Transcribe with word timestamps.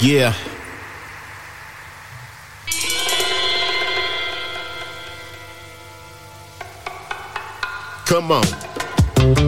Yeah. 0.00 0.32
Come 8.06 8.32
on. 8.32 8.42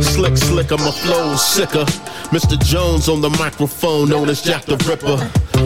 Slick, 0.02 0.36
slick, 0.36 0.70
I'm 0.70 0.86
a 0.86 0.92
flow 0.92 1.36
sicker. 1.36 1.86
Mr. 2.32 2.62
Jones 2.62 3.08
on 3.08 3.22
the 3.22 3.30
microphone, 3.30 4.10
known 4.10 4.28
as 4.28 4.42
Jack 4.42 4.66
the 4.66 4.76
Ripper. 4.76 5.16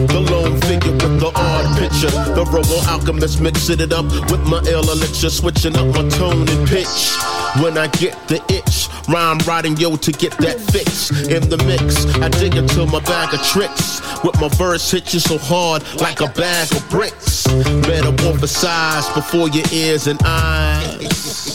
The 0.07 0.19
lone 0.21 0.59
figure 0.61 0.93
with 0.93 1.19
the 1.19 1.31
odd 1.35 1.77
picture. 1.77 2.09
The 2.33 2.45
robo 2.45 2.79
alchemist 2.89 3.41
mixing 3.41 3.81
it 3.81 3.91
up 3.91 4.05
with 4.31 4.47
my 4.47 4.61
ill 4.69 4.89
elixir, 4.89 5.29
switching 5.29 5.75
up 5.75 5.87
my 5.87 6.07
tone 6.07 6.47
and 6.47 6.67
pitch. 6.67 7.36
When 7.61 7.77
I 7.77 7.87
get 7.87 8.15
the 8.27 8.41
itch, 8.53 8.87
rhyme 9.07 9.39
writing 9.47 9.75
yo 9.77 9.95
to 9.95 10.11
get 10.11 10.37
that 10.37 10.59
fix. 10.59 11.09
In 11.27 11.49
the 11.49 11.57
mix, 11.65 12.05
I 12.21 12.29
dig 12.29 12.55
into 12.55 12.85
my 12.85 12.99
bag 12.99 13.33
of 13.33 13.41
tricks. 13.43 14.01
With 14.23 14.39
my 14.39 14.47
verse 14.49 14.91
hit 14.91 15.13
you 15.13 15.19
so 15.19 15.37
hard, 15.37 15.83
like 15.99 16.21
a 16.21 16.27
bag 16.27 16.71
of 16.75 16.87
bricks. 16.89 17.47
Metamorphosize 17.47 19.13
before 19.15 19.49
your 19.49 19.65
ears 19.71 20.07
and 20.07 20.19
eyes. 20.23 21.46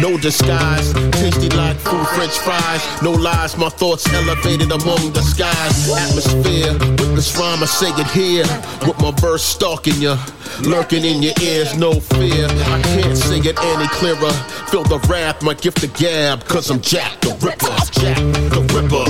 No 0.00 0.16
disguise, 0.16 0.92
tasty 1.12 1.48
like 1.50 1.76
food, 1.78 2.06
french 2.08 2.38
fries. 2.38 3.02
No 3.02 3.12
lies, 3.12 3.56
my 3.56 3.68
thoughts 3.68 4.06
elevated 4.12 4.72
among 4.72 5.12
the 5.12 5.22
skies. 5.22 5.90
Atmosphere, 5.90 6.72
with 6.72 7.16
this 7.16 7.36
rhyme, 7.36 7.62
I 7.62 7.66
say 7.66 7.88
it 7.90 8.06
here. 8.08 8.46
With 8.86 8.98
my 9.00 9.10
verse 9.20 9.42
stalking 9.42 9.96
ya, 10.00 10.18
lurking 10.62 11.04
in 11.04 11.22
your 11.22 11.34
ears, 11.42 11.76
no 11.76 12.00
fear. 12.00 12.46
I 12.46 12.80
can't 12.82 13.16
say 13.16 13.38
it 13.38 13.58
any 13.58 13.88
clearer. 13.88 14.32
Feel 14.70 14.84
the 14.84 14.98
wrath, 15.08 15.42
my 15.42 15.54
gift 15.54 15.80
to 15.80 15.88
gab, 15.88 16.44
cause 16.44 16.70
I'm 16.70 16.80
Jack 16.80 17.20
the 17.20 17.34
Ripper. 17.44 17.76
Jack 17.92 18.16
the 18.52 18.60
Ripper. 18.72 19.04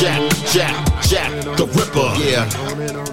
Jack, 0.00 0.22
Jack, 0.52 1.02
Jack 1.02 1.56
the 1.56 1.66
Ripper. 1.66 2.12
Yeah. 2.22 3.11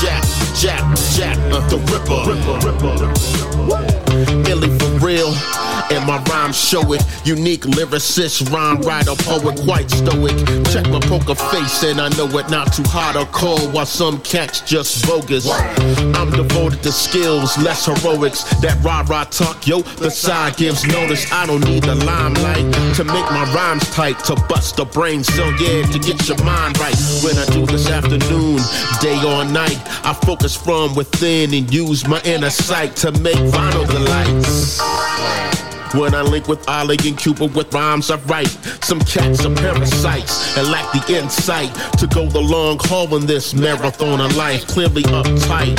Jack. 0.00 0.22
Jack, 0.54 0.96
Jack, 1.14 1.38
uh, 1.52 1.66
the 1.68 1.78
Ripper. 1.90 2.20
Ripper, 2.28 2.58
Ripper. 2.66 4.50
Illy 4.50 4.78
for 4.78 5.06
real. 5.06 5.65
And 5.90 6.04
my 6.06 6.22
rhymes 6.24 6.56
show 6.56 6.92
it. 6.92 7.02
Unique 7.24 7.62
lyricist, 7.62 8.52
rhyme 8.52 8.80
writer, 8.82 9.14
poet, 9.16 9.60
quite 9.60 9.90
stoic. 9.90 10.36
Check 10.72 10.88
my 10.88 11.00
poker 11.00 11.34
face 11.34 11.82
and 11.84 12.00
I 12.00 12.08
know 12.16 12.26
it 12.38 12.50
not 12.50 12.72
too 12.72 12.82
hot 12.86 13.16
or 13.16 13.26
cold. 13.26 13.72
While 13.72 13.86
some 13.86 14.20
cats 14.20 14.60
just 14.60 15.06
bogus. 15.06 15.48
I'm 15.48 16.30
devoted 16.30 16.82
to 16.82 16.92
skills, 16.92 17.56
less 17.58 17.86
heroics. 17.86 18.44
That 18.60 18.82
rah 18.82 19.04
rah 19.08 19.24
talk, 19.24 19.66
yo, 19.66 19.82
the 19.82 20.10
side 20.10 20.56
gives 20.56 20.84
notice. 20.86 21.30
I 21.32 21.46
don't 21.46 21.64
need 21.64 21.84
the 21.84 21.94
limelight 21.94 22.72
to 22.96 23.04
make 23.04 23.30
my 23.30 23.44
rhymes 23.54 23.88
tight, 23.90 24.18
to 24.24 24.34
bust 24.48 24.76
the 24.76 24.84
brain 24.84 25.22
cell, 25.22 25.52
yeah, 25.60 25.82
to 25.82 25.98
get 25.98 26.26
your 26.28 26.42
mind 26.44 26.78
right. 26.78 26.96
When 27.22 27.36
I 27.38 27.46
do 27.46 27.66
this 27.66 27.88
afternoon, 27.90 28.58
day 29.00 29.18
or 29.24 29.44
night, 29.44 29.78
I 30.04 30.14
focus 30.24 30.56
from 30.56 30.94
within 30.94 31.54
and 31.54 31.72
use 31.72 32.06
my 32.06 32.20
inner 32.22 32.50
sight 32.50 32.96
to 32.96 33.12
make 33.12 33.36
vinyl 33.36 33.86
delights. 33.86 34.95
When 35.94 36.14
I 36.14 36.22
link 36.22 36.48
with 36.48 36.68
Ali 36.68 36.96
and 37.04 37.16
Cuba 37.16 37.46
with 37.46 37.72
rhymes 37.72 38.10
I 38.10 38.16
write, 38.26 38.48
some 38.82 39.00
cats 39.00 39.44
are 39.44 39.54
parasites 39.54 40.56
and 40.56 40.68
lack 40.68 40.92
the 40.92 41.18
insight 41.18 41.72
to 41.98 42.06
go 42.06 42.28
the 42.28 42.40
long 42.40 42.78
haul 42.82 43.14
in 43.16 43.26
this 43.26 43.54
marathon 43.54 44.20
of 44.20 44.36
life. 44.36 44.66
Clearly 44.66 45.02
uptight 45.04 45.78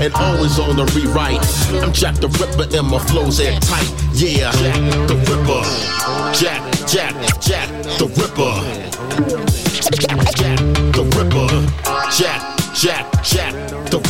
and 0.00 0.14
always 0.14 0.58
on 0.58 0.76
the 0.76 0.84
rewrite. 0.94 1.44
I'm 1.82 1.92
Jack 1.92 2.16
the 2.16 2.28
Ripper 2.28 2.76
and 2.76 2.88
my 2.88 2.98
flows 2.98 3.40
airtight. 3.40 3.90
Yeah, 4.14 4.52
Jack 4.52 5.08
the 5.08 5.16
Ripper. 5.28 5.62
Jack, 6.32 6.62
Jack, 6.86 7.40
Jack 7.40 7.68
the 7.98 8.06
Ripper. 8.06 8.54
Jack 10.36 10.58
the 10.94 11.04
Ripper. 11.16 11.50
Jack, 12.10 12.40
Jack, 12.74 13.22
Jack 13.22 13.49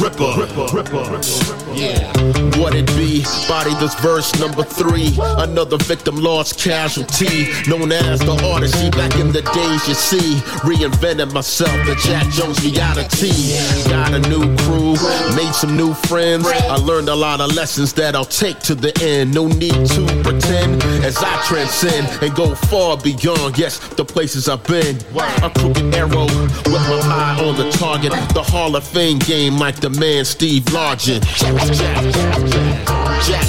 the 0.01 0.71
Ripper. 0.73 1.77
Yeah. 1.77 2.11
What 2.59 2.75
it 2.75 2.87
be? 2.97 3.23
Body 3.49 3.75
this 3.75 3.95
verse 4.01 4.39
number 4.41 4.63
three. 4.63 5.17
Another 5.39 5.77
victim 5.77 6.17
lost 6.17 6.59
casualty. 6.59 7.49
Known 7.69 7.93
as 7.93 8.21
the 8.21 8.33
Odyssey. 8.45 8.91
Back 8.91 9.15
in 9.17 9.33
the 9.33 9.43
days, 9.43 9.89
you 9.89 9.95
see. 9.95 10.41
Reinvented 10.65 11.33
myself, 11.33 11.73
the 11.87 11.95
Jack 11.97 12.29
Jones 12.33 12.63
reality. 12.65 13.33
Got 13.89 14.15
a 14.15 14.21
new 14.29 14.57
crew, 14.59 14.95
made 15.37 15.55
some 15.55 15.77
new 15.77 15.95
friends. 15.95 16.47
I 16.47 16.77
learned 16.77 17.09
a 17.09 17.15
lot 17.15 17.41
of 17.41 17.55
lessons 17.55 17.93
that 17.95 18.15
I'll 18.15 18.25
take 18.25 18.59
to 18.61 18.75
the 18.75 18.93
end. 19.03 19.35
No 19.35 19.47
need 19.49 19.87
to 19.87 20.07
pretend 20.23 20.83
as 21.05 21.17
I 21.19 21.43
transcend 21.47 22.23
and 22.23 22.35
go 22.35 22.55
far 22.55 22.97
beyond, 22.97 23.59
yes, 23.59 23.79
the 23.79 24.05
places 24.05 24.49
I've 24.49 24.65
been. 24.65 24.97
A 25.43 25.51
crooked 25.51 25.95
arrow 25.95 26.25
with 26.25 26.87
my 26.89 27.01
eye 27.05 27.45
on 27.45 27.57
the 27.57 27.71
target. 27.73 28.13
The 28.35 28.43
Hall 28.43 28.77
of 28.77 28.85
Fame 28.87 29.19
game 29.19 29.59
like 29.59 29.77
the 29.81 29.90
man 29.99 30.25
Steve 30.25 30.73
Largent. 30.73 31.27
Jack, 31.27 31.57
Jack, 31.57 32.03
Jack, 33.29 33.47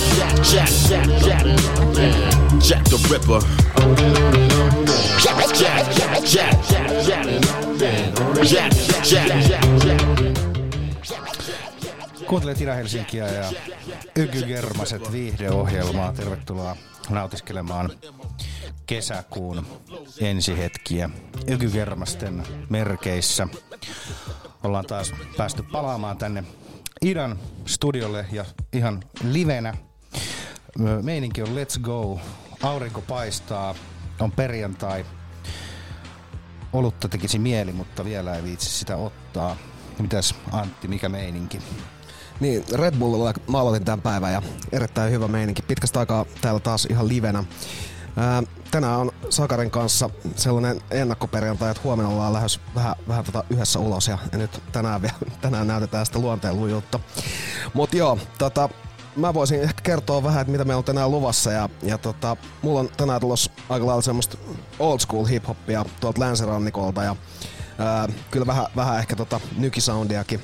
Jack, 0.54 0.70
Jack, 0.92 1.08
Jack, 1.26 1.46
Jack, 2.70 2.84
the 2.84 2.98
Ripper. 3.10 3.42
Jack, 5.24 5.60
Jack, 5.60 5.98
Jack, 5.98 6.24
Jack, 6.34 6.58
Jack, 7.08 7.26
Jack, 8.52 8.74
Jack, 9.04 9.28
Jack. 9.46 10.02
Kuuntelet 12.28 12.62
Ida-Helsinkiä 12.62 13.28
ja 13.28 13.52
Ykygermaset 14.16 15.12
viihdeohjelmaa. 15.12 16.14
Tervetuloa 16.14 16.78
nautiskelemaan 17.10 17.92
kesäkuun 18.86 19.66
ensihetkiä 20.20 21.10
Ykygermasten 21.48 22.44
merkeissä. 22.70 23.48
Ollaan 24.64 24.86
taas 24.86 25.14
päästy 25.38 25.64
palaamaan 25.64 26.18
tänne 26.18 26.44
Idan 27.02 27.40
studiolle 27.66 28.26
ja 28.32 28.46
ihan 28.74 29.04
livenä. 29.24 29.74
Meininki 31.02 31.42
on 31.42 31.48
let's 31.48 31.80
go. 31.82 32.20
Aurinko 32.64 33.02
paistaa. 33.02 33.76
On 34.20 34.32
perjantai. 34.32 35.06
Olutta 36.74 37.10
tekisi 37.10 37.40
mieli, 37.40 37.72
mutta 37.72 38.06
vielä 38.06 38.36
ei 38.36 38.44
viitsi 38.44 38.70
sitä 38.70 38.98
ottaa. 38.98 39.58
Mitäs 40.00 40.36
Antti, 40.52 40.88
mikä 40.88 41.10
meininki? 41.10 41.60
Niin, 42.40 42.64
Red 42.74 42.96
Bullilla 42.96 43.34
mä 43.48 43.60
aloitin 43.60 43.86
tämän 43.86 44.02
päivän 44.02 44.34
ja 44.34 44.42
erittäin 44.72 45.12
hyvä 45.12 45.28
meininki. 45.28 45.62
Pitkästä 45.62 46.00
aikaa 46.00 46.26
täällä 46.42 46.60
taas 46.60 46.86
ihan 46.86 47.08
livenä. 47.08 47.44
Tänään 48.72 49.00
on 49.00 49.12
Sakarin 49.30 49.72
kanssa 49.72 50.10
sellainen 50.36 50.82
ennakkoperjantai, 50.92 51.72
että 51.72 51.84
huomenna 51.84 52.12
ollaan 52.12 52.34
lähes 52.34 52.60
vähän, 52.76 52.96
vähän 53.08 53.26
tota 53.26 53.44
yhdessä 53.50 53.80
ulos 53.80 54.08
ja, 54.08 54.18
nyt 54.34 54.64
tänään, 54.72 55.02
vielä, 55.02 55.16
tänään 55.42 55.68
näytetään 55.68 56.06
sitä 56.06 56.20
luonteenlujuutta. 56.20 57.00
Mut 57.74 57.94
joo, 57.94 58.18
tota, 58.38 58.70
mä 59.16 59.34
voisin 59.34 59.62
ehkä 59.62 59.82
kertoa 59.84 60.24
vähän, 60.24 60.42
että 60.42 60.52
mitä 60.52 60.66
meillä 60.66 60.78
on 60.78 60.84
tänään 60.84 61.12
luvassa 61.12 61.52
ja, 61.52 61.70
ja 61.84 61.98
tota, 61.98 62.38
mulla 62.62 62.80
on 62.80 62.90
tänään 62.98 63.22
tulossa 63.22 63.52
aika 63.70 63.86
lailla 63.86 64.02
semmoista 64.02 64.38
old 64.80 65.00
school 65.00 65.26
hip-hoppia 65.26 65.86
tuolta 66.00 66.22
länsirannikolta 66.22 67.04
ja 67.04 67.16
ää, 67.78 68.08
kyllä 68.32 68.48
vähän, 68.48 68.66
vähän 68.76 69.00
ehkä 69.00 69.16
tota 69.16 69.40
nykisoundiakin 69.58 70.42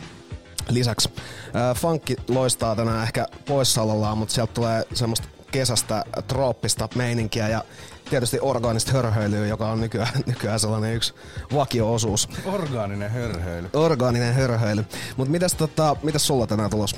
lisäksi. 0.70 1.10
Ää, 1.54 1.74
funkki 1.74 2.16
loistaa 2.30 2.76
tänään 2.76 3.04
ehkä 3.04 3.26
poissaolollaan, 3.48 4.18
mutta 4.18 4.34
sieltä 4.34 4.54
tulee 4.54 4.84
semmoista 4.94 5.28
kesästä 5.52 6.04
trooppista 6.28 6.90
meininkiä 6.96 7.50
ja 7.50 7.64
tietysti 8.10 8.40
orgaanista 8.42 8.92
hörhöilyä, 8.92 9.48
joka 9.48 9.68
on 9.68 9.82
nykyään, 9.82 10.14
nykyään 10.26 10.60
sellainen 10.60 10.96
yksi 10.96 11.14
vakio-osuus. 11.54 12.30
Orgaaninen 12.46 13.12
hörhöily. 13.12 13.70
Orgaaninen 13.74 14.34
hörhöily. 14.34 14.86
Mutta 15.18 15.32
mitäs, 15.32 15.54
tota, 15.54 15.96
mitäs 16.04 16.28
sulla 16.28 16.48
tänään 16.48 16.70
tulos? 16.70 16.96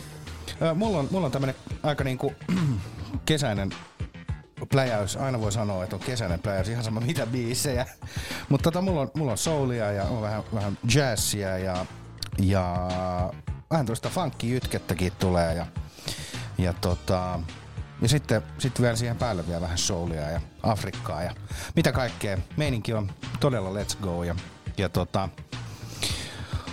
Mulla 0.76 1.00
on, 1.00 1.08
mulla 1.12 1.26
on 1.26 1.32
tämmönen 1.32 1.56
aika 1.84 2.04
niinku 2.04 2.34
kesäinen 3.26 3.70
pläjäys. 4.72 5.18
Aina 5.18 5.42
voi 5.42 5.52
sanoa, 5.52 5.84
että 5.84 5.96
on 5.96 6.02
kesäinen 6.02 6.40
pläjäys, 6.40 6.70
ihan 6.70 6.84
sama 6.84 7.00
mitä 7.00 7.26
biisejä. 7.26 7.86
Mutta 8.50 8.64
tota, 8.64 8.82
mulla, 8.82 9.02
on, 9.02 9.12
mulla 9.14 9.32
on 9.32 9.38
soulia 9.38 9.92
ja 9.92 10.04
on 10.04 10.22
vähän, 10.22 10.44
vähän 10.54 10.78
jazzia 10.94 11.58
ja, 11.58 11.86
ja 12.40 12.90
vähän 13.72 13.86
tuosta 13.86 14.10
funkki-jytkettäkin 14.10 15.12
tulee. 15.20 15.54
Ja, 15.54 15.66
ja 16.58 16.74
tota, 16.74 17.40
ja 18.02 18.10
sitten 18.10 18.42
sit 18.58 18.82
vielä 18.82 18.96
siihen 18.96 19.18
päälle 19.18 19.48
vielä 19.48 19.62
vähän 19.62 19.78
soulia 19.78 20.30
ja 20.30 20.42
Afrikkaa 20.64 21.24
ja 21.24 21.36
mitä 21.76 21.92
kaikkea. 21.92 22.38
Meininki 22.58 22.94
on 22.94 23.12
todella 23.40 23.70
let's 23.70 23.98
go 24.02 24.24
ja, 24.24 24.36
ja 24.78 24.90
tota, 24.90 25.30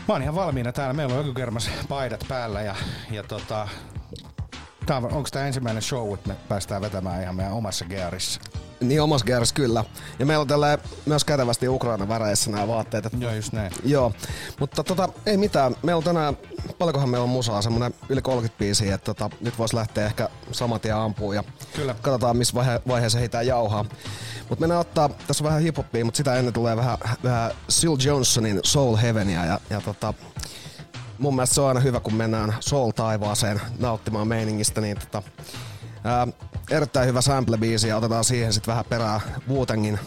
mä 0.09 0.15
oon 0.15 0.23
ihan 0.23 0.35
valmiina 0.35 0.73
täällä. 0.73 0.93
Meillä 0.93 1.15
on 1.15 1.27
joku 1.27 1.41
paidat 1.89 2.25
päällä 2.29 2.63
ja, 2.63 2.75
ja 3.11 3.23
tota, 3.23 3.69
tää 4.87 4.97
on, 4.97 5.05
onko 5.05 5.29
tämä 5.33 5.47
ensimmäinen 5.47 5.83
show, 5.83 6.15
että 6.15 6.29
me 6.29 6.37
päästään 6.49 6.83
vetämään 6.83 7.23
ihan 7.23 7.37
meidän 7.37 7.53
omassa 7.53 7.85
gearissa? 7.85 8.41
Niin 8.81 9.03
omassa 9.03 9.27
gearissa 9.27 9.55
kyllä. 9.55 9.85
Ja 10.19 10.27
meillä 10.27 10.41
on 10.41 10.49
tällä 10.49 10.79
myös 11.07 11.25
kätevästi 11.25 11.69
Ukraina 11.69 12.09
väreissä 12.09 12.51
nämä 12.51 12.69
vaatteet. 12.69 13.05
Joo, 13.19 13.33
just 13.33 13.53
näin. 13.53 13.73
Joo, 13.85 14.13
mutta 14.61 14.85
tota, 14.85 15.09
ei 15.27 15.37
mitään. 15.37 15.77
Meillä 15.83 15.99
on 15.99 16.05
tänään 16.05 16.37
paljonkohan 16.79 17.09
meillä 17.09 17.25
on 17.25 17.29
musaa, 17.31 17.63
semmonen 17.63 17.95
yli 18.09 18.23
30 18.23 18.59
biisiä, 18.59 18.95
että 18.95 19.05
tota, 19.15 19.31
nyt 19.41 19.59
vois 19.59 19.73
lähteä 19.73 20.07
ehkä 20.07 20.29
saman 20.53 20.81
tien 20.81 20.97
ampuun 20.97 21.35
ja 21.35 21.45
Kyllä. 21.77 21.95
katsotaan 22.03 22.37
missä 22.37 22.55
vaihe- 22.55 22.83
vaiheessa 22.89 23.19
heitä 23.19 23.43
jauhaa. 23.43 23.85
Mutta 24.49 24.61
mennään 24.61 24.81
ottaa, 24.81 25.09
tässä 25.27 25.45
on 25.45 25.49
vähän 25.49 25.63
hiphoppia, 25.63 26.05
mutta 26.05 26.19
sitä 26.19 26.35
ennen 26.35 26.55
tulee 26.55 26.77
vähän, 26.77 26.99
vähän 27.25 27.51
Syl 27.69 27.97
Johnsonin 28.05 28.61
Soul 28.65 28.97
Heavenia 28.97 29.45
ja, 29.45 29.61
ja 29.71 29.81
tota, 29.81 30.15
mun 31.19 31.35
mielestä 31.37 31.55
se 31.55 31.61
on 31.61 31.69
aina 31.69 31.81
hyvä, 31.81 32.01
kun 32.01 32.15
mennään 32.15 32.55
Soul 32.61 32.91
taivaaseen 32.91 33.61
nauttimaan 33.79 34.29
meiningistä, 34.29 34.81
niin 34.81 34.99
tota, 34.99 35.23
ää, 36.07 36.27
erittäin 36.71 37.09
hyvä 37.09 37.21
sample-biisi 37.21 37.87
ja 37.89 37.97
otetaan 37.97 38.25
siihen 38.25 38.53
sitten 38.53 38.73
vähän 38.73 38.85
perää 38.89 39.21
Wu-Tangin, 39.49 39.99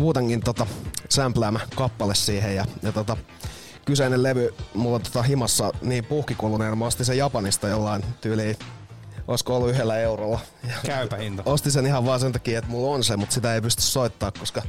Wu-Tangin 0.00 0.40
tota, 0.44 0.66
sampleämä 1.08 1.60
kappale 1.76 2.14
siihen 2.14 2.56
ja, 2.56 2.64
ja 2.82 2.92
tota, 2.92 3.16
kyseinen 3.84 4.22
levy 4.22 4.54
mulla 4.74 4.96
on 4.96 5.02
tota 5.02 5.22
himassa 5.22 5.70
niin 5.82 6.04
puhkikuluneena, 6.04 6.76
mä 6.76 6.86
ostin 6.86 7.06
sen 7.06 7.18
Japanista 7.18 7.68
jollain 7.68 8.04
tyyliin, 8.20 8.56
olisiko 9.28 9.56
ollut 9.56 9.70
yhdellä 9.70 9.98
eurolla. 9.98 10.40
Ja 10.68 10.74
Käypä 10.86 11.16
hinta. 11.16 11.42
ostin 11.46 11.72
sen 11.72 11.86
ihan 11.86 12.06
vaan 12.06 12.20
sen 12.20 12.32
takia, 12.32 12.58
että 12.58 12.70
mulla 12.70 12.94
on 12.94 13.04
se, 13.04 13.16
mutta 13.16 13.34
sitä 13.34 13.54
ei 13.54 13.60
pysty 13.60 13.82
soittaa, 13.82 14.30
koska 14.30 14.62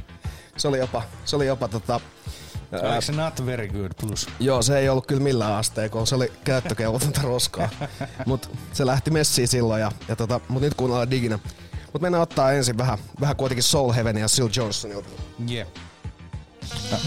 se 0.56 0.68
oli 0.68 0.78
jopa, 0.78 1.02
se 1.24 1.36
oli 1.36 1.46
jopa 1.46 1.68
tota, 1.68 2.00
Oliko 2.72 3.00
se 3.00 3.12
not 3.12 3.46
very 3.46 3.68
good 3.68 3.90
plus? 4.00 4.28
Joo, 4.40 4.62
se 4.62 4.78
ei 4.78 4.88
ollut 4.88 5.06
kyllä 5.06 5.22
millään 5.22 5.52
asteikolla, 5.52 6.06
se 6.06 6.14
oli 6.14 6.32
käyttökelvotonta 6.44 7.20
roskaa. 7.34 7.68
Mut 8.26 8.50
se 8.72 8.86
lähti 8.86 9.10
messiin 9.10 9.48
silloin, 9.48 9.80
ja, 9.80 9.92
ja 10.08 10.16
tota, 10.16 10.40
mut 10.48 10.62
nyt 10.62 10.74
kuunnellaan 10.74 11.10
diginä. 11.10 11.38
Mut 11.92 12.02
mennään 12.02 12.22
ottaa 12.22 12.52
ensin 12.52 12.78
vähän, 12.78 12.98
vähän 13.20 13.36
kuitenkin 13.36 13.62
Soul 13.62 13.92
Heaven 13.92 14.16
ja 14.16 14.28
Syl 14.28 14.48
Johnsonilta. 14.56 15.08
Yeah. 15.50 15.68
Yeah. 16.90 17.00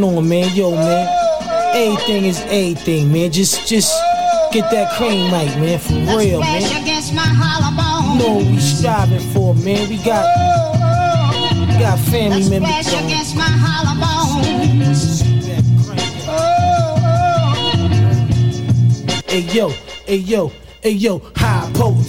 Going 0.00 0.16
on, 0.16 0.28
man? 0.28 0.54
Yo, 0.54 0.70
man. 0.70 1.06
Everything 1.74 2.24
is 2.24 2.40
everything, 2.42 3.12
man. 3.12 3.30
Just 3.30 3.66
just 3.68 3.92
get 4.52 4.70
that 4.70 4.92
cream 4.96 5.30
mic, 5.30 5.54
man, 5.58 5.78
for 5.78 5.94
real, 6.18 6.40
man. 6.40 6.82
against 6.82 7.14
my 7.14 7.22
hollow 7.22 7.76
bone. 7.76 8.18
You 8.18 8.26
know 8.26 8.34
what 8.36 8.46
we 8.46 8.60
striving 8.60 9.20
for, 9.32 9.54
man. 9.54 9.88
We 9.88 9.96
got 9.98 10.24
we 11.68 11.78
got 11.78 11.98
family 11.98 12.48
members 12.48 12.86
Splash 12.86 12.94
on. 12.94 13.04
against 13.06 13.36
my 13.36 13.42
hollow 13.42 14.00
bone. 14.00 14.42
Hey 19.28 19.40
yo, 19.40 19.68
hey 20.06 20.16
yo, 20.16 20.52
hey 20.82 20.90
yo, 20.90 21.18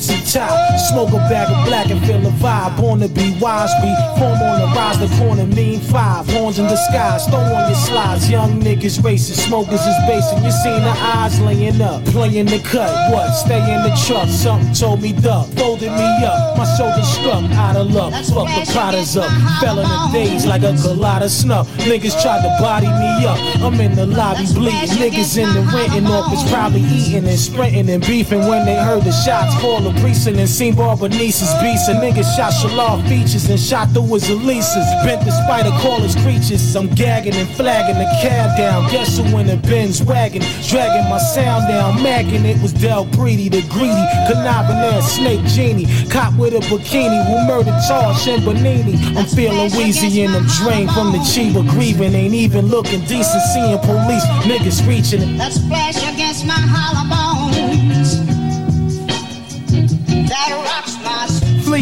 high 0.10 0.24
top. 0.34 0.80
Smoke 0.80 1.10
a 1.10 1.22
bag 1.30 1.50
of 1.50 1.66
black 1.68 1.90
and 1.90 2.00
feel 2.06 2.26
a 2.26 2.32
vibe. 2.42 2.78
Born 2.78 3.00
to 3.00 3.08
be 3.08 3.38
wise, 3.40 3.70
we 3.82 3.94
form 4.18 4.40
on 4.42 4.60
the 4.62 4.68
rise, 4.76 5.00
the 5.00 5.10
corner 5.18 5.46
mean 5.46 5.80
five. 5.80 6.28
Horns 6.30 6.60
in 6.60 6.68
the 6.68 6.76
skies, 6.76 7.26
throw 7.28 7.40
on 7.40 7.70
your 7.70 7.80
slides. 7.80 8.30
Young 8.30 8.60
niggas 8.62 9.04
racing, 9.04 9.36
smokers 9.36 9.86
is 9.86 9.98
basing. 10.08 10.44
You 10.44 10.52
seen 10.52 10.82
the 10.82 10.96
eyes 11.16 11.40
laying 11.42 11.82
up, 11.82 12.04
playing 12.06 12.48
the 12.48 12.60
cut. 12.60 12.92
What? 13.12 13.32
Stay 13.32 13.60
in 13.60 13.84
the 13.84 13.94
truck. 14.06 14.28
Something 14.28 14.74
told 14.74 15.02
me 15.02 15.14
duck, 15.14 15.48
folded 15.50 15.92
me 15.92 16.26
up. 16.26 16.58
My 16.58 16.66
shoulders 16.76 17.08
struck, 17.08 17.44
out 17.52 17.76
of 17.76 17.92
luck. 17.92 18.14
Fuck 18.34 18.48
the 18.48 18.72
potters 18.74 19.18
up. 19.18 19.32
Fell 19.60 19.80
in 19.80 19.88
the 19.88 20.10
days 20.12 20.46
like 20.46 20.64
a 20.64 20.76
colada 20.82 21.30
snuff. 21.30 21.68
Niggas 21.78 22.22
tried 22.22 22.42
to 22.44 22.50
body 22.62 22.88
me 22.88 23.26
up. 23.26 23.38
I'm 23.62 23.80
in 23.80 23.96
the 23.96 24.06
lobby 24.06 24.46
bleeding. 24.54 24.98
Niggas 24.98 25.38
in 25.38 25.50
the 25.54 25.62
renting 25.72 26.08
office 26.08 26.44
probably 26.52 26.82
eating 26.82 27.28
and 27.28 27.40
sprinting 27.40 27.90
and 27.90 28.06
beefing 28.06 28.48
when 28.48 28.66
they 28.66 28.76
heard 28.76 29.04
the 29.04 29.12
shots 29.12 29.54
fall 29.62 29.86
precinct 30.00 30.40
and 30.40 30.50
seen 30.50 30.76
Barbanice's 30.76 31.54
beast. 31.62 31.90
A 31.90 31.94
nigga 31.94 32.24
shot 32.36 32.54
Shalal 32.54 33.02
features 33.08 33.50
and 33.50 33.60
shot 33.60 33.90
through 33.90 34.14
his 34.14 34.30
Elises. 34.30 34.88
Bent 35.04 35.24
the 35.26 35.32
spider 35.32 35.72
callers 35.82 36.16
creatures. 36.16 36.76
I'm 36.76 36.88
gagging 36.90 37.36
and 37.36 37.50
flagging 37.50 37.98
the 37.98 38.10
cab 38.22 38.58
down. 38.58 38.90
Guess 38.92 39.18
who 39.18 39.38
in 39.38 39.48
the 39.48 39.58
Benz 39.58 40.02
wagon? 40.04 40.42
Dragging 40.68 41.10
my 41.10 41.18
sound 41.18 41.68
down. 41.68 42.02
Magging 42.02 42.46
it 42.46 42.62
was 42.62 42.74
Del 42.74 43.06
Breedy, 43.06 43.50
the 43.50 43.62
greedy. 43.70 44.06
Conniving 44.28 44.78
ass 44.94 45.14
snake 45.14 45.44
genie. 45.46 45.88
Cop 46.10 46.34
with 46.38 46.54
a 46.54 46.60
bikini 46.60 47.20
who 47.26 47.48
murdered 47.48 47.80
Charles 47.88 48.28
and 48.28 48.44
Bonini. 48.44 48.96
I'm 49.18 49.26
feeling 49.26 49.72
wheezy 49.78 50.22
and 50.24 50.36
I'm 50.36 50.46
drained 50.62 50.92
from 50.92 51.12
the 51.12 51.20
Chiba 51.20 51.68
grieving. 51.70 52.14
Ain't 52.14 52.34
even 52.34 52.68
looking 52.68 53.02
decent. 53.06 53.42
Seeing 53.54 53.78
police 53.80 54.26
niggas 54.48 54.88
reaching 54.88 55.22
it. 55.22 55.38
That 55.38 55.52
splash 55.52 55.98
against 56.14 56.46
my 56.46 56.54
hollow 56.54 57.10
bones. 57.10 57.33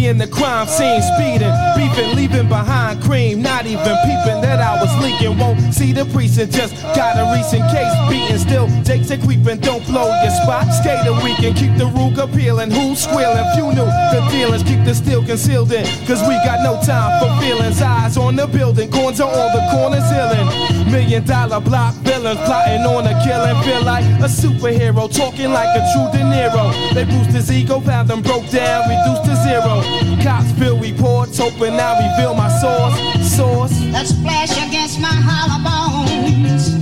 Fleeing 0.01 0.17
the 0.17 0.25
crime 0.25 0.65
scene, 0.65 0.99
speeding, 1.13 1.53
beefing, 1.77 2.15
leaving 2.15 2.49
behind 2.49 3.03
cream. 3.03 3.39
Not 3.39 3.67
even 3.67 3.93
peeping 4.01 4.41
that 4.41 4.57
I 4.57 4.81
was 4.81 4.89
leaking. 4.97 5.37
Won't 5.37 5.75
see 5.75 5.93
the 5.93 6.05
precinct, 6.05 6.53
just 6.53 6.73
got 6.97 7.21
a 7.21 7.29
recent 7.37 7.61
case 7.69 7.93
beating. 8.09 8.39
Still, 8.39 8.65
Jake's 8.81 9.11
a 9.11 9.19
creeping, 9.19 9.59
don't 9.59 9.85
blow 9.85 10.09
your 10.23 10.33
spot. 10.41 10.65
Skater 10.73 11.13
weekend, 11.21 11.55
keep 11.55 11.77
the 11.77 11.85
Ruger 11.85 12.25
peeling. 12.33 12.71
Who's 12.71 13.03
squealing? 13.03 13.45
Few 13.53 13.69
knew 13.77 13.85
the 13.85 14.25
dealers 14.31 14.63
keep 14.63 14.83
the 14.85 14.95
steel 14.95 15.23
concealed 15.23 15.71
in. 15.71 15.85
Cause 16.07 16.25
we 16.25 16.33
got 16.41 16.65
no 16.65 16.81
time 16.81 17.21
for 17.21 17.29
feelings. 17.39 17.79
Eyes 17.79 18.17
on 18.17 18.35
the 18.35 18.47
building, 18.47 18.89
corns 18.89 19.21
on 19.21 19.29
all 19.29 19.53
the 19.53 19.61
corners 19.69 20.09
healing. 20.09 20.91
Million 20.91 21.23
dollar 21.25 21.61
block 21.61 21.93
villains 22.01 22.41
plotting 22.49 22.81
on 22.89 23.05
a 23.05 23.13
killing. 23.21 23.53
Feel 23.61 23.85
like 23.85 24.05
a 24.17 24.25
superhero, 24.25 25.05
talking 25.13 25.53
like 25.53 25.69
a 25.77 25.85
true 25.93 26.09
De 26.09 26.25
Niro. 26.25 26.73
They 26.95 27.05
boost 27.05 27.29
his 27.29 27.51
ego, 27.51 27.79
found 27.79 28.09
them 28.09 28.23
broke 28.23 28.49
down, 28.49 28.89
reduced 28.89 29.29
to 29.29 29.35
zero. 29.45 29.90
Cops 30.23 30.51
fill 30.59 30.77
reports, 30.79 31.37
hoping 31.37 31.79
I 31.79 32.11
reveal 32.11 32.33
my 32.35 32.49
source. 32.59 32.95
Source. 33.35 33.71
The 33.91 34.05
splash 34.05 34.51
against 34.67 34.99
my 34.99 35.07
hollow 35.07 35.59
bones. 35.63 36.79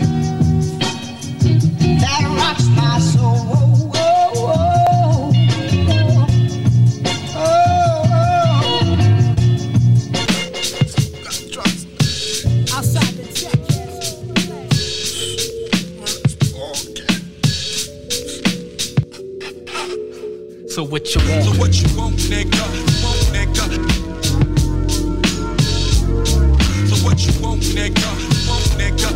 That 2.02 2.24
rocks 2.38 2.68
my 2.76 3.00
soul. 3.00 3.48
Outside 12.72 13.14
the 13.16 13.24
So 20.70 20.84
what 20.84 21.14
you 21.14 21.22
want? 21.30 21.44
So 21.44 21.52
what 21.60 21.82
you? 21.82 21.88
Want, 21.98 22.16
nigga? 22.30 22.89
What 27.10 27.26
you 27.26 27.34
want, 27.42 27.62
nigga? 27.62 28.06
Want, 28.48 28.66
nigga? 28.78 29.10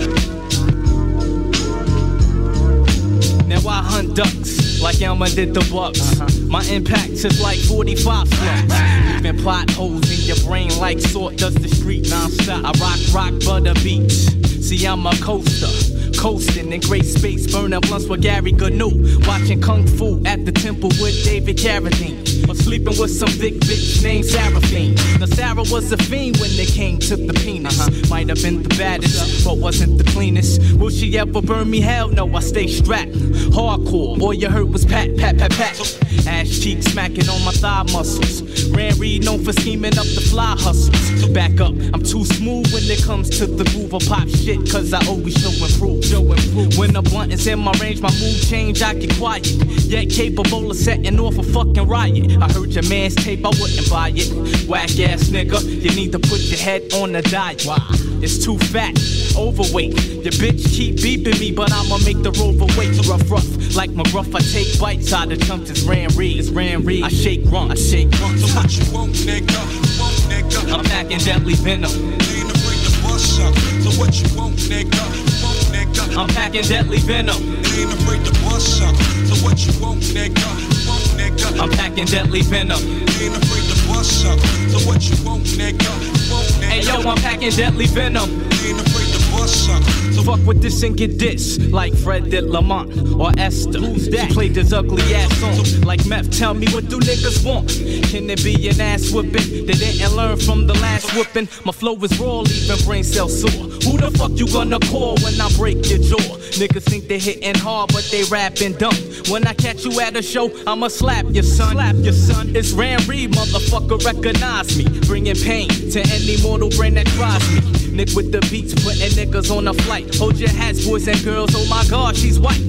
Now 3.48 3.70
I 3.70 3.84
hunt 3.84 4.16
ducks 4.16 4.82
like 4.82 5.00
Elmer 5.02 5.28
did 5.28 5.54
the 5.54 5.60
bucks. 5.72 6.20
Uh-huh. 6.20 6.28
My 6.48 6.64
impacts 6.72 7.24
is 7.24 7.40
like 7.40 7.60
45 7.60 8.28
slugs. 8.28 8.74
Leaving 9.14 9.38
plot 9.44 9.70
holes 9.70 10.10
in 10.10 10.26
your 10.26 10.38
brain 10.48 10.76
like 10.80 11.00
sort 11.00 11.38
does 11.38 11.54
the 11.54 11.68
street 11.68 12.10
non-stop. 12.10 12.66
I 12.66 12.72
rock, 12.80 13.00
rock, 13.14 13.34
butter 13.46 13.76
beats. 13.84 14.26
See, 14.68 14.88
I'm 14.88 15.06
a 15.06 15.16
coaster. 15.18 15.70
Coasting 16.18 16.74
in 16.74 16.82
great 16.82 17.06
space, 17.06 17.52
burning 17.52 17.80
blunts 17.82 18.08
with 18.08 18.24
Gary 18.24 18.54
Gnu. 18.54 19.20
Watching 19.28 19.62
Kung 19.62 19.86
Fu 19.86 20.20
at 20.26 20.46
the 20.46 20.52
temple 20.52 20.90
with 21.00 21.24
David 21.24 21.58
Carradine. 21.58 22.23
Or 22.50 22.56
sleeping 22.56 22.98
with 23.00 23.12
some 23.12 23.32
big 23.40 23.60
bitch 23.62 24.04
named 24.04 24.25
Seraphine. 24.25 24.96
Now, 25.20 25.28
Sarah 25.28 25.63
was 25.72 25.92
a 25.92 25.98
fiend 25.98 26.38
when 26.38 26.50
it 26.52 26.70
came 26.70 27.00
to 27.00 27.16
the 27.16 27.34
penis. 27.34 27.80
Uh-huh. 27.80 28.10
Might 28.10 28.30
have 28.30 28.42
been 28.42 28.63
the 28.63 28.70
baddest, 28.70 29.46
but 29.46 29.58
wasn't 29.58 29.98
the 29.98 30.04
cleanest. 30.12 30.62
Will 30.75 30.90
she 30.90 31.18
ever 31.18 31.42
burn 31.42 31.70
me? 31.70 31.82
Hell 31.82 32.10
no, 32.10 32.34
I 32.36 32.40
stay 32.40 32.68
strapped. 32.68 33.12
Hardcore, 33.54 34.22
all 34.22 34.34
you 34.34 34.50
heard 34.50 34.72
was 34.72 34.86
pat, 34.86 35.16
pat, 35.18 35.38
pat, 35.38 35.52
pat. 35.52 35.80
Ass 36.28 36.60
cheeks 36.60 36.86
smacking 36.88 37.30
on 37.30 37.44
my 37.44 37.52
thigh 37.52 37.84
muscles. 37.92 38.42
Ran 38.70 38.98
Reed 38.98 39.25
known 39.25 39.44
for 39.44 39.54
scheming 39.54 39.98
up 39.98 40.06
the 40.06 40.22
fly 40.22 40.56
hustles. 40.58 41.28
Back 41.34 41.60
up, 41.60 41.74
I'm 41.94 42.04
too 42.04 42.25
smooth 42.25 42.72
when 42.74 42.84
it 42.84 43.04
comes 43.04 43.30
to 43.38 43.46
the 43.46 43.63
groove 43.66 43.94
of 43.94 44.06
pop 44.08 44.28
shit, 44.28 44.60
cause 44.72 44.94
I 44.94 45.06
always 45.08 45.36
show 45.36 45.52
improve. 45.66 46.04
Show 46.06 46.22
improve. 46.32 46.78
When 46.78 46.94
the 46.94 47.02
blunt 47.02 47.34
is 47.34 47.48
in 47.48 47.60
my 47.60 47.72
range, 47.80 48.02
my 48.02 48.12
mood 48.20 48.42
change, 48.42 48.82
I 48.82 48.94
get 48.94 49.13
quiet. 49.16 49.46
Yet 49.86 50.10
capable 50.10 50.72
of 50.72 50.78
setting 50.78 51.20
off 51.20 51.38
a 51.38 51.44
fucking 51.44 51.88
riot. 51.88 52.23
I 52.42 52.51
heard 52.51 52.72
your 52.74 52.88
man's 52.89 53.15
tape, 53.15 53.46
I 53.46 53.50
wouldn't 53.50 53.89
buy 53.89 54.12
it. 54.15 54.32
Whack 54.68 54.98
ass 55.00 55.30
nigga, 55.30 55.63
you 55.63 55.92
need 55.96 56.12
to 56.13 56.20
put 56.20 56.39
your 56.39 56.60
head 56.60 56.94
on 56.94 57.12
the 57.12 57.22
diet. 57.22 57.63
Why? 57.65 57.77
It's 58.22 58.44
too 58.44 58.58
fat, 58.58 58.98
overweight. 59.36 59.94
Your 60.24 60.32
bitch 60.39 60.63
keep 60.72 60.96
beeping 60.98 61.39
me, 61.39 61.51
but 61.51 61.72
I'ma 61.74 61.98
make 62.06 62.24
the 62.24 62.32
rover 62.39 62.65
wait. 62.80 62.96
Rough, 63.08 63.30
rough, 63.30 63.75
like 63.75 63.89
McGruff, 63.92 64.34
I 64.34 64.39
take 64.39 64.80
bites 64.80 65.12
out 65.12 65.32
of 65.32 65.42
chunks. 65.46 65.70
It's 65.70 65.84
Ran 65.84 66.10
Reed, 66.15 66.39
it's 66.39 66.50
Ran 66.50 66.86
Reed. 66.86 67.03
I 67.03 67.10
shake 67.10 67.42
rum, 67.51 67.72
I 67.72 67.75
shake 67.75 68.12
rum. 68.22 68.38
So 68.38 68.48
what 68.56 68.72
you 68.72 68.94
want, 68.94 69.12
nigga? 69.12 69.60
Want, 70.00 70.15
nigga? 70.32 70.74
I'm 70.74 70.86
packing 70.86 71.20
deadly 71.20 71.56
venom. 71.56 71.92
Afraid 71.92 72.80
to 72.88 73.03
bust 73.03 73.42
up. 73.42 73.53
So 73.84 73.92
what 74.00 74.15
you 74.15 74.38
want, 74.38 74.56
nigga? 74.56 75.03
Want, 75.44 75.60
nigga? 75.75 76.18
I'm 76.18 76.30
packing 76.30 76.63
deadly 76.63 77.00
venom. 77.00 77.36
Ain't 77.75 77.92
afraid 77.92 78.24
to 78.25 78.32
bust 78.44 78.82
up. 78.82 78.96
So 79.27 79.36
what 79.44 79.60
you 79.65 79.74
want, 79.82 80.01
nigga? 80.01 80.73
Nigga? 81.17 81.60
I'm 81.60 81.70
packing 81.70 82.05
deadly 82.05 82.41
venom. 82.41 82.79
Ain't 83.22 83.36
afraid 83.38 83.65
to 83.70 83.88
bust 83.88 84.25
up. 84.25 84.39
So 84.72 84.79
what 84.88 85.01
you 85.10 85.15
want, 85.24 85.43
nigga? 85.43 85.88
Want, 86.32 86.48
nigga? 86.60 86.63
Hey 86.63 86.82
yo, 86.82 87.01
I'm 87.10 87.17
packing 87.17 87.51
deadly 87.51 87.88
venom. 87.88 88.29
Ain't 88.65 88.79
afraid 88.82 89.03
So 89.48 90.24
fuck 90.24 90.40
with 90.46 90.62
this 90.62 90.84
and 90.84 90.96
get 90.96 91.20
this, 91.20 91.60
like 91.72 91.94
Fred 91.94 92.30
did 92.30 92.46
Lamont 92.46 92.96
or 93.20 93.32
Esther. 93.38 93.80
Who's 93.80 94.08
that? 94.10 94.28
She 94.30 94.34
played 94.34 94.54
this 94.54 94.72
ugly 94.72 95.04
ass 95.14 95.38
song. 95.40 95.82
Like 95.82 96.06
meth, 96.06 96.32
tell 96.32 96.54
me 96.54 96.68
what 96.68 96.88
do 96.88 97.00
niggas 97.00 97.46
want? 97.46 97.70
Can 98.10 98.30
it 98.30 98.44
be 98.44 98.70
an 98.70 98.80
ass 98.80 99.12
whipping? 99.12 99.66
They 99.66 99.74
didn't 99.74 100.16
learn 100.16 100.38
from 100.38 100.68
the 100.68 100.76
last 100.76 101.14
whipping. 101.16 101.50
My 101.66 101.74
flow 101.74 101.96
is 102.04 102.18
raw, 102.20 102.40
leaving 102.40 102.86
brain 102.86 103.04
cells 103.04 103.42
sore. 103.42 103.52
Who 103.52 103.98
the 103.98 104.12
fuck 104.18 104.32
you 104.36 104.48
gonna 104.48 104.80
call 104.80 105.18
when 105.18 105.40
I 105.42 105.50
break 105.58 105.90
your 105.90 106.00
jaw? 106.00 106.38
Niggas 106.54 106.84
think 106.84 107.08
they 107.08 107.20
hitting 107.20 107.56
hard, 107.56 107.92
but 107.92 108.08
they 108.12 108.24
rapping 108.26 108.74
dumb. 108.74 108.96
When 109.30 109.46
I 109.46 109.54
catch 109.54 109.84
you 109.84 110.00
at 110.00 110.16
a 110.16 110.22
show, 110.22 110.52
I'ma 110.68 110.88
slap 110.88 111.26
your 111.30 111.44
son. 111.44 111.72
Slap 111.74 111.96
your 111.98 112.14
son. 112.14 112.56
It's 112.56 112.72
Ran 112.72 113.06
Reed, 113.08 113.32
motherfucker, 113.32 114.06
recognize 114.06 114.78
me. 114.78 114.86
Bringing 115.08 115.36
pain 115.36 115.68
to 115.68 116.00
any 116.00 116.42
mortal 116.42 116.70
brain 116.70 116.94
that 116.94 117.08
tries 117.08 117.44
me. 117.52 117.60
Nick 117.92 118.10
with 118.16 118.32
the 118.32 118.40
beats, 118.50 118.74
putting 118.74 119.10
niggas 119.10 119.33
on 119.34 119.68
a 119.68 119.74
flight. 119.74 120.13
Hold 120.16 120.38
your 120.38 120.50
hats, 120.50 120.86
boys 120.86 121.08
and 121.08 121.22
girls. 121.24 121.56
Oh 121.56 121.66
my 121.68 121.84
god, 121.90 122.16
she's 122.16 122.40
white. 122.40 122.62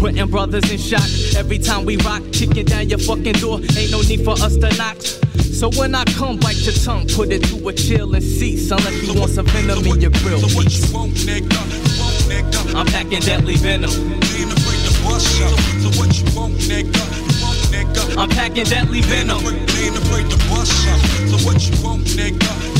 Putting 0.00 0.26
brothers 0.26 0.68
in 0.70 0.76
shock 0.76 1.06
every 1.36 1.58
time 1.58 1.84
we 1.84 1.98
rock. 1.98 2.22
Kicking 2.32 2.64
down 2.64 2.88
your 2.88 2.98
fucking 2.98 3.34
door. 3.34 3.60
Ain't 3.78 3.92
no 3.92 4.00
need 4.02 4.24
for 4.24 4.32
us 4.32 4.56
to 4.56 4.76
knock. 4.76 4.96
So 5.38 5.70
when 5.78 5.94
I 5.94 6.02
come, 6.04 6.38
bite 6.38 6.56
your 6.66 6.74
tongue, 6.74 7.06
put 7.06 7.30
it 7.30 7.44
to 7.44 7.68
a 7.68 7.72
chill 7.72 8.12
and 8.14 8.24
cease. 8.24 8.70
Unless 8.72 9.06
you 9.06 9.20
want 9.20 9.30
some 9.30 9.46
venom 9.46 9.86
in 9.86 10.00
your 10.00 10.10
grill. 10.10 10.40
So 10.40 10.56
what 10.56 10.66
you 10.74 10.92
want, 10.92 11.12
nigga? 11.12 11.46
Want, 12.00 12.16
nigga? 12.26 12.74
I'm 12.74 12.86
packing 12.86 13.20
deadly 13.20 13.54
venom. 13.54 13.90
Ain't 13.90 14.50
afraid 14.50 14.82
to 14.82 15.04
bust 15.04 15.42
up. 15.42 15.58
So 15.78 15.90
what 15.94 16.10
you 16.18 16.26
want, 16.36 16.54
nigga? 16.54 18.18
I'm 18.18 18.28
packing 18.30 18.64
deadly 18.64 19.02
venom. 19.02 19.38
Afraid 19.38 20.28
to 20.28 20.36
bust 20.50 20.88
up. 20.88 21.00
So 21.30 21.46
what 21.46 21.62
you 21.70 21.84
want, 21.84 22.02
nigga? 22.02 22.79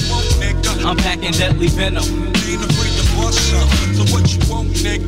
Nigga? 0.76 0.86
I'm 0.86 0.96
packing 0.96 1.32
deadly 1.32 1.68
venom. 1.68 2.04
Ain't 2.04 2.64
afraid 2.64 2.92
to 2.98 3.16
bust 3.16 3.54
up. 3.54 3.68
So 3.94 4.02
what 4.12 4.32
you 4.32 4.40
want, 4.52 4.68
nigga? 4.70 5.06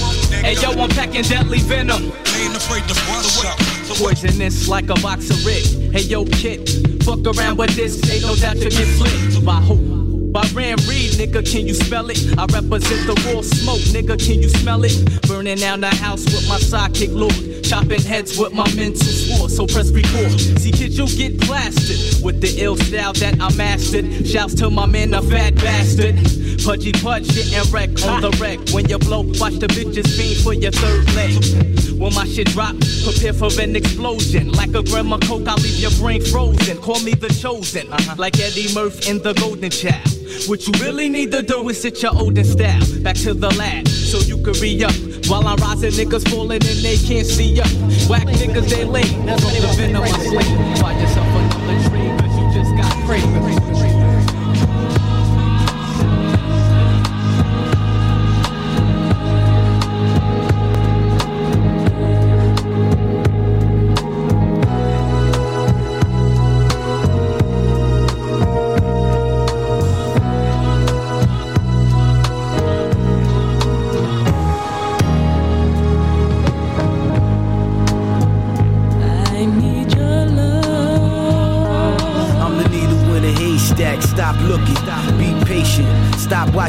Want, 0.00 0.16
nigga? 0.30 0.42
Hey 0.42 0.54
yo, 0.54 0.70
I'm 0.82 0.90
packing 0.90 1.22
deadly 1.22 1.58
venom. 1.60 2.02
Ain't 2.02 2.56
afraid 2.56 2.82
to 2.84 2.94
bust 3.06 3.44
up. 3.44 3.60
So 3.86 4.04
Poisonous 4.04 4.68
like 4.68 4.90
a 4.90 4.94
box 5.00 5.30
of 5.30 5.44
red. 5.46 5.64
Hey 5.92 6.02
yo, 6.02 6.24
kid, 6.24 6.68
fuck 7.04 7.26
around 7.26 7.58
with 7.58 7.74
this. 7.76 7.98
Ain't 8.10 8.22
no 8.22 8.34
doubt 8.34 8.56
you 8.56 8.70
get 8.70 8.88
flipped. 8.98 9.44
By 9.44 9.60
who? 9.60 10.03
By 10.34 10.42
Ran 10.52 10.74
Reed, 10.88 11.12
nigga, 11.12 11.48
can 11.48 11.64
you 11.64 11.74
spell 11.74 12.10
it? 12.10 12.18
I 12.36 12.46
represent 12.46 13.06
the 13.06 13.14
raw 13.24 13.40
smoke, 13.40 13.78
nigga, 13.94 14.18
can 14.18 14.42
you 14.42 14.48
smell 14.48 14.82
it? 14.82 14.98
Burning 15.28 15.58
down 15.58 15.80
the 15.80 15.86
house 15.86 16.24
with 16.24 16.48
my 16.48 16.58
sidekick 16.58 17.14
lord. 17.14 17.62
Chopping 17.62 18.02
heads 18.02 18.36
with 18.36 18.52
my 18.52 18.66
mental 18.74 19.06
sword, 19.06 19.52
so 19.52 19.64
press 19.64 19.92
record. 19.92 20.32
See, 20.58 20.72
kids, 20.72 20.98
you'll 20.98 21.06
get 21.06 21.38
blasted 21.46 22.24
with 22.24 22.40
the 22.40 22.52
ill 22.60 22.74
style 22.74 23.12
that 23.12 23.40
I 23.40 23.54
mastered. 23.54 24.26
Shouts 24.26 24.54
to 24.56 24.70
my 24.70 24.86
man, 24.86 25.14
a 25.14 25.22
fat 25.22 25.54
bastard. 25.54 26.16
Pudgy 26.64 26.90
pudge, 26.90 27.32
getting 27.32 27.70
wreck 27.70 27.90
on 28.02 28.20
the 28.20 28.36
wreck. 28.40 28.58
When 28.74 28.88
you 28.88 28.98
blow, 28.98 29.20
watch 29.38 29.54
the 29.62 29.68
bitches 29.68 30.10
fiend 30.18 30.42
for 30.42 30.52
your 30.52 30.72
third 30.72 31.14
leg. 31.14 31.93
When 31.98 32.12
my 32.14 32.26
shit 32.26 32.48
drop, 32.48 32.74
prepare 33.04 33.32
for 33.32 33.50
an 33.60 33.76
explosion. 33.76 34.50
Like 34.52 34.74
a 34.74 34.82
grandma 34.82 35.18
coke, 35.18 35.46
I'll 35.46 35.56
leave 35.56 35.78
your 35.78 35.92
brain 35.92 36.20
frozen. 36.22 36.78
Call 36.78 37.00
me 37.00 37.14
the 37.14 37.28
chosen, 37.28 37.92
uh-huh. 37.92 38.16
like 38.18 38.38
Eddie 38.40 38.72
Murphy 38.74 39.10
in 39.10 39.22
the 39.22 39.32
Golden 39.34 39.70
Child. 39.70 40.08
What 40.48 40.66
you 40.66 40.72
really 40.84 41.08
need 41.08 41.30
to 41.32 41.42
do 41.42 41.68
is 41.68 41.80
sit 41.80 42.02
your 42.02 42.14
olden 42.14 42.44
style 42.44 42.82
back 43.02 43.16
to 43.16 43.32
the 43.32 43.48
lab 43.54 43.86
so 43.88 44.18
you 44.18 44.36
can 44.42 44.52
re 44.60 44.82
up. 44.84 44.92
While 45.28 45.46
I'm 45.46 45.56
rising, 45.58 45.92
niggas 45.92 46.28
falling 46.28 46.62
and 46.66 46.78
they 46.82 46.96
can't 46.96 47.26
see 47.26 47.60
up. 47.60 47.68
Whack 48.10 48.26
niggas, 48.26 48.68
they 48.68 48.84
late. 48.84 49.06
From 49.06 49.26
the 49.26 49.74
venom 49.76 50.02
I 50.02 50.08
sleep. 50.08 50.78
Find 50.78 51.00
yourself 51.00 51.26
another 51.26 51.88
tree, 51.88 52.10
cause 52.18 52.36
you 52.36 52.46
just 52.52 52.76
got 52.76 52.92
crazy. 53.06 53.93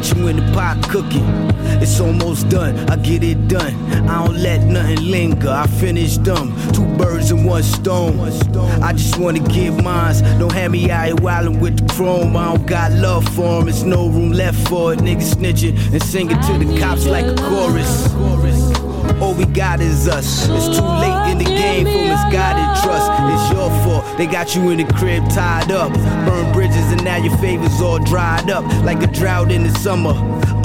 Stop 0.06 0.18
watching 0.18 0.24
when 0.24 0.36
the 0.36 0.54
pot 0.54 0.82
cooking. 0.90 1.26
It's 1.82 2.00
almost 2.00 2.50
done. 2.50 2.78
I 2.90 2.96
get 2.96 3.24
it 3.24 3.48
done. 3.48 3.74
I 4.08 4.26
don't 4.26 4.38
let 4.38 4.64
nothing 4.64 5.10
linger. 5.10 5.50
I 5.50 5.68
finish 5.68 6.18
them. 6.18 6.54
Two 6.74 6.86
birds 6.96 7.32
in 7.32 7.44
one 7.44 7.64
stone. 7.64 8.20
I 8.84 8.94
just 8.94 9.18
wanna 9.18 9.40
give 9.40 9.84
mines. 9.84 10.22
Don't 10.40 10.54
have 10.54 10.72
me 10.72 10.92
out 10.92 11.06
here 11.06 11.16
wildin' 11.16 11.60
with 11.60 11.78
the 11.78 11.94
chrome. 11.94 12.38
I 12.38 12.54
don't 12.54 12.68
got 12.68 12.92
love 12.94 13.26
for 13.30 13.36
for 13.36 13.62
'em. 13.62 13.68
It's 13.68 13.84
no 13.84 14.08
room 14.08 14.32
left 14.32 14.68
for 14.68 14.94
it. 14.94 15.00
Niggas 15.00 15.36
snitching 15.36 15.76
and 15.94 16.04
singing 16.04 16.40
to 16.40 16.54
the 16.60 16.80
cops 16.80 17.06
like 17.06 17.26
a 17.26 17.36
chorus. 17.36 18.14
All 19.22 19.34
we 19.34 19.46
got 19.46 19.82
is 19.82 20.08
us. 20.08 20.48
It's 20.50 20.78
too 20.78 20.84
late 20.84 21.32
in 21.32 21.38
the 21.38 21.46
game 21.46 21.86
for 21.86 22.04
misguided 22.14 22.70
trust. 22.84 23.10
It's 23.34 23.52
your 23.52 23.70
fault. 23.84 24.05
They 24.18 24.28
got 24.28 24.56
you 24.56 24.70
in 24.70 24.78
the 24.78 24.94
crib 24.94 25.30
tied 25.30 25.72
up. 25.72 25.92
Burn 26.26 26.54
bridges 26.54 26.90
and 26.92 27.04
now 27.04 27.18
your 27.18 27.36
favors 27.38 27.82
all 27.82 28.00
dried 28.00 28.50
up 28.50 28.64
like 28.86 29.04
a 29.04 29.08
drought 29.08 29.52
in 29.52 29.64
the 29.64 29.72
summer. 29.80 30.14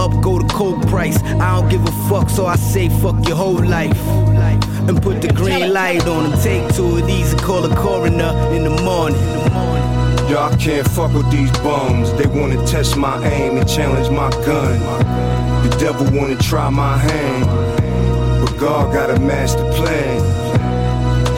Up 0.01 0.13
go 0.23 0.39
the 0.39 0.49
coke 0.55 0.87
price. 0.87 1.21
I 1.23 1.61
don't 1.61 1.69
give 1.69 1.83
a 1.83 1.93
fuck, 2.09 2.31
so 2.31 2.47
I 2.47 2.55
say 2.55 2.89
fuck 2.89 3.27
your 3.27 3.37
whole 3.37 3.63
life. 3.65 3.99
And 4.89 5.03
put 5.03 5.21
the 5.21 5.33
green 5.33 5.73
light 5.73 6.07
on 6.07 6.31
them. 6.31 6.41
Take 6.41 6.75
two 6.75 6.99
of 6.99 7.07
these 7.07 7.33
and 7.33 7.43
call 7.43 7.65
a 7.65 7.75
coroner 7.75 8.33
in 8.55 8.63
the 8.65 8.83
morning. 8.83 9.21
Y'all 10.31 10.57
can't 10.57 10.87
fuck 10.89 11.13
with 11.13 11.29
these 11.33 11.51
bums. 11.59 12.13
They 12.13 12.27
wanna 12.27 12.65
test 12.67 12.97
my 12.97 13.19
aim 13.27 13.59
and 13.59 13.69
challenge 13.69 14.11
my 14.11 14.31
gun. 14.47 14.79
The 15.69 15.77
devil 15.79 16.07
wanna 16.17 16.37
try 16.37 16.71
my 16.71 16.97
hand, 16.97 17.47
but 18.45 18.57
God 18.57 18.93
got 18.93 19.11
a 19.11 19.19
master 19.19 19.65
plan. 19.73 20.60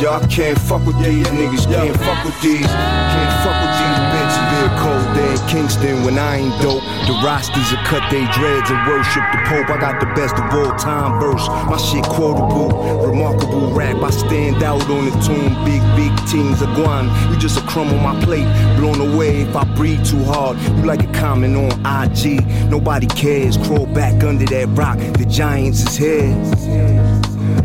Y'all 0.03 0.19
can't 0.27 0.59
fuck 0.59 0.85
with 0.85 0.99
these 0.99 1.25
niggas, 1.29 1.65
can't 1.71 1.97
fuck 1.99 2.25
with 2.25 2.35
these, 2.43 2.67
can't 2.67 3.35
fuck 3.47 3.55
with 3.63 3.71
these 3.79 4.03
bitches. 4.11 4.43
Be 4.51 4.63
cold 4.83 5.15
day 5.15 5.31
in 5.31 5.49
Kingston 5.49 6.05
when 6.05 6.19
I 6.19 6.39
ain't 6.39 6.61
dope. 6.61 6.83
The 7.07 7.15
rosters 7.25 7.73
are 7.73 7.85
cut 7.85 8.03
they 8.11 8.27
dreads 8.35 8.69
and 8.69 8.85
worship 8.89 9.23
the 9.31 9.39
Pope. 9.47 9.71
I 9.71 9.79
got 9.79 10.01
the 10.01 10.07
best 10.19 10.35
of 10.35 10.53
all 10.53 10.77
time 10.77 11.21
verse. 11.21 11.47
My 11.47 11.77
shit 11.77 12.03
quotable, 12.03 13.07
remarkable 13.07 13.71
rap. 13.71 14.03
I 14.03 14.11
stand 14.11 14.65
out 14.65 14.83
on 14.91 15.05
the 15.05 15.13
tune. 15.23 15.55
Big, 15.65 15.83
big 15.95 16.11
teams 16.27 16.61
are 16.63 16.75
gone. 16.75 17.07
You 17.31 17.39
just 17.39 17.57
a 17.57 17.63
crumb 17.69 17.95
on 17.95 18.03
my 18.03 18.25
plate, 18.25 18.49
blown 18.79 19.01
away 19.01 19.43
if 19.43 19.55
I 19.55 19.63
breathe 19.77 20.05
too 20.05 20.25
hard. 20.25 20.59
You 20.59 20.83
like 20.83 21.05
a 21.05 21.13
comment 21.13 21.55
on 21.55 21.71
IG. 21.87 22.45
Nobody 22.69 23.07
cares. 23.07 23.57
Crawl 23.57 23.87
back 23.87 24.25
under 24.25 24.47
that 24.47 24.67
rock. 24.77 24.99
The 24.99 25.27
Giants 25.27 25.87
is 25.87 25.97
here. 25.97 27.02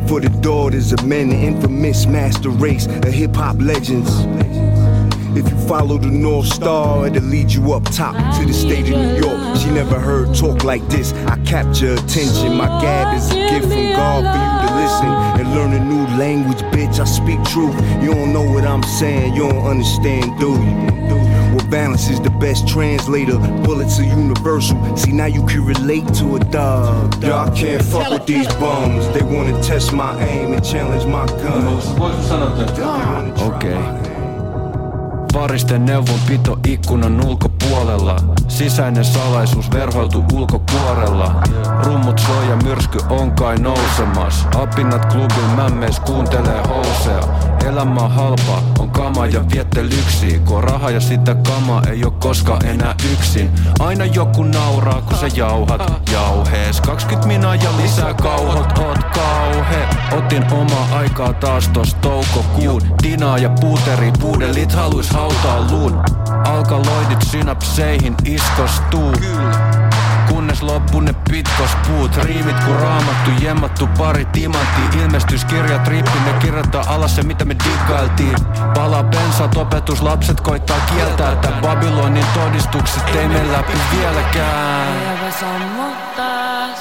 For 0.08 0.22
the 0.22 0.30
daughters 0.42 0.94
of 0.94 1.06
men, 1.06 1.30
the 1.30 1.36
infamous 1.36 2.06
master 2.06 2.50
race 2.50 2.86
of 2.86 3.06
hip 3.06 3.36
hop 3.36 3.58
legends. 3.60 4.10
If 5.38 5.50
you 5.52 5.58
follow 5.68 5.98
the 5.98 6.08
North 6.08 6.48
Star, 6.48 7.08
it'll 7.08 7.24
lead 7.24 7.52
you 7.52 7.74
up 7.74 7.84
top 7.84 8.16
to 8.40 8.46
the 8.46 8.54
state 8.54 8.90
of 8.90 8.98
New 8.98 9.28
York. 9.28 9.58
She 9.58 9.70
never 9.70 10.00
heard 10.00 10.34
talk 10.34 10.64
like 10.64 10.88
this. 10.88 11.12
I 11.28 11.38
capture 11.44 11.94
attention. 11.94 12.56
My 12.56 12.68
gab 12.82 13.18
is 13.18 13.30
a 13.32 13.36
gift 13.36 13.68
from 13.68 13.92
God 13.96 14.24
for 14.24 14.40
you 14.40 14.68
to 14.68 14.76
listen 14.82 15.10
and 15.40 15.56
learn 15.56 15.74
a 15.74 15.84
new 15.84 16.18
language, 16.18 16.62
bitch. 16.72 17.00
I 17.00 17.06
speak 17.06 17.44
truth. 17.44 17.76
You 18.02 18.14
don't 18.14 18.32
know 18.32 18.50
what 18.50 18.64
I'm 18.64 18.84
saying, 18.84 19.36
you 19.36 19.50
don't 19.50 19.66
understand, 19.66 20.40
do 20.40 20.54
you? 20.54 21.37
Well, 21.58 21.68
balance 21.70 22.08
is 22.08 22.20
the 22.20 22.30
best 22.30 22.68
translator. 22.68 23.40
Bullets 23.64 24.00
are 24.00 24.04
universal. 24.04 24.78
See, 24.96 25.12
now 25.12 25.26
you 25.26 25.44
can 25.44 25.66
relate 25.66 26.06
to 26.20 26.36
a 26.36 26.40
dog. 26.40 27.24
Y'all 27.24 27.50
can't 27.52 27.82
fuck 27.82 28.12
with 28.12 28.26
these 28.28 28.48
bums. 28.60 29.08
They 29.14 29.24
wanna 29.24 29.60
test 29.64 29.92
my 29.92 30.14
aim 30.22 30.54
and 30.54 30.64
challenge 30.64 31.06
my 31.06 31.26
guns. 31.42 31.86
Okei. 33.42 33.78
Varisten 35.34 35.86
neuvonpito 35.86 36.60
ikkunan 36.68 37.26
ulkopuolella. 37.26 38.16
Sisäinen 38.48 39.06
salaisuus 39.06 39.72
verhoiltu 39.72 40.24
ulkokuorella. 40.34 41.32
Rummut 41.84 42.20
soi 42.20 42.50
ja 42.50 42.56
myrsky 42.56 42.98
on 43.10 43.32
kai 43.32 43.58
nousemas. 43.58 44.48
Apinnat 44.56 45.06
klubin 45.06 45.50
mämmeis 45.56 46.00
kuuntelee 46.00 46.64
housea. 46.68 47.57
Elämä 47.66 48.08
halpa, 48.08 48.64
on 48.80 48.92
kama 48.92 49.26
ja 49.26 49.42
viettelyksi. 49.54 50.42
Kun 50.46 50.58
on 50.58 50.64
raha 50.64 50.90
ja 50.90 51.00
sitä 51.00 51.36
kama 51.36 51.82
ei 51.92 52.04
oo 52.04 52.12
koska 52.12 52.60
enää 52.66 52.96
yksin. 53.14 53.52
Aina 53.80 54.06
joku 54.06 54.44
nauraa 54.44 55.02
kun 55.02 55.18
sä 55.18 55.28
jauhat 55.36 56.04
jauhees. 56.12 56.82
20 56.82 57.28
minaa 57.28 57.56
ja 57.56 57.70
lisää 57.78 58.13
kauhot, 58.13 58.78
oot 58.78 59.04
kauhe. 59.04 59.88
Otin 60.17 60.54
omaa 60.54 60.88
aikaa 60.91 61.34
taas 61.34 61.70
tos 61.70 61.93
toukokuun. 61.93 62.82
Dinaa 63.04 63.38
ja 63.38 63.50
puuteri, 63.50 64.12
puudelit 64.20 64.72
haluis 64.72 65.10
hautaa 65.10 65.72
luun. 65.72 66.02
Alkaloidit 66.46 67.22
synapseihin 67.22 68.15
iskostuu. 68.26 69.12
Kunnes 70.38 70.62
loppu 70.62 71.00
ne 71.00 71.13
pitkospuut 71.30 72.17
Riimit 72.17 72.63
kun 72.63 72.76
raamattu, 72.76 73.32
jemmattu 73.41 73.88
pari 73.88 74.26
timantti 74.26 74.97
Ilmestyskirjat 75.00 75.88
rippi, 75.88 76.19
ne 76.26 76.34
kirjoittaa 76.34 76.84
alas 76.88 77.15
se 77.15 77.23
mitä 77.23 77.45
me 77.45 77.56
diggailtiin. 77.65 78.36
Palaa 78.73 79.04
pensat, 79.04 79.58
opetuslapset 79.58 80.41
koittaa 80.41 80.78
kieltää. 80.80 81.36
Tää 81.36 81.62
Babylonin 81.62 82.26
todistukset 82.34 83.15
ei 83.15 83.28
me 83.28 83.52
läpi 83.52 83.73
vieläkään. 83.91 84.93
Päivä. 86.17 86.73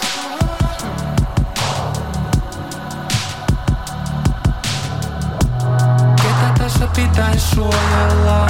Ketä 6.16 6.54
tässä 6.58 6.86
pitäis 6.96 7.50
suojella? 7.50 8.46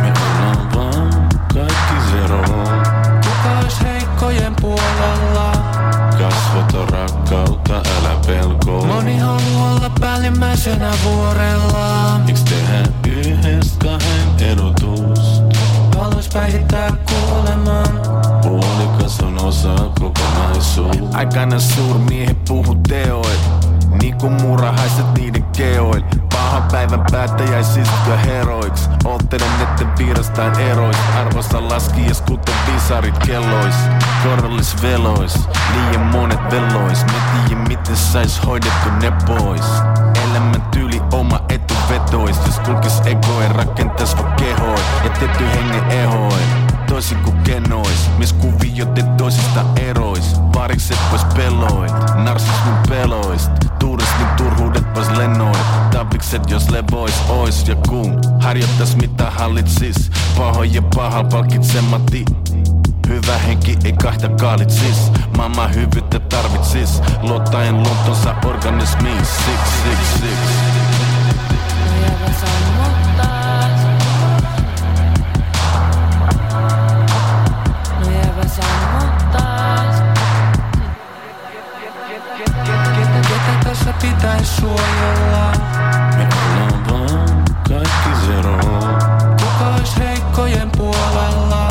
Me 0.00 0.12
ollaan 0.26 0.74
vaan 0.74 1.28
kaikki 1.54 1.94
zero 2.10 2.85
puolella? 4.66 5.52
Kasvata 6.18 6.86
rakkautta, 6.86 7.74
älä 7.74 8.16
pelkoa 8.26 8.86
Moni 8.86 9.18
haluaa 9.18 9.72
olla 9.72 9.90
päällimmäisenä 10.00 10.90
vuorella. 11.04 12.18
Miks 12.26 12.44
tehdä 12.44 12.82
yhdessä 13.08 13.76
kahden 13.82 14.50
erotus? 14.50 15.42
Haluais 15.98 16.28
päihittää 16.28 16.92
kuoleman 17.10 18.00
Puolikas 18.42 19.20
on 19.20 19.44
osa 19.44 19.74
kokonaisuus 20.00 20.96
Aikana 21.14 21.60
suurmiehet 21.60 22.44
puhu 22.44 22.76
teoit 22.88 23.55
Niinku 24.02 24.30
murahaiset 24.30 25.06
niiden 25.18 25.44
keoil 25.44 26.02
Pahan 26.32 26.62
päivän 26.72 27.04
päättäjäisistyä 27.12 28.16
heroiksi? 28.16 28.88
Oottelen 29.04 29.58
netten 29.58 29.88
piirastain 29.98 30.60
erois. 30.60 30.96
Arvossa 31.20 31.68
laskies 31.68 32.20
kuten 32.20 32.54
visarit 32.74 33.18
kellois. 33.18 33.74
Korollis 34.22 34.82
velois 34.82 35.48
Liian 35.74 36.06
monet 36.06 36.50
velois 36.50 37.04
Me 37.04 37.12
tiiä 37.12 37.58
miten 37.68 37.96
sais 37.96 38.46
hoidettu 38.46 38.88
ne 39.02 39.12
pois. 39.26 39.66
Elämän 40.24 40.62
tyyli 40.70 41.02
oma 41.12 41.40
etu 41.48 41.74
vetois. 41.90 42.36
Jos 42.46 42.58
kulkis 42.60 43.00
egoin 43.04 43.50
rakentais 43.50 44.16
vaan 44.16 44.32
kehoin. 44.32 44.84
Ja 45.04 45.10
tietty 45.10 45.44
hengen 45.44 45.90
ehoin 45.90 46.65
Toisin 46.86 47.18
kuin 47.18 47.36
kenois. 47.36 48.10
Mies 48.18 48.32
kuviot 48.32 48.98
et 48.98 49.16
toisista 49.16 49.64
erois. 49.76 50.40
Varikset 50.54 50.98
pois 51.10 51.24
peloit 51.24 51.92
Narsismin 52.14 52.74
peloist. 52.88 53.50
Turismin 53.78 54.28
turhuudet 54.36 54.94
pois 54.94 55.08
lennoin 55.10 55.56
Tapikset 55.92 56.50
jos 56.50 56.70
levois 56.70 57.22
ois. 57.28 57.68
Ja 57.68 57.76
kun 57.88 58.20
Harjoittais 58.40 58.96
mitä 58.96 59.30
hallitsis? 59.30 60.10
Pahoin 60.38 60.74
ja 60.74 60.82
pahal 60.94 61.24
palkitsemati. 61.24 62.24
Hyvä 63.08 63.38
henki 63.38 63.78
ei 63.84 63.92
kahta 63.92 64.28
kaalitsis. 64.28 65.12
Maailman 65.36 65.74
hyvyyttä 65.74 66.20
tarvitsis. 66.20 67.02
Luottaen 67.22 67.82
luontonsa 67.82 68.34
organismiin. 68.44 69.26
Six, 69.26 69.60
six, 69.84 70.20
six 70.20 70.75
pitäis 84.16 84.56
suojella? 84.56 85.52
Me 86.16 86.28
ollaan 86.60 87.44
kaikki 87.68 88.26
zero. 88.26 88.58
Kuka 89.40 89.74
ois 89.78 89.96
heikkojen 89.98 90.70
puolella? 90.76 91.68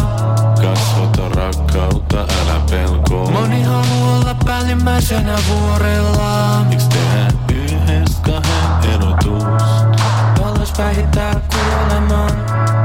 Kasvata 0.62 1.30
rakkautta, 1.30 2.18
älä 2.18 2.62
pelkoa. 2.70 3.32
Moni 3.32 3.64
haluaa 3.64 4.18
olla 4.20 4.36
päällimmäisenä 4.46 5.36
vuorella. 5.50 6.64
Miks 6.70 6.84
tehdä 6.84 7.28
yhdessä 7.54 8.22
kahden 8.22 8.92
erotus? 8.94 9.44
Haluais 10.44 10.72
päihittää 10.78 11.42
kuoleman. 11.50 12.32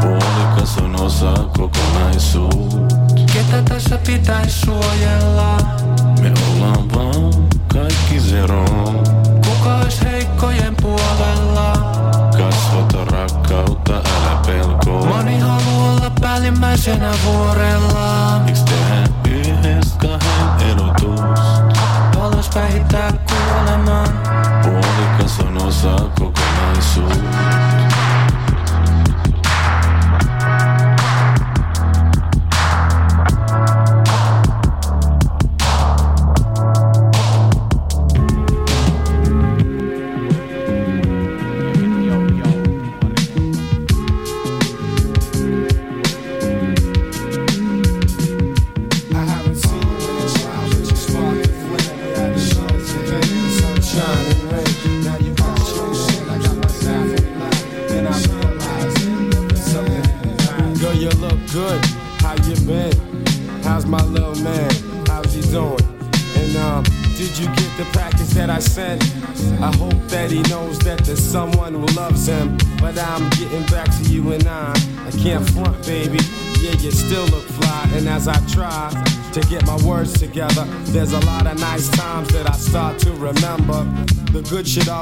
Puolikas 0.00 0.78
on 0.78 1.00
osa 1.00 1.32
kokonaisuutta. 1.56 2.96
Ketä 3.32 3.62
tässä 3.62 3.98
pitäis 4.06 4.60
suojella? 4.60 5.56
Me 6.20 6.32
ollaan 6.52 6.92
vaan 6.94 7.48
kaikki 7.72 8.20
zero. 8.20 8.69
ensimmäisenä 16.70 17.12
vuorella. 17.24 18.38
Miks 18.44 18.62
tehdään 18.62 19.08
yhdessä 19.30 19.98
kahden 19.98 20.70
erotus? 20.70 21.20
Palus 22.14 22.48
päihittää 22.48 23.12
kuolemaa 23.12 24.04
Puolikas 24.62 25.40
on 25.40 25.66
osa 25.66 25.96
kokonaisuus 26.18 27.29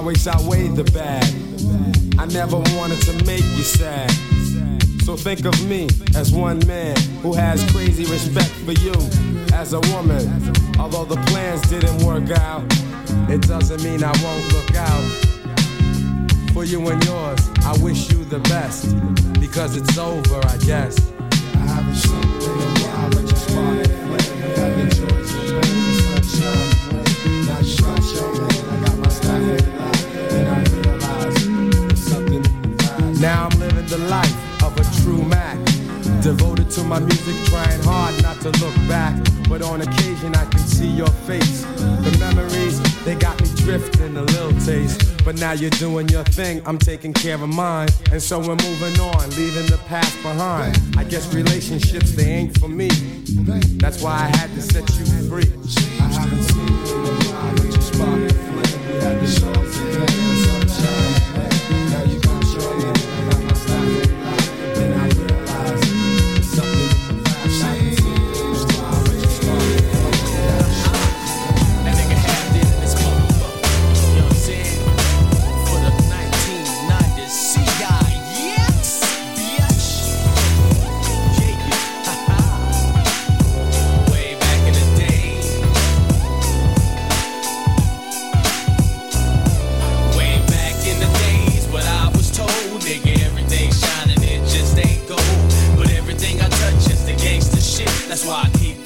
always 0.08 0.26
outweigh 0.26 0.68
the 0.68 0.84
bad. 0.84 1.22
I 2.18 2.24
never 2.32 2.56
wanted 2.78 2.98
to 3.02 3.12
make 3.26 3.44
you 3.44 3.62
sad. 3.62 4.10
So 5.04 5.18
think 5.18 5.44
of 5.44 5.68
me 5.68 5.86
as 6.16 6.32
one 6.32 6.66
man 6.66 6.96
who 7.20 7.34
has 7.34 7.62
crazy 7.72 8.10
respect 8.10 8.48
for 8.64 8.72
you 8.72 8.94
as 9.52 9.74
a 9.74 9.80
woman. 9.92 10.24
Although 10.78 11.04
the 11.04 11.20
plans 11.26 11.60
didn't 11.68 12.02
work 12.06 12.30
out, 12.30 12.64
it 13.28 13.42
doesn't 13.42 13.82
mean 13.84 14.02
I 14.02 14.14
won't 14.24 14.50
look 14.54 14.74
out. 14.76 15.04
For 16.54 16.64
you 16.64 16.88
and 16.88 17.04
yours, 17.04 17.40
I 17.66 17.76
wish 17.82 18.10
you 18.10 18.24
the 18.24 18.38
best. 18.48 18.96
Because 19.38 19.76
it's 19.76 19.98
over, 19.98 20.40
I 20.46 20.56
guess. 20.64 21.12
I 21.52 21.58
haven't 21.58 22.02
in 22.06 22.48
a 22.48 22.78
while, 22.80 23.97
now 45.48 45.54
you're 45.54 45.70
doing 45.70 46.06
your 46.10 46.24
thing, 46.24 46.60
I'm 46.66 46.76
taking 46.76 47.14
care 47.14 47.36
of 47.42 47.48
mine. 47.48 47.88
And 48.12 48.22
so 48.22 48.38
we're 48.38 48.62
moving 48.68 49.00
on, 49.00 49.30
leaving 49.30 49.64
the 49.64 49.80
past 49.86 50.14
behind. 50.22 50.78
I 50.98 51.04
guess 51.04 51.32
relationships, 51.32 52.12
they 52.14 52.28
ain't 52.38 52.58
for 52.58 52.68
me. 52.68 52.90
That's 53.78 54.02
why 54.02 54.12
I 54.12 54.36
had 54.36 54.50
to 54.56 54.60
set 54.60 54.86
you 54.97 54.97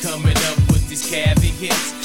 coming 0.03 0.37
up 0.37 0.59
with 0.69 0.89
these 0.89 1.09
caveats. 1.09 2.02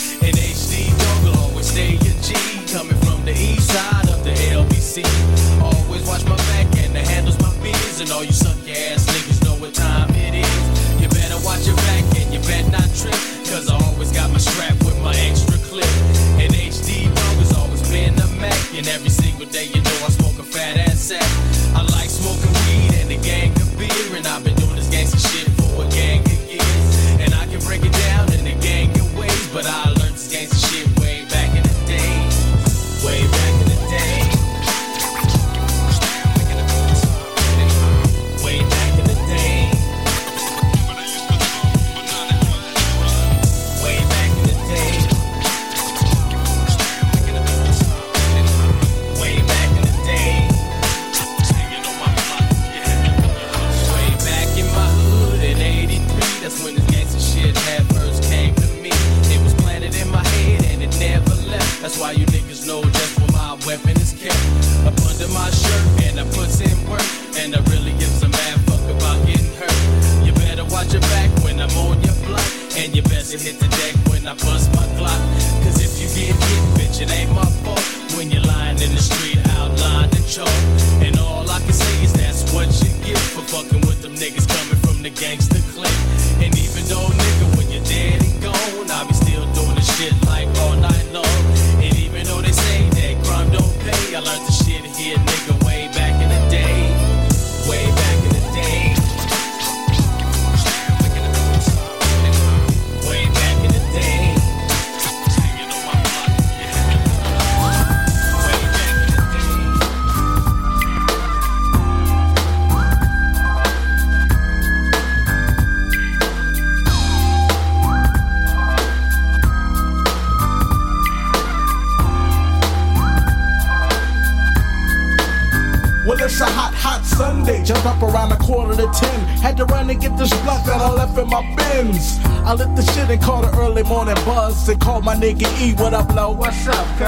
My 135.08 135.16
nigga 135.16 135.48
E. 135.62 135.74
What 135.76 135.94
up, 135.94 136.14
low? 136.14 136.32
What's 136.34 136.68
up, 136.68 136.86
cuz? 137.00 137.08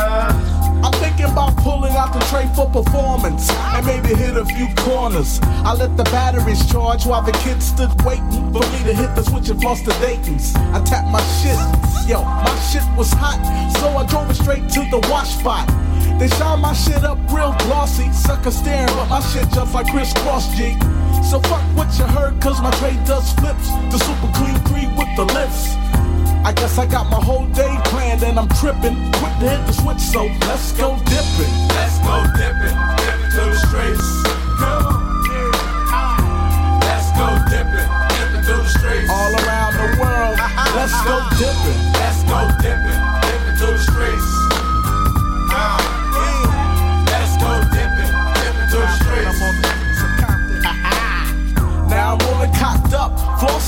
I'm 0.85 0.93
thinking 1.03 1.25
about 1.25 1.57
pulling 1.57 1.91
out 1.97 2.13
the 2.13 2.23
tray 2.31 2.47
for 2.55 2.65
performance 2.71 3.51
and 3.51 3.85
maybe 3.85 4.15
hit 4.15 4.37
a 4.37 4.45
few 4.45 4.67
corners. 4.87 5.41
I 5.67 5.73
let 5.73 5.97
the 5.97 6.05
batteries 6.05 6.63
charge 6.71 7.05
while 7.05 7.21
the 7.21 7.33
kids 7.43 7.65
stood 7.65 7.91
waiting 8.05 8.53
for 8.53 8.63
me 8.71 8.79
to 8.87 8.93
hit 8.95 9.13
the 9.17 9.23
switch 9.23 9.49
and 9.49 9.59
floss 9.61 9.81
the 9.81 9.91
Dayton's. 9.99 10.55
I 10.71 10.79
tapped 10.85 11.11
my 11.11 11.19
shit, 11.43 11.59
yo, 12.07 12.23
my 12.23 12.55
shit 12.71 12.87
was 12.95 13.11
hot, 13.11 13.43
so 13.79 13.89
I 13.89 14.05
drove 14.05 14.29
it 14.29 14.35
straight 14.35 14.69
to 14.79 14.79
the 14.89 15.05
wash 15.11 15.35
spot. 15.35 15.67
They 16.17 16.29
shine 16.39 16.61
my 16.61 16.71
shit 16.71 17.03
up 17.03 17.19
real 17.33 17.53
glossy, 17.67 18.09
sucker 18.13 18.51
staring, 18.51 18.87
but 18.95 19.09
my 19.09 19.19
shit 19.19 19.49
just 19.51 19.73
like 19.73 19.87
Chris 19.87 20.13
Cross 20.23 20.55
G. 20.55 20.71
So 21.29 21.41
fuck 21.51 21.63
what 21.75 21.91
you 21.99 22.05
heard, 22.05 22.39
cause 22.39 22.61
my 22.61 22.71
tray 22.79 22.95
does 23.03 23.33
flips. 23.33 23.67
The 23.91 23.99
super 23.99 24.31
clean 24.39 24.55
three 24.71 24.87
with 24.95 25.11
the 25.17 25.25
lifts. 25.35 25.75
I 26.43 26.53
guess 26.53 26.77
I 26.77 26.85
got 26.85 27.09
my 27.09 27.19
whole 27.19 27.45
day 27.47 27.77
planned 27.85 28.23
and 28.23 28.39
I'm 28.39 28.47
tripping. 28.59 28.95
Quick 29.19 29.35
to 29.39 29.49
hit 29.49 29.61
the 29.67 29.73
switch, 29.73 29.99
so 29.99 30.25
let's 30.47 30.71
go 30.73 30.95
dipping. 31.05 31.53
Let's 31.75 31.99
go 31.99 32.23
dipping, 32.39 32.77
dipping 33.03 33.31
to 33.35 33.43
the 33.51 33.59
streets. 33.67 34.07
Come 34.57 34.85
on. 34.87 35.09
Let's 36.79 37.11
go 37.19 37.27
dipping, 37.51 37.89
dipping 38.15 38.43
to 38.47 38.53
the 38.63 38.69
streets. 38.69 39.09
All 39.11 39.33
around 39.43 39.73
the 39.75 39.89
world, 39.99 40.37
let's 40.75 40.95
go 41.03 41.19
dipping. 41.37 41.79
Let's 41.99 42.23
go 42.23 42.39
dipping, 42.63 43.01
dipping 43.27 43.57
to 43.59 43.65
the 43.75 43.83
streets. 43.83 44.38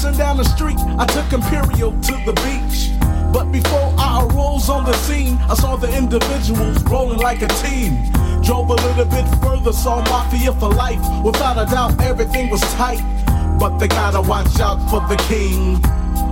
Flossing 0.02 0.18
down 0.18 0.38
the 0.38 0.44
street. 0.44 0.78
I 0.98 1.06
took 1.06 1.32
Imperial 1.32 1.92
to 1.92 2.14
the 2.26 2.34
beach. 2.44 2.92
But 3.34 3.52
before 3.52 3.94
I 3.98 4.26
arose 4.26 4.70
on 4.70 4.84
the 4.84 4.94
scene, 4.94 5.38
I 5.50 5.54
saw 5.54 5.76
the 5.76 5.96
individuals 5.96 6.84
rolling 6.84 7.20
like 7.20 7.42
a 7.42 7.48
team. 7.48 8.12
Drove 8.42 8.70
a 8.70 8.74
little 8.74 9.06
bit 9.06 9.26
further, 9.42 9.72
saw 9.72 10.02
Mafia 10.10 10.54
for 10.54 10.70
life. 10.70 11.00
Without 11.24 11.58
a 11.58 11.70
doubt, 11.72 12.02
everything 12.02 12.50
was 12.50 12.62
tight. 12.74 13.02
But 13.60 13.78
they 13.78 13.88
gotta 13.88 14.22
watch 14.22 14.60
out 14.60 14.80
for 14.90 15.02
the 15.08 15.16
king. 15.28 15.82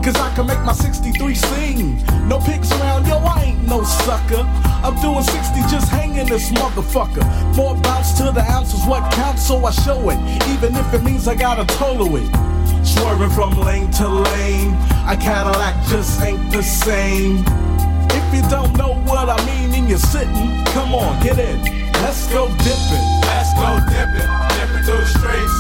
Cause 0.04 0.16
I 0.16 0.34
can 0.34 0.48
make 0.48 0.62
my 0.62 0.74
63 0.74 1.36
sing. 1.36 2.28
No 2.28 2.40
pigs 2.40 2.72
around, 2.72 3.08
yo, 3.08 3.18
I 3.18 3.44
ain't 3.44 3.68
no 3.68 3.84
sucker. 3.84 4.44
I'm 4.84 4.96
doing 5.02 5.24
60 5.24 5.62
just 5.70 5.90
hanging 5.90 6.26
this 6.26 6.50
motherfucker. 6.52 7.24
More 7.56 7.76
bounce 7.76 8.14
to 8.18 8.32
the 8.32 8.42
ounce 8.50 8.74
is 8.74 8.86
what 8.86 9.12
counts, 9.14 9.46
so 9.46 9.64
I 9.64 9.72
show 9.72 10.10
it. 10.10 10.20
Even 10.50 10.76
if 10.76 10.94
it 10.94 11.04
means 11.04 11.28
I 11.28 11.36
gotta 11.36 11.66
total 11.76 12.16
it. 12.16 12.49
Swerving 12.94 13.30
from 13.30 13.54
lane 13.62 13.92
to 13.92 14.08
lane. 14.08 14.74
A 15.08 15.16
Cadillac 15.16 15.76
just 15.88 16.20
ain't 16.22 16.52
the 16.52 16.64
same. 16.64 17.46
If 18.10 18.26
you 18.34 18.42
don't 18.50 18.76
know 18.78 18.94
what 19.06 19.30
I 19.30 19.38
mean 19.46 19.74
and 19.78 19.88
you're 19.88 20.00
sitting, 20.00 20.66
come 20.74 20.96
on, 20.96 21.22
get 21.22 21.38
in. 21.38 21.62
Let's 22.02 22.26
go 22.34 22.48
dipping. 22.48 23.06
Let's 23.30 23.54
go 23.54 23.78
dipping, 23.94 24.30
dipping 24.58 24.84
to 24.90 24.94
the 24.98 25.06
streets. 25.06 25.58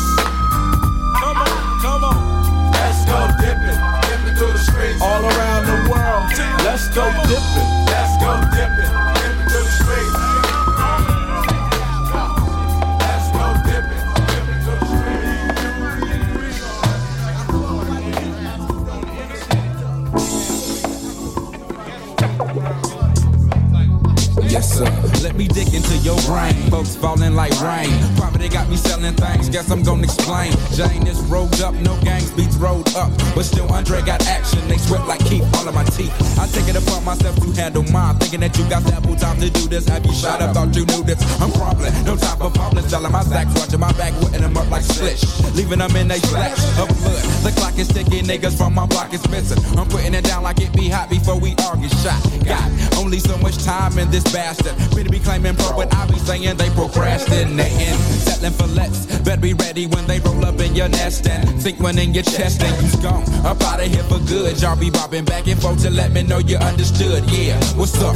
Come 1.22 1.38
on, 1.38 1.82
come 1.86 2.04
on. 2.04 2.72
Let's 2.74 3.06
go 3.06 3.20
dipping, 3.38 3.80
dipping 4.10 4.36
to 4.42 4.46
the 4.50 4.62
streets. 4.65 5.02
All 5.02 5.24
around 5.24 5.65
the 5.70 5.80
world, 5.92 6.26
let's 6.65 6.89
go 6.89 7.06
dipping. 7.30 7.70
Let's 7.94 8.18
go 8.18 8.42
dipping, 8.58 8.94
dipping 9.22 9.50
to 9.54 9.60
the 9.62 9.74
streets. 9.78 10.29
Let 25.22 25.36
me 25.36 25.48
dig 25.48 25.74
into 25.74 25.98
your 25.98 26.20
brain. 26.24 26.54
Folks 26.72 26.96
falling 26.96 27.36
like 27.36 27.52
rain. 27.60 27.92
Poverty 28.16 28.48
got 28.48 28.70
me 28.70 28.78
selling 28.78 29.14
things. 29.16 29.50
Guess 29.50 29.70
I'm 29.70 29.84
gonna 29.84 30.04
explain. 30.04 30.54
Jane 30.72 31.06
is 31.08 31.20
rolled 31.28 31.60
up, 31.62 31.74
no 31.76 32.00
gangs, 32.02 32.32
beats 32.32 32.56
rolled 32.56 32.88
up. 32.96 33.12
But 33.36 33.44
still, 33.44 33.68
Andre 33.72 34.02
got 34.02 34.26
action. 34.28 34.66
They 34.70 34.78
sweat 34.78 35.06
like 35.08 35.20
Keith, 35.26 35.44
all 35.56 35.68
of 35.68 35.76
my 35.76 35.84
teeth. 35.84 36.14
I 36.40 36.48
take 36.48 36.70
it 36.70 36.78
upon 36.82 37.04
myself 37.04 37.36
to 37.36 37.52
handle 37.52 37.84
mine. 37.92 38.16
Thinking 38.16 38.40
that 38.42 38.58
you 38.58 38.68
got 38.70 38.86
ample 38.94 39.16
time 39.16 39.40
to 39.42 39.50
do 39.50 39.68
this. 39.68 39.88
Have 39.90 40.06
you 40.06 40.14
shot 40.14 40.42
up? 40.42 40.56
Thought 40.56 40.76
you 40.76 40.86
knew 40.86 41.04
this. 41.04 41.20
I'm 41.42 41.52
crumbling. 41.52 41.94
No 42.06 42.16
time 42.16 42.38
for 42.38 42.50
problems. 42.52 42.90
Selling 42.90 43.12
my 43.12 43.24
sacks, 43.24 43.54
watching 43.60 43.80
my 43.80 43.92
back, 43.94 44.14
wetting 44.22 44.42
them 44.42 44.56
up 44.56 44.70
like 44.72 44.84
slish. 44.84 45.24
Leaving 45.54 45.80
them 45.80 45.96
in 45.98 46.12
a 46.12 46.16
splash 46.16 46.60
of 46.80 46.88
blood. 47.04 47.38
The 47.43 47.52
clock 47.56 47.78
is 47.78 47.88
ticking. 47.88 48.25
Niggas 48.25 48.58
from 48.58 48.73
my 48.73 48.86
block 48.86 49.13
is 49.13 49.28
missing. 49.30 49.60
I'm 49.78 49.88
putting 49.88 50.13
it 50.13 50.23
down 50.23 50.43
like 50.43 50.60
it 50.60 50.73
be 50.73 50.89
hot 50.89 51.10
before 51.10 51.39
we 51.39 51.56
all 51.63 51.78
get 51.78 51.91
shot. 52.04 52.21
Got 52.45 52.97
only 52.97 53.19
so 53.19 53.38
much 53.38 53.63
time 53.63 53.97
in 53.97 54.12
this 54.12 54.23
bastard. 54.32 54.75
Better 54.95 55.10
be 55.10 55.19
claiming 55.19 55.56
pro, 55.56 55.75
but 55.75 55.93
I 55.95 56.06
be 56.08 56.19
saying 56.19 56.58
they 56.58 56.69
procrastinating. 56.71 57.95
Settling 58.28 58.54
for 58.54 58.67
less. 58.67 59.06
Better 59.21 59.41
be 59.41 59.54
ready 59.54 59.88
when 59.88 60.06
they 60.08 60.19
roll 60.19 60.45
up 60.45 60.60
in 60.60 60.75
your 60.75 60.89
nest 60.89 61.28
and 61.28 61.62
think 61.62 61.80
one 61.80 61.97
in 61.97 62.13
your 62.13 62.23
chest 62.23 62.62
and 62.62 62.82
you's 62.82 62.95
gone. 62.97 63.23
Up 63.45 63.62
out 63.63 63.80
of 63.80 63.88
here 63.88 64.04
for 64.04 64.19
good. 64.19 64.62
Y'all 64.62 64.75
be 64.75 64.89
bobbing 64.89 65.25
back 65.25 65.47
and 65.47 65.62
forth 65.62 65.82
to 65.84 65.89
let 65.89 66.12
me 66.12 66.23
know 66.23 66.39
you 66.39 66.58
understood. 66.58 67.23
Yeah, 67.32 67.58
what's 67.75 67.95
up? 68.02 68.15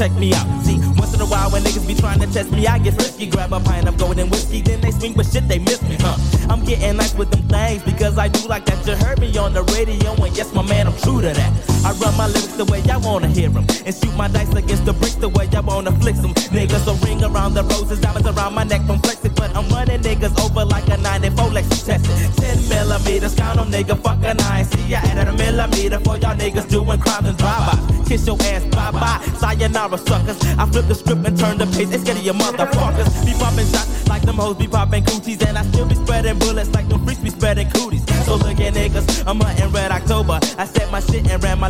Check 0.00 0.12
me 0.18 0.32
out. 0.32 0.46
See, 0.64 0.78
once 0.96 1.12
in 1.12 1.20
a 1.20 1.26
while 1.26 1.50
when 1.50 1.62
niggas 1.62 1.86
be 1.86 1.94
trying 1.94 2.20
to 2.20 2.26
test 2.26 2.50
me, 2.52 2.66
I 2.66 2.78
get 2.78 2.94
frisky. 2.94 3.26
Grab 3.26 3.52
a 3.52 3.60
pint 3.60 3.86
of 3.86 4.18
in 4.18 4.30
whiskey, 4.30 4.62
then 4.62 4.80
they 4.80 4.92
swing, 4.92 5.12
but 5.12 5.26
shit, 5.26 5.46
they 5.46 5.58
miss 5.58 5.82
me, 5.82 5.96
huh? 6.00 6.16
I'm 6.48 6.64
getting 6.64 6.96
nice 6.96 7.14
with 7.14 7.30
them 7.30 7.46
things 7.48 7.82
because 7.82 8.16
I 8.16 8.28
do 8.28 8.48
like 8.48 8.64
that. 8.64 8.86
You 8.86 8.96
heard 8.96 9.20
me 9.20 9.36
on 9.36 9.52
the 9.52 9.62
radio, 9.74 10.14
and 10.14 10.34
yes, 10.34 10.54
my 10.54 10.62
man, 10.62 10.86
I'm 10.86 10.96
true 10.96 11.20
to 11.20 11.28
that. 11.28 11.69
I 11.84 11.92
run 11.92 12.16
my 12.16 12.26
lyrics 12.26 12.56
the 12.56 12.64
way 12.66 12.82
I 12.90 12.96
wanna 12.98 13.28
hear 13.28 13.48
them 13.48 13.64
and 13.86 13.94
shoot 13.94 14.14
my 14.16 14.28
dice 14.28 14.52
against 14.54 14.84
the 14.84 14.92
bricks 14.92 15.14
the 15.14 15.28
way 15.28 15.48
I 15.54 15.60
wanna 15.60 15.92
flick 16.00 16.16
them. 16.16 16.34
Niggas 16.52 16.84
so 16.84 16.94
ring 17.06 17.22
around 17.24 17.54
the 17.54 17.64
roses, 17.64 18.00
diamonds 18.00 18.28
around 18.28 18.54
my 18.54 18.64
neck 18.64 18.82
from 18.86 19.00
flexing, 19.00 19.32
but 19.34 19.54
I'm 19.56 19.68
running 19.70 20.00
niggas 20.02 20.36
over 20.44 20.64
like 20.64 20.88
a 20.88 20.96
94 20.98 21.46
Lexus 21.56 21.86
tested. 21.86 22.16
10 22.36 22.68
millimeters, 22.68 23.34
count 23.34 23.56
them, 23.56 23.70
nigga, 23.70 23.96
fucking 24.02 24.40
I 24.40 24.60
ain't 24.60 24.68
see 24.68 24.86
ya 24.88 24.98
added 24.98 25.28
a 25.28 25.32
millimeter 25.32 26.00
for 26.00 26.16
y'all 26.18 26.36
niggas 26.36 26.68
doing 26.68 27.00
crimes 27.00 27.28
and 27.28 27.38
drive-bys. 27.38 28.08
Kiss 28.08 28.26
your 28.26 28.36
ass, 28.52 28.64
bye-bye, 28.74 29.20
sayonara 29.38 29.98
suckers. 29.98 30.38
I 30.58 30.66
flip 30.66 30.86
the 30.86 30.94
script 30.94 31.26
and 31.26 31.38
turn 31.38 31.58
the 31.58 31.66
page, 31.66 31.88
it's 31.92 32.08
of 32.08 32.22
your 32.22 32.34
motherfuckers. 32.34 33.08
Be 33.24 33.32
popping 33.32 33.66
shots 33.72 34.08
like 34.08 34.22
them 34.22 34.36
hoes 34.36 34.56
be 34.56 34.66
popping 34.66 35.04
cooties, 35.04 35.40
and 35.46 35.56
I 35.56 35.62
still 35.62 35.86
be 35.86 35.94
spreading 35.94 36.38
bullets 36.38 36.70
like 36.74 36.88
them 36.88 37.04
freaks 37.04 37.20
be 37.20 37.30
spreading 37.30 37.70
cooties. 37.70 38.04
So 38.26 38.36
look 38.36 38.60
at 38.60 38.74
niggas, 38.74 39.24
I'm 39.26 39.40
hunting 39.40 39.70
red 39.72 39.90
October. 39.92 40.38
I 40.58 40.66
said 40.66 40.90
my 40.90 41.00
shit 41.00 41.30
and 41.30 41.42
ran 41.42 41.58
my 41.58 41.69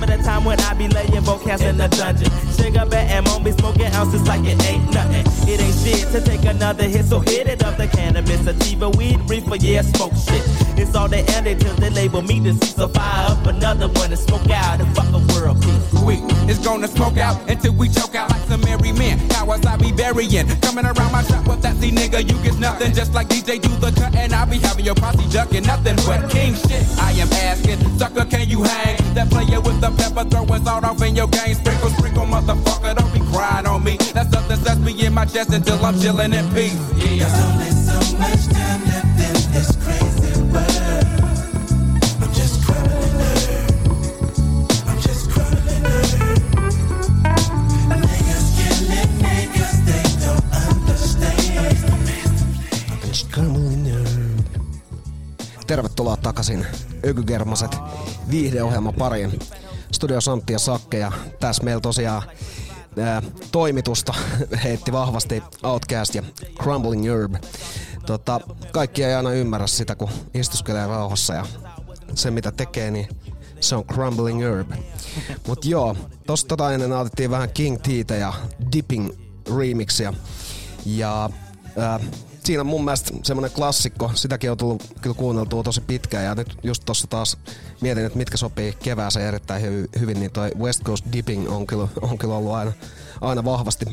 time 0.23 0.43
when 0.43 0.59
I 0.61 0.73
be 0.73 0.87
laying 0.87 1.21
vocals 1.21 1.61
in 1.61 1.77
the 1.77 1.87
dungeon, 1.87 2.31
sugar 2.57 2.85
bear 2.85 3.07
and 3.09 3.25
won't 3.27 3.43
be 3.43 3.51
smoking 3.51 3.91
ounces 3.93 4.27
like 4.27 4.43
it 4.45 4.61
ain't 4.65 4.93
nothing. 4.93 5.25
It 5.47 5.59
ain't 5.59 5.75
shit 5.75 6.11
to 6.11 6.21
take 6.21 6.45
another 6.45 6.83
hit, 6.83 7.05
so 7.05 7.19
hit 7.19 7.47
it 7.47 7.63
up 7.63 7.77
the 7.77 7.87
cannabis, 7.87 8.41
sativa, 8.43 8.89
weed, 8.89 9.19
reefer, 9.29 9.55
yeah, 9.55 9.81
smoke 9.81 10.13
shit. 10.13 10.43
It's 10.77 10.95
all 10.95 11.07
they 11.07 11.23
end 11.23 11.45
till 11.59 11.75
they 11.75 11.89
label 11.89 12.21
me 12.21 12.39
deceased. 12.39 12.77
So 12.77 12.87
fire 12.87 13.31
up 13.31 13.45
another 13.45 13.87
one 13.87 14.11
and 14.11 14.19
smoke 14.19 14.49
out 14.49 14.79
and 14.79 14.95
fuck 14.95 15.09
a 15.13 15.19
world. 15.33 15.63
We 16.05 16.15
is 16.49 16.59
gonna 16.59 16.87
smoke 16.87 17.17
out 17.17 17.37
until 17.49 17.73
we 17.73 17.89
choke 17.89 18.15
out 18.15 18.29
like 18.29 18.41
some 18.47 18.61
merry 18.61 18.91
men. 18.91 19.17
Cowards 19.29 19.65
I 19.65 19.77
be 19.77 19.91
burying. 19.91 20.47
Coming 20.61 20.85
around 20.85 21.11
my 21.11 21.23
trap 21.23 21.47
with 21.47 21.61
that 21.61 21.75
Z 21.77 21.91
nigga, 21.91 22.21
you 22.27 22.35
get 22.43 22.59
nothing. 22.59 22.93
Just 22.93 23.13
like 23.13 23.27
DJ 23.29 23.61
do 23.61 23.69
the 23.77 23.91
cut, 23.99 24.15
and 24.15 24.33
I 24.33 24.45
be 24.45 24.57
having 24.59 24.85
your 24.85 24.95
posse 24.95 25.27
ducking 25.29 25.63
nothing 25.63 25.95
but 26.07 26.29
king 26.29 26.53
shit. 26.55 26.83
I 26.99 27.11
am 27.13 27.31
asking, 27.31 27.79
sucker, 27.97 28.25
can 28.25 28.49
you 28.49 28.63
hang? 28.63 28.97
That 29.13 29.29
player 29.29 29.61
with 29.61 29.79
the 29.81 29.91
pepper 29.91 30.10
throwing 30.29 30.63
salt 30.65 30.83
off 30.83 31.01
in 31.01 31.15
your 31.15 31.27
game. 31.27 31.55
Sprinkle, 31.55 31.89
sprinkle, 31.89 32.25
motherfucker, 32.25 32.95
don't 32.95 33.13
be 33.13 33.19
crying 33.31 33.65
on 33.67 33.83
me. 33.83 33.97
That's 34.13 34.31
something 34.33 34.59
that's 34.63 34.79
me 34.79 35.05
in 35.05 35.13
my 35.13 35.25
desk 35.25 35.51
until 35.53 35.83
I'm 35.85 35.99
chilling 35.99 36.33
in 36.33 36.47
peace. 36.53 36.75
Yeah. 36.97 37.27
There's 37.27 37.39
only 37.45 37.71
so 37.71 38.17
much 38.17 38.47
time 38.47 38.81
left 38.85 39.19
in 39.27 39.33
this 39.53 39.69
crazy 39.83 40.33
world. 40.51 41.05
I'm 42.21 42.31
just 42.33 42.55
crumbling 42.65 43.21
earth. 43.21 43.69
I'm 44.87 44.99
just 45.01 45.29
crumbling 45.31 45.85
earth. 45.85 46.15
Niggas 48.03 48.45
killing 48.57 49.13
niggas, 49.23 49.75
they 49.87 50.03
don't 50.25 50.45
understand. 50.67 51.41
Tervetuloa 55.67 56.17
takaisin 56.17 56.65
Ökygermaset 57.03 57.77
viihdeohjelma 58.31 58.91
pariin. 58.91 59.31
Studio 59.91 60.21
Santti 60.21 60.53
ja 60.53 60.59
Sakke 60.59 60.97
ja 60.97 61.11
tässä 61.39 61.63
meillä 61.63 61.81
tosiaan 61.81 62.23
ää, 62.99 63.21
toimitusta 63.51 64.13
heitti 64.63 64.91
vahvasti 64.91 65.43
Outcast 65.63 66.15
ja 66.15 66.23
Crumbling 66.61 67.05
Herb. 67.05 67.35
Tota, 68.05 68.39
kaikki 68.71 69.03
ei 69.03 69.13
aina 69.13 69.31
ymmärrä 69.31 69.67
sitä, 69.67 69.95
kun 69.95 70.09
istuskelee 70.33 70.87
rauhassa 70.87 71.33
ja 71.33 71.45
se 72.15 72.31
mitä 72.31 72.51
tekee, 72.51 72.91
niin 72.91 73.07
se 73.59 73.75
on 73.75 73.85
Crumbling 73.85 74.41
Herb. 74.41 74.71
Mut 75.47 75.65
joo, 75.65 75.95
tosta 76.27 76.47
tota 76.47 76.73
ennen 76.73 76.91
otettiin 76.91 77.31
vähän 77.31 77.49
King 77.53 77.77
Teetä 77.81 78.15
ja 78.15 78.33
Dipping 78.73 79.09
remixia. 79.57 80.13
Ja 80.85 81.29
ää, 81.77 81.99
siinä 82.43 82.61
on 82.61 82.67
mun 82.67 82.85
mielestä 82.85 83.11
semmonen 83.23 83.51
klassikko, 83.51 84.11
sitäkin 84.15 84.51
on 84.51 84.57
tullut 84.57 84.83
kyllä 85.01 85.15
kuunneltua 85.15 85.63
tosi 85.63 85.81
pitkään 85.81 86.25
ja 86.25 86.35
nyt 86.35 86.57
just 86.63 86.83
tossa 86.85 87.07
taas 87.07 87.37
mietin, 87.81 88.05
että 88.05 88.17
mitkä 88.17 88.37
sopii 88.37 88.73
kevääseen 88.83 89.27
erittäin 89.27 89.63
hy- 89.63 89.99
hyvin, 89.99 90.19
niin 90.19 90.31
toi 90.31 90.51
West 90.59 90.83
Coast 90.83 91.05
Dipping 91.13 91.51
on 91.51 91.67
kyllä, 91.67 91.87
on 92.01 92.17
kyllä 92.17 92.35
ollut 92.35 92.53
aina, 92.53 92.71
aina 93.21 93.45
vahvasti 93.45 93.85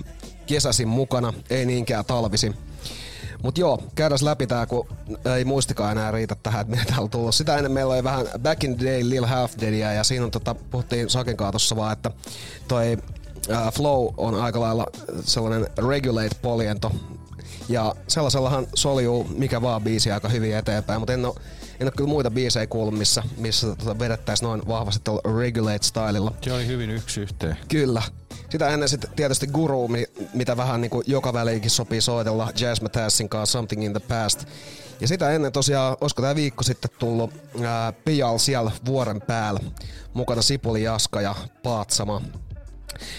kesäisin 0.47 0.89
mukana, 0.89 1.33
ei 1.51 1.67
niinkään 1.67 2.05
talvisin. 2.05 2.55
Mut 3.43 3.59
joo, 3.59 3.83
käydään 3.95 4.19
läpi 4.23 4.47
tää, 4.47 4.67
kun 4.67 4.89
ei 5.37 5.45
muistikaan 5.45 5.93
enää 5.93 6.11
riitä 6.11 6.37
tähän, 6.43 6.61
että 6.61 6.71
mitä 6.71 6.85
täällä 6.85 7.03
on 7.03 7.11
tullut. 7.11 7.35
Sitä 7.35 7.57
ennen 7.57 7.73
meillä 7.73 7.95
oli 7.95 8.05
vähän 8.05 8.27
Back 8.39 8.65
in 8.65 8.77
the 8.77 8.87
Day 8.87 9.01
Lil 9.11 9.27
Half 9.27 9.53
Deadia 9.61 9.93
ja 9.93 10.05
siinä 10.05 10.25
on 10.25 10.31
tota, 10.31 10.55
puhuttiin 10.55 11.11
Saken 11.11 11.37
kaatossa 11.37 11.77
vaan, 11.77 11.93
että 11.93 12.11
toi 12.69 12.99
äh, 13.51 13.73
Flow 13.73 14.09
on 14.17 14.35
aika 14.35 14.61
lailla 14.61 14.87
sellainen 15.25 15.67
regulate 15.89 16.37
poliento, 16.43 16.93
ja 17.69 17.95
sellaisellahan 18.09 18.67
soljuu 18.75 19.27
mikä 19.37 19.63
vaan 19.63 19.83
biisi 19.83 20.13
aika 20.13 20.29
hyvin 20.29 20.57
eteenpäin, 20.57 21.01
mutta 21.01 21.13
en 21.13 21.25
ole, 21.25 21.35
en 21.81 21.87
ole 21.87 21.93
kyllä 21.97 22.09
muita 22.11 22.31
biisejä 22.31 22.67
kuullut, 22.67 22.99
missä, 22.99 23.23
missä 23.37 23.77
tota 23.77 23.99
vedettäisiin 23.99 24.47
noin 24.47 24.69
vahvasti 24.69 25.01
tuolla 25.05 25.39
regulate-stylilla. 25.39 26.33
Se 26.43 26.53
oli 26.53 26.67
hyvin 26.67 26.91
yksi 26.91 27.21
yhteen. 27.21 27.57
Kyllä. 27.69 28.03
Sitä 28.51 28.69
ennen 28.69 28.89
sitten 28.89 29.11
tietysti 29.17 29.47
Guru, 29.47 29.89
mi- 29.89 30.07
mitä 30.35 30.57
vähän 30.57 30.81
niin 30.81 30.91
kuin 30.91 31.05
joka 31.07 31.33
väliinkin 31.33 31.71
sopii 31.71 32.01
soitella 32.01 32.53
Jazz 32.61 32.83
Matassin 32.83 33.29
kanssa 33.29 33.59
Something 33.59 33.85
in 33.85 33.93
the 33.93 34.01
Past. 34.01 34.45
Ja 35.01 35.09
sitä 35.09 35.31
ennen 35.31 35.53
tosiaan, 35.53 35.97
olisiko 36.01 36.23
tämä 36.23 36.35
viikko 36.35 36.63
sitten 36.63 36.91
tullut 36.99 37.31
ää, 37.65 37.93
Pijal 37.93 38.39
siellä 38.39 38.71
vuoren 38.87 39.21
päällä. 39.21 39.61
Mukana 40.15 40.43
Sipuli 40.43 40.83
Jaska 40.83 41.21
ja 41.21 41.35
Paatsama. 41.63 42.23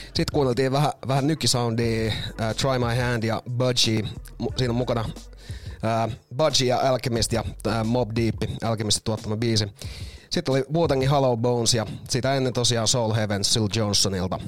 Sitten 0.04 0.26
kuunneltiin 0.34 0.72
vähän, 0.72 0.92
vähän 1.08 1.28
nykisoundia, 1.28 2.12
äh, 2.42 2.56
Try 2.56 2.80
My 2.80 3.02
Hand 3.02 3.24
ja 3.24 3.44
Budgie. 3.58 4.04
Siinä 4.58 4.72
on 4.72 4.76
mukana 4.76 5.06
äh, 5.86 6.18
Budgie 6.38 6.68
ja 6.68 6.80
Alchemist 6.80 7.34
ja 7.34 7.44
äh, 7.68 7.86
Mob 7.86 8.10
Deep, 8.16 8.36
Alchemist 8.64 9.02
tuottama 9.04 9.38
biisi. 9.38 9.68
Sitten 10.30 10.52
oli 10.52 10.62
Wu-Tangin 10.62 11.10
Hollow 11.10 11.40
Bones 11.40 11.74
ja 11.74 11.86
sitä 12.10 12.34
ennen 12.34 12.54
tosiaan 12.54 12.88
Soul 12.88 13.14
Heaven 13.14 13.44
Syl 13.44 13.68
Johnsonilta. 13.76 14.40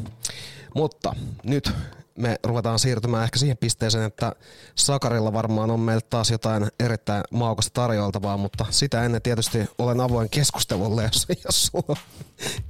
Mutta 0.76 1.16
nyt 1.44 1.72
me 2.18 2.40
ruvetaan 2.44 2.80
siirtymään 2.80 3.24
ehkä 3.24 3.40
siihen 3.40 3.58
pisteeseen, 3.58 4.04
että 4.04 4.36
Sakarilla 4.76 5.34
varmaan 5.34 5.72
on 5.72 5.80
meille 5.80 6.02
taas 6.10 6.32
jotain 6.32 6.68
erittäin 6.80 7.24
maukasta 7.32 7.74
tarjoiltavaa, 7.74 8.38
mutta 8.38 8.66
sitä 8.70 9.04
ennen 9.04 9.22
tietysti 9.22 9.58
olen 9.78 10.02
avoin 10.02 10.30
keskustelulle, 10.30 11.04
jos, 11.04 11.28
jos 11.46 11.66
sulla 11.66 11.86
on 11.88 11.96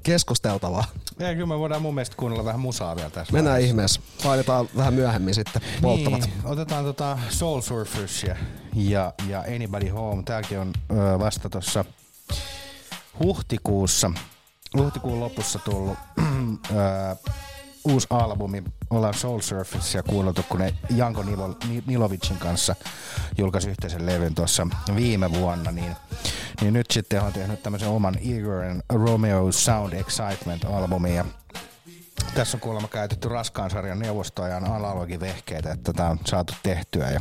keskusteltavaa. 0.03 0.83
Ja 1.19 1.33
kyllä 1.33 1.45
me 1.45 1.59
voidaan 1.59 1.81
mun 1.81 1.95
mielestä 1.95 2.15
kuunnella 2.15 2.45
vähän 2.45 2.59
musaa 2.59 2.95
vielä 2.95 3.09
tässä. 3.09 3.33
Mennään 3.33 3.53
vaiheessa. 3.53 3.69
ihmeessä. 3.69 4.01
Painetaan 4.23 4.69
vähän 4.77 4.93
myöhemmin 4.93 5.35
sitten 5.35 5.61
polttavat. 5.81 6.21
Niin, 6.21 6.33
otetaan 6.43 6.85
tota 6.85 7.19
Soul 7.29 7.61
Surfersia 7.61 8.35
ja, 8.75 9.13
ja 9.27 9.39
Anybody 9.39 9.89
Home. 9.89 10.23
Tääkin 10.23 10.59
on 10.59 10.73
ö, 10.91 11.19
vasta 11.19 11.49
tuossa 11.49 11.85
huhtikuussa, 13.19 14.11
huhtikuun 14.77 15.19
lopussa 15.19 15.59
tullut 15.59 15.97
ö, 16.71 17.15
uusi 17.83 18.07
albumi. 18.09 18.63
Ollaan 18.89 19.13
Soul 19.13 19.39
Surfersia 19.39 20.03
kuunneltu, 20.03 20.43
kun 20.49 20.59
ne 20.59 20.73
Janko 20.89 21.23
Nilo, 21.23 21.55
Ni- 21.67 21.83
Nilovicin 21.87 22.37
kanssa 22.37 22.75
julkaisi 23.37 23.69
yhteisen 23.69 24.05
levyn 24.05 24.35
tuossa 24.35 24.67
viime 24.95 25.33
vuonna, 25.33 25.71
niin, 25.71 25.95
niin 26.61 26.73
nyt 26.73 26.91
sitten 26.91 27.21
on 27.21 27.33
tehnyt 27.33 27.63
tämmöisen 27.63 27.89
oman 27.89 28.15
Igor 28.21 28.63
and 28.63 28.81
Romeo 28.89 29.51
Sound 29.51 29.93
Excitement-albumin 29.93 31.15
ja 31.15 31.25
tässä 32.33 32.57
on 32.57 32.61
kuulemma 32.61 32.87
käytetty 32.87 33.29
raskaan 33.29 33.69
sarjan 33.69 33.99
neuvostoajan 33.99 34.71
analogivehkeitä, 34.71 35.71
että 35.71 35.93
tämä 35.93 36.09
on 36.09 36.19
saatu 36.25 36.53
tehtyä. 36.63 37.09
Ja 37.09 37.19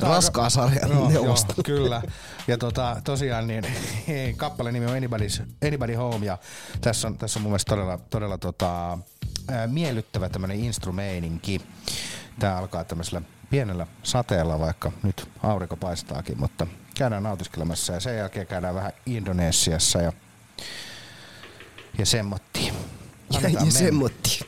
Raskaan 0.00 0.50
sarjan 0.50 0.90
Joo, 0.90 1.08
neuvosto. 1.08 1.54
Joo, 1.56 1.62
kyllä. 1.64 2.02
Ja 2.48 2.58
tota, 2.58 2.96
tosiaan 3.04 3.46
niin, 3.46 3.64
kappaleen 4.36 4.74
nimi 4.74 4.86
on 4.86 4.92
Anybody's, 4.92 5.42
Anybody 5.66 5.94
Home 5.94 6.26
ja 6.26 6.38
tässä 6.80 7.08
on, 7.08 7.18
tässä 7.18 7.38
on 7.38 7.42
mun 7.42 7.50
mielestä 7.50 7.70
todella, 7.70 7.98
todella 8.10 8.38
tota, 8.38 8.98
ää, 9.48 9.66
miellyttävä 9.66 10.28
tämmöinen 10.28 10.60
instrumeininki. 10.60 11.60
Tämä 12.38 12.56
alkaa 12.56 12.84
tämmöisellä 12.84 13.22
pienellä 13.50 13.86
sateella, 14.02 14.58
vaikka 14.58 14.92
nyt 15.02 15.28
aurinko 15.42 15.76
paistaakin, 15.76 16.38
mutta 16.40 16.66
käydään 16.98 17.22
nautiskelemassa 17.22 17.92
ja 17.92 18.00
sen 18.00 18.16
jälkeen 18.16 18.46
käydään 18.46 18.74
vähän 18.74 18.92
Indonesiassa 19.06 19.98
ja, 20.02 20.12
ja 21.98 22.06
semmottiin. 22.06 22.74
Ja, 22.74 23.38
Annetaan 23.38 23.52
ja 23.52 23.60
mennä. 23.60 23.70
semmotti. 23.78 24.40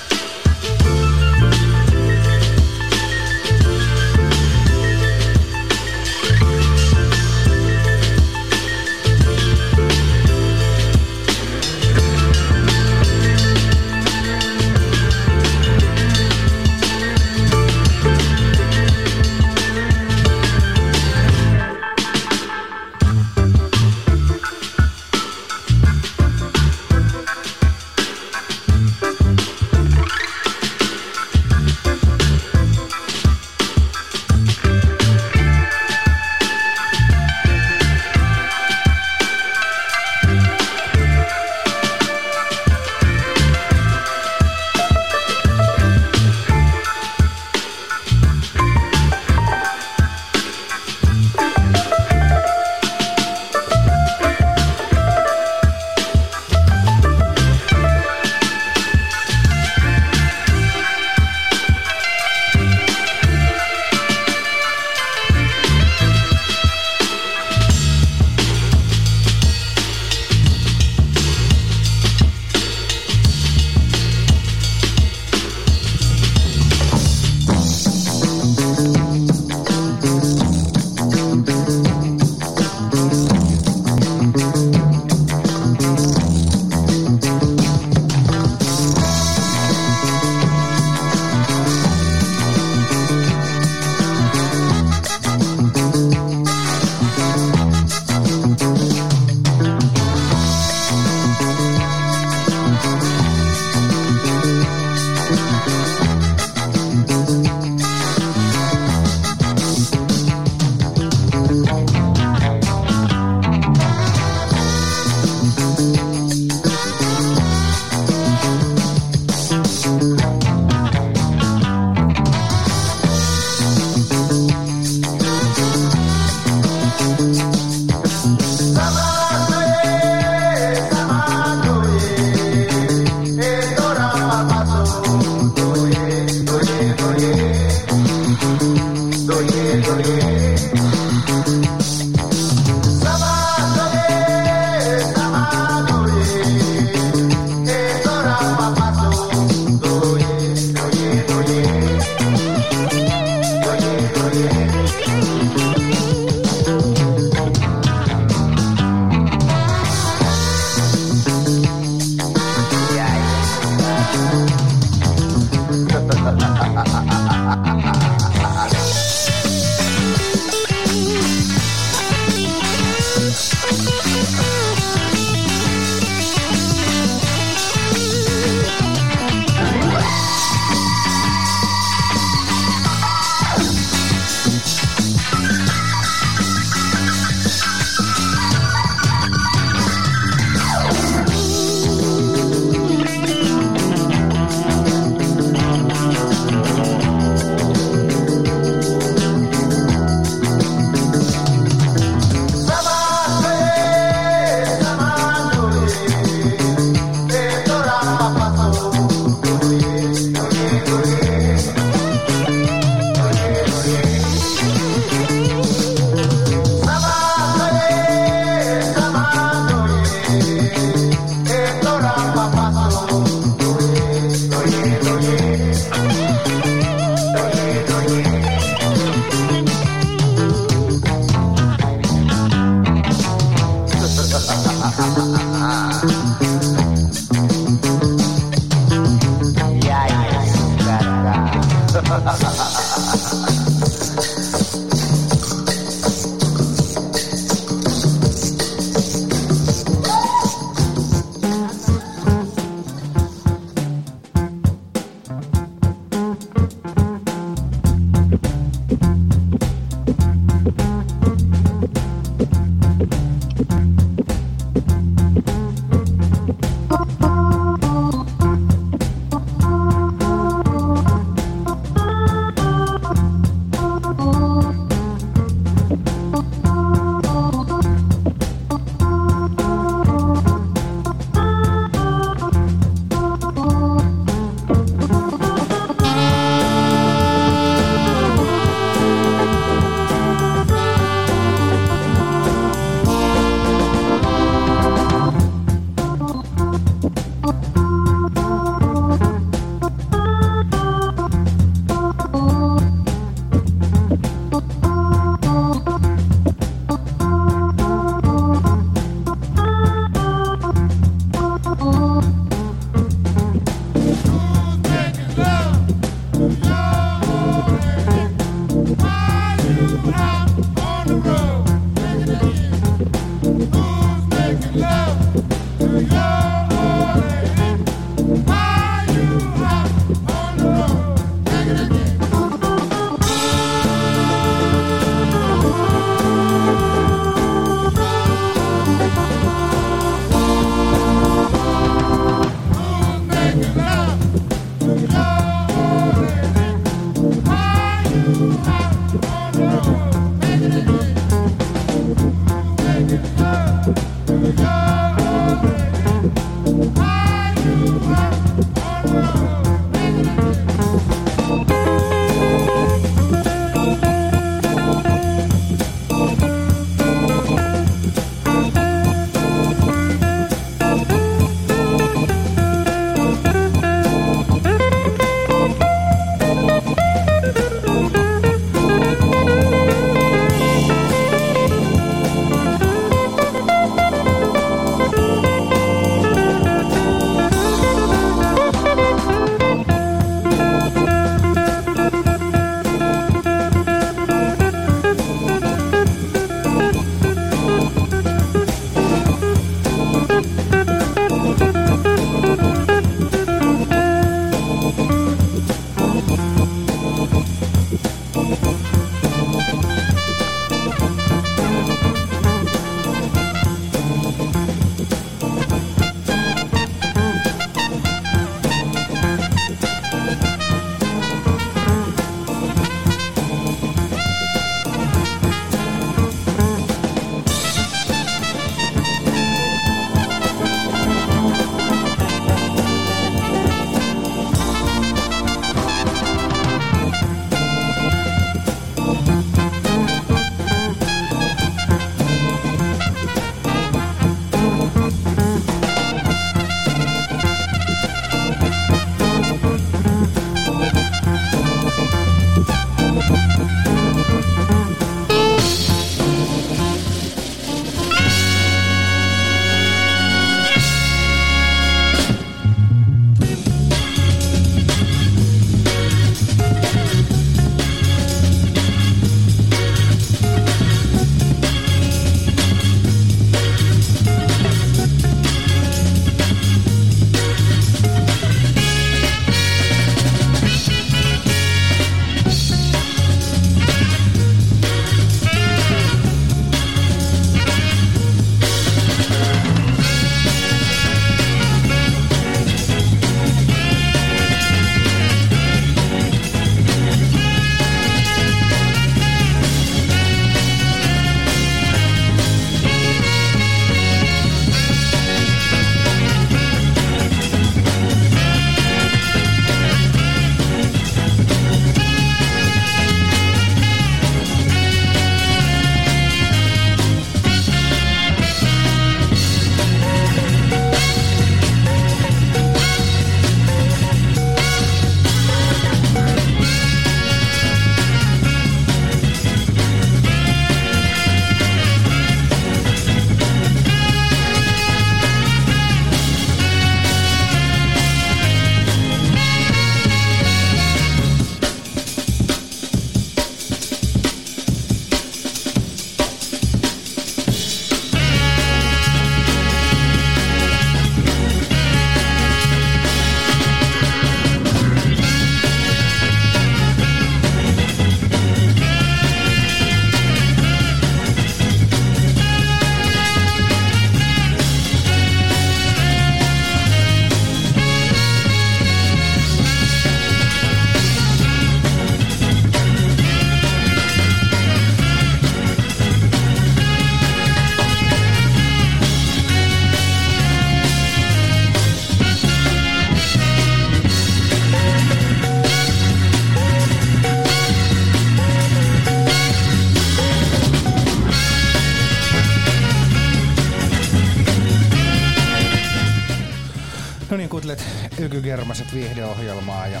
Ykygermaset 598.54 598.94
viihdeohjelmaa 598.94 599.86
ja 599.86 600.00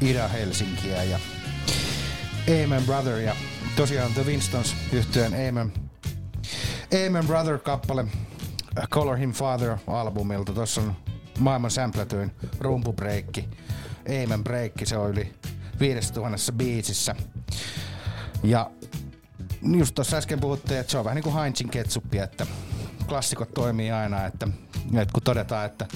Ida 0.00 0.28
Helsinkiä 0.28 1.04
ja 1.04 1.18
Amen 2.64 2.82
Brother 2.82 3.18
ja 3.18 3.36
tosiaan 3.76 4.14
The 4.14 4.22
Winstons 4.22 4.76
yhtyeen 4.92 5.48
Amen, 5.48 5.72
Amen 7.06 7.26
Brother 7.26 7.58
kappale 7.58 8.06
Color 8.90 9.16
Him 9.16 9.32
Father 9.32 9.76
albumilta. 9.86 10.52
Tossa 10.52 10.80
on 10.80 10.96
maailman 11.38 11.70
samplätyin 11.70 12.32
rumpubreikki. 12.60 13.48
Amen 14.24 14.44
breikki, 14.44 14.86
se 14.86 14.96
on 14.96 15.10
yli 15.10 15.32
5000 15.80 16.52
biisissä. 16.52 17.14
Ja 18.42 18.70
just 19.76 19.94
tuossa 19.94 20.16
äsken 20.16 20.40
puhuttiin, 20.40 20.80
että 20.80 20.90
se 20.90 20.98
on 20.98 21.04
vähän 21.04 21.16
niin 21.16 21.24
kuin 21.24 21.34
Heinzin 21.34 21.70
ketsuppi, 21.70 22.18
että 22.18 22.46
klassikot 23.08 23.54
toimii 23.54 23.90
aina, 23.90 24.26
että, 24.26 24.48
että 24.94 25.12
kun 25.12 25.22
todetaan, 25.22 25.66
että 25.66 25.86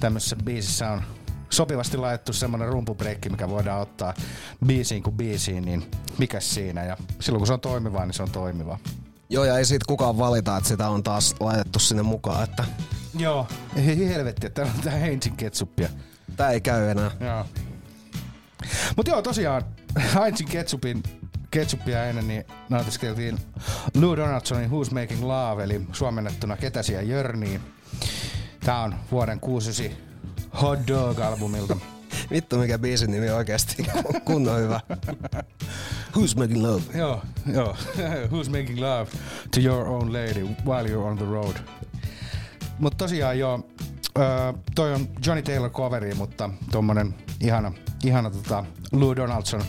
tämmöisessä 0.00 0.36
biisissä 0.36 0.90
on 0.90 1.02
sopivasti 1.52 1.96
laitettu 1.96 2.32
semmoinen 2.32 2.68
rumpubreikki, 2.68 3.28
mikä 3.28 3.48
voidaan 3.48 3.80
ottaa 3.80 4.14
biisiin 4.66 5.02
kuin 5.02 5.16
biisiin, 5.16 5.64
niin 5.64 5.90
mikä 6.18 6.40
siinä? 6.40 6.84
Ja 6.84 6.96
silloin 7.20 7.40
kun 7.40 7.46
se 7.46 7.52
on 7.52 7.60
toimiva, 7.60 8.06
niin 8.06 8.14
se 8.14 8.22
on 8.22 8.30
toimiva. 8.30 8.78
Joo, 9.28 9.44
ja 9.44 9.58
ei 9.58 9.64
siitä 9.64 9.84
kukaan 9.88 10.18
valita, 10.18 10.56
että 10.56 10.68
sitä 10.68 10.88
on 10.88 11.02
taas 11.02 11.34
laitettu 11.40 11.78
sinne 11.78 12.02
mukaan, 12.02 12.44
että 12.44 12.64
Joo. 13.18 13.46
Ei 13.76 14.08
helvetti, 14.08 14.46
että 14.46 14.62
täällä 14.62 14.72
on 14.76 14.84
tää 14.84 14.92
Heinzin 14.92 15.36
ketsuppia. 15.36 15.88
tää 16.36 16.50
ei 16.50 16.60
käy 16.60 16.88
enää. 16.90 17.10
Joo. 17.20 17.46
Mut 18.96 19.08
joo, 19.08 19.22
tosiaan 19.22 19.62
Heinzin 20.14 20.48
ketsupin 20.48 21.02
ketsuppia 21.50 22.04
ennen, 22.04 22.28
niin 22.28 22.44
nautiskeltiin 22.68 23.38
Lou 23.94 24.16
Donaldsonin 24.16 24.70
Who's 24.70 24.94
Making 24.94 25.22
Love, 25.22 25.64
eli 25.64 25.86
suomennettuna 25.92 26.56
Ketäsiä 26.56 27.02
Jörniin. 27.02 27.60
Tää 28.64 28.80
on 28.82 28.94
vuoden 29.10 29.40
69 29.40 30.11
Hot 30.60 30.78
Dog-albumilta. 30.88 31.76
Vittu 32.30 32.56
mikä 32.56 32.78
biisin 32.78 33.10
nimi 33.10 33.30
oikeesti 33.30 33.86
kunnon 34.26 34.60
hyvä. 34.60 34.80
Who's 36.16 36.36
making 36.38 36.62
love? 36.62 36.82
Joo, 36.94 37.22
joo. 37.52 37.76
Who's 38.32 38.50
making 38.50 38.80
love 38.80 39.06
to 39.54 39.60
your 39.60 39.88
own 39.88 40.12
lady 40.12 40.42
while 40.42 40.88
you're 40.88 41.06
on 41.06 41.16
the 41.18 41.26
road. 41.26 41.56
Mutta 42.78 42.96
tosiaan 42.98 43.38
joo, 43.38 43.68
öö, 44.18 44.52
toi 44.74 44.94
on 44.94 45.08
Johnny 45.26 45.42
Taylor 45.42 45.70
coveri, 45.70 46.14
mutta 46.14 46.50
tommonen 46.70 47.14
ihana, 47.40 47.72
ihana 48.04 48.30
tota 48.30 48.64
Lou 48.92 49.16
Donaldson 49.16 49.62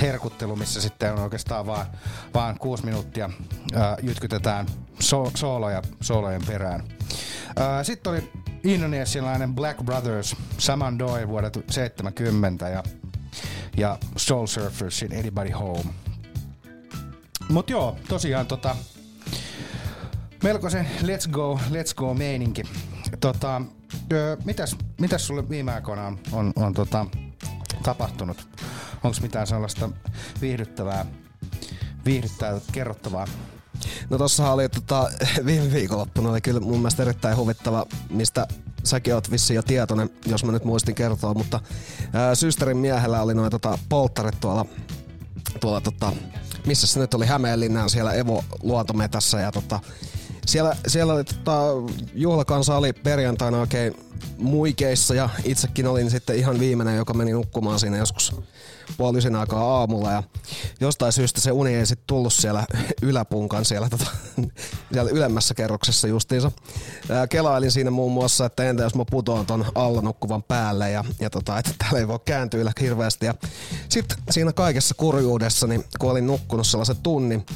herkuttelu, 0.00 0.56
missä 0.56 0.80
sitten 0.80 1.12
on 1.12 1.18
oikeastaan 1.18 1.66
vaan, 1.66 1.86
vaan 2.34 2.58
kuusi 2.58 2.84
minuuttia 2.84 3.30
öö, 3.76 3.80
jytkytetään 4.02 4.66
so- 5.00 5.30
sooloja 5.36 5.82
soolojen 6.00 6.42
perään. 6.46 6.82
Sitten 7.82 8.12
oli 8.12 8.32
indonesialainen 8.64 9.54
Black 9.54 9.84
Brothers, 9.84 10.36
Saman 10.58 10.98
Doi 10.98 11.28
vuodelta 11.28 11.60
70 11.70 12.68
ja, 12.68 12.82
ja 13.76 13.98
Soul 14.16 14.46
Surfersin 14.46 15.18
Anybody 15.18 15.50
Home. 15.50 15.90
Mut 17.48 17.70
joo, 17.70 17.96
tosiaan 18.08 18.46
tota, 18.46 18.76
melkoisen 20.42 20.86
let's 21.02 21.30
go, 21.30 21.60
let's 21.70 21.94
go 21.94 22.14
meininki. 22.14 22.62
Tota, 23.20 23.62
mitäs, 24.44 24.76
mitäs 25.00 25.26
sulle 25.26 25.48
viime 25.48 25.72
aikoina 25.72 26.06
on, 26.06 26.18
on, 26.32 26.52
on 26.56 26.74
tota, 26.74 27.06
tapahtunut? 27.82 28.48
Onko 29.04 29.16
mitään 29.22 29.46
sellaista 29.46 29.88
viihdyttävää, 30.40 31.06
viihdyttävää 32.04 32.60
kerrottavaa? 32.72 33.26
No 34.10 34.18
tossahan 34.18 34.52
oli 34.52 34.68
tota, 34.68 35.10
viime 35.46 35.72
viikonloppuna 35.72 36.30
oli 36.30 36.40
kyllä 36.40 36.60
mun 36.60 36.78
mielestä 36.78 37.02
erittäin 37.02 37.36
huvittava, 37.36 37.86
mistä 38.10 38.46
säkin 38.84 39.14
oot 39.14 39.30
vissiin 39.30 39.56
jo 39.56 39.62
tietoinen, 39.62 40.10
jos 40.26 40.44
mä 40.44 40.52
nyt 40.52 40.64
muistin 40.64 40.94
kertoa, 40.94 41.34
mutta 41.34 41.60
ää, 42.12 42.34
systerin 42.34 42.76
miehellä 42.76 43.22
oli 43.22 43.34
noin 43.34 43.50
tota, 43.50 43.78
polttarit 43.88 44.40
tuolla, 44.40 44.66
tuolla 45.60 45.80
tota, 45.80 46.12
missä 46.66 46.86
se 46.86 47.00
nyt 47.00 47.14
oli 47.14 47.26
Hämeenlinnan 47.26 47.90
siellä 47.90 48.12
Evo 48.12 48.44
luontometässä 48.62 49.40
ja 49.40 49.52
tota, 49.52 49.80
siellä, 50.46 50.76
siellä 50.86 51.12
oli, 51.12 51.24
tota, 51.24 51.62
juhlakansa 52.14 52.76
oli 52.76 52.92
perjantaina 52.92 53.60
oikein 53.60 53.94
muikeissa 54.38 55.14
ja 55.14 55.28
itsekin 55.44 55.86
olin 55.86 56.10
sitten 56.10 56.36
ihan 56.36 56.60
viimeinen, 56.60 56.96
joka 56.96 57.14
meni 57.14 57.32
nukkumaan 57.32 57.80
siinä 57.80 57.96
joskus 57.96 58.36
puolisen 58.96 59.36
aikaa 59.36 59.78
aamulla 59.78 60.12
ja 60.12 60.22
jostain 60.80 61.12
syystä 61.12 61.40
se 61.40 61.52
uni 61.52 61.74
ei 61.74 61.86
sitten 61.86 62.06
tullut 62.06 62.32
siellä 62.32 62.66
yläpunkan 63.02 63.64
siellä, 63.64 63.88
tota, 63.88 64.06
siellä 64.92 65.10
ylemmässä 65.10 65.54
kerroksessa 65.54 66.08
justiinsa. 66.08 66.52
Ää, 67.10 67.26
Kelailin 67.26 67.70
siinä 67.70 67.90
muun 67.90 68.12
muassa, 68.12 68.46
että 68.46 68.64
entä 68.64 68.82
jos 68.82 68.94
mä 68.94 69.04
putoan 69.10 69.46
ton 69.46 69.64
alla 69.74 70.00
nukkuvan 70.00 70.42
päälle 70.42 70.90
ja, 70.90 71.04
ja 71.20 71.30
tota, 71.30 71.58
että 71.58 71.70
täällä 71.78 71.98
ei 71.98 72.08
voi 72.08 72.18
kääntyä 72.24 72.72
hirveästi. 72.80 73.26
Ja 73.26 73.34
sitten 73.88 74.18
siinä 74.30 74.52
kaikessa 74.52 74.94
kurjuudessa, 74.94 75.66
niin 75.66 75.84
kun 75.98 76.10
olin 76.10 76.26
nukkunut 76.26 76.66
sellaisen 76.66 76.96
tunnin, 77.02 77.46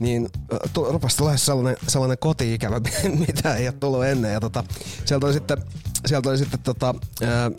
niin 0.00 0.28
tu- 0.72 0.92
rupesi 0.92 1.16
tulee 1.16 1.38
sellainen, 1.38 1.76
sellainen 1.88 2.18
koti-ikävä, 2.18 2.80
mitä 3.26 3.54
ei 3.54 3.68
ole 3.68 3.76
tullut 3.80 4.04
ennen. 4.04 4.32
Ja 4.32 4.40
tota, 4.40 4.64
sieltä 5.04 5.26
oli 5.26 5.34
sitten 5.34 5.58
sieltä 6.06 6.28
oli 6.28 6.38
sitten 6.38 6.60
tota, 6.60 6.94
ää, 7.22 7.50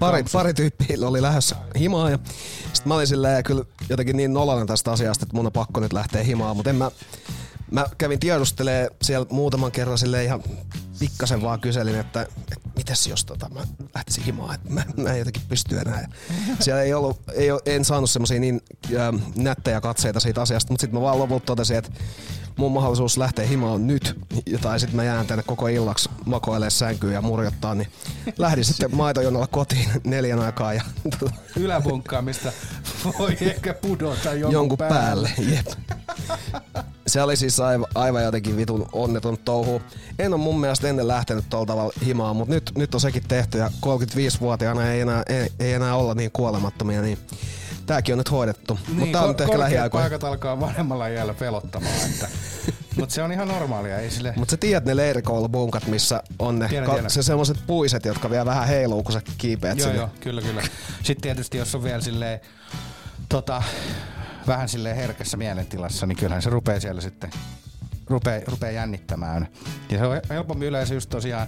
pari, 0.00 0.24
pari 0.32 0.54
tyyppiä 0.54 0.96
oli 1.02 1.22
lähdössä 1.22 1.56
himaan 1.78 2.12
ja 2.12 2.18
sitten 2.62 2.88
mä 2.88 2.94
olin 2.94 3.06
silleen 3.06 3.44
kyllä 3.44 3.64
jotenkin 3.88 4.16
niin 4.16 4.32
nolonen 4.32 4.66
tästä 4.66 4.92
asiasta, 4.92 5.24
että 5.24 5.36
mun 5.36 5.46
on 5.46 5.52
pakko 5.52 5.80
nyt 5.80 5.92
lähteä 5.92 6.22
himaan, 6.22 6.56
mutta 6.56 6.70
en 6.70 6.76
mä, 6.76 6.90
mä 7.70 7.86
kävin 7.98 8.20
tiedustelee 8.20 8.90
siellä 9.02 9.26
muutaman 9.30 9.72
kerran 9.72 9.98
silleen 9.98 10.24
ihan 10.24 10.42
pikkasen 10.98 11.42
vaan 11.42 11.60
kyselin, 11.60 11.98
että, 11.98 12.22
että 12.22 12.68
mitäs 12.76 13.06
jos 13.06 13.24
tota, 13.24 13.48
mä 13.48 13.60
lähtisin 13.94 14.24
himaan, 14.24 14.54
että 14.54 14.70
mä, 14.70 14.84
mä 14.96 15.12
en 15.12 15.18
jotenkin 15.18 15.42
pysty 15.48 15.78
enää. 15.78 16.08
Siellä 16.60 16.82
ei 16.82 16.94
ollut, 16.94 17.20
ei, 17.32 17.48
en 17.66 17.84
saanut 17.84 18.10
semmosia 18.10 18.40
niin 18.40 18.60
ää, 18.98 19.12
nättejä 19.36 19.80
katseita 19.80 20.20
siitä 20.20 20.42
asiasta, 20.42 20.72
mutta 20.72 20.80
sitten 20.80 21.00
mä 21.00 21.04
vaan 21.04 21.18
lopulta 21.18 21.46
totesin, 21.46 21.76
että 21.76 21.90
mun 22.58 22.72
mahdollisuus 22.72 23.18
lähteä 23.18 23.46
himaan 23.46 23.86
nyt, 23.86 24.18
tai 24.60 24.80
sitten 24.80 24.96
mä 24.96 25.04
jään 25.04 25.26
tänne 25.26 25.42
koko 25.42 25.68
illaksi 25.68 26.10
makoilee 26.26 26.70
sänkyyn 26.70 27.14
ja 27.14 27.22
murjottaa, 27.22 27.74
niin 27.74 27.88
lähdin 28.38 28.64
sitten 28.64 28.94
maitojonolla 28.96 29.46
kotiin 29.46 29.88
neljän 30.04 30.40
aikaa 30.40 30.74
ja 30.74 30.82
Yläpunkkaa, 31.56 32.22
mistä 32.22 32.52
voi 33.18 33.36
ehkä 33.40 33.74
pudota 33.74 34.32
jonkun, 34.32 34.52
jonkun 34.52 34.78
päälle. 34.78 35.30
Jep. 35.38 35.66
Se 37.06 37.22
oli 37.22 37.36
siis 37.36 37.60
aivan, 37.60 37.86
aivan 37.94 38.24
jotenkin 38.24 38.56
vitun 38.56 38.88
onneton 38.92 39.38
touhu. 39.38 39.82
En 40.18 40.34
ole 40.34 40.40
mun 40.40 40.60
mielestä 40.60 40.87
ennen 40.88 41.08
lähtenyt 41.08 41.44
tuolla 41.50 41.66
tavalla 41.66 41.92
himaan, 42.06 42.36
mutta 42.36 42.54
nyt, 42.54 42.72
nyt 42.76 42.94
on 42.94 43.00
sekin 43.00 43.22
tehty 43.28 43.58
ja 43.58 43.70
35-vuotiaana 43.86 44.90
ei 44.92 45.00
enää, 45.00 45.22
ei, 45.28 45.48
ei 45.60 45.72
enää 45.72 45.94
olla 45.94 46.14
niin 46.14 46.30
kuolemattomia, 46.32 47.02
niin 47.02 47.18
tääkin 47.86 48.12
on 48.12 48.18
nyt 48.18 48.30
hoidettu. 48.30 48.78
Niin, 48.86 48.96
mutta 48.98 49.12
tää 49.12 49.22
on 49.22 49.28
nyt 49.28 49.40
ehkä 49.40 49.58
lähiaikoina. 49.58 50.02
paikat 50.04 50.24
alkaa 50.24 50.60
vanhemmalla 50.60 51.06
iällä 51.06 51.34
pelottamaan. 51.34 51.94
Että. 52.12 52.28
Mutta 52.96 53.14
se 53.14 53.22
on 53.22 53.32
ihan 53.32 53.48
normaalia, 53.48 53.98
ei 53.98 54.10
sille... 54.10 54.32
Mutta 54.36 54.50
sä 54.50 54.56
tiedät 54.56 54.84
ne 54.84 54.96
leirikoulubunkat, 54.96 55.86
missä 55.86 56.22
on 56.38 56.58
ne, 56.58 56.68
Tiedän, 56.68 56.86
ka- 56.86 56.92
tiedän. 56.92 57.10
se 57.10 57.22
semmoset 57.22 57.56
puiset, 57.66 58.04
jotka 58.04 58.30
vielä 58.30 58.44
vähän 58.44 58.68
heiluu, 58.68 59.02
kun 59.02 59.12
sä 59.12 59.22
kiipeät 59.38 59.78
Joo, 59.78 59.86
sinne. 59.88 59.98
joo, 60.00 60.10
kyllä, 60.20 60.42
kyllä. 60.42 60.62
Sitten 61.02 61.22
tietysti, 61.22 61.58
jos 61.58 61.74
on 61.74 61.82
vielä 61.84 62.00
silleen, 62.00 62.40
tota, 63.28 63.62
vähän 64.46 64.68
silleen 64.68 64.96
herkässä 64.96 65.36
mielentilassa, 65.36 66.06
niin 66.06 66.16
kyllähän 66.16 66.42
se 66.42 66.50
rupeaa 66.50 66.80
siellä 66.80 67.00
sitten 67.00 67.30
rupeaa, 68.08 68.40
rupeaa 68.46 68.72
jännittämään. 68.72 69.48
Ja 69.90 69.98
se 69.98 70.06
on 70.06 70.20
helpommin 70.30 70.68
yleensä 70.68 70.94
just 70.94 71.10
tosiaan, 71.10 71.46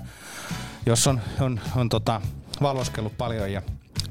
jos 0.86 1.06
on, 1.06 1.20
on, 1.40 1.60
on 1.76 1.88
tota, 1.88 2.20
valoskellut 2.62 3.18
paljon 3.18 3.52
ja 3.52 3.62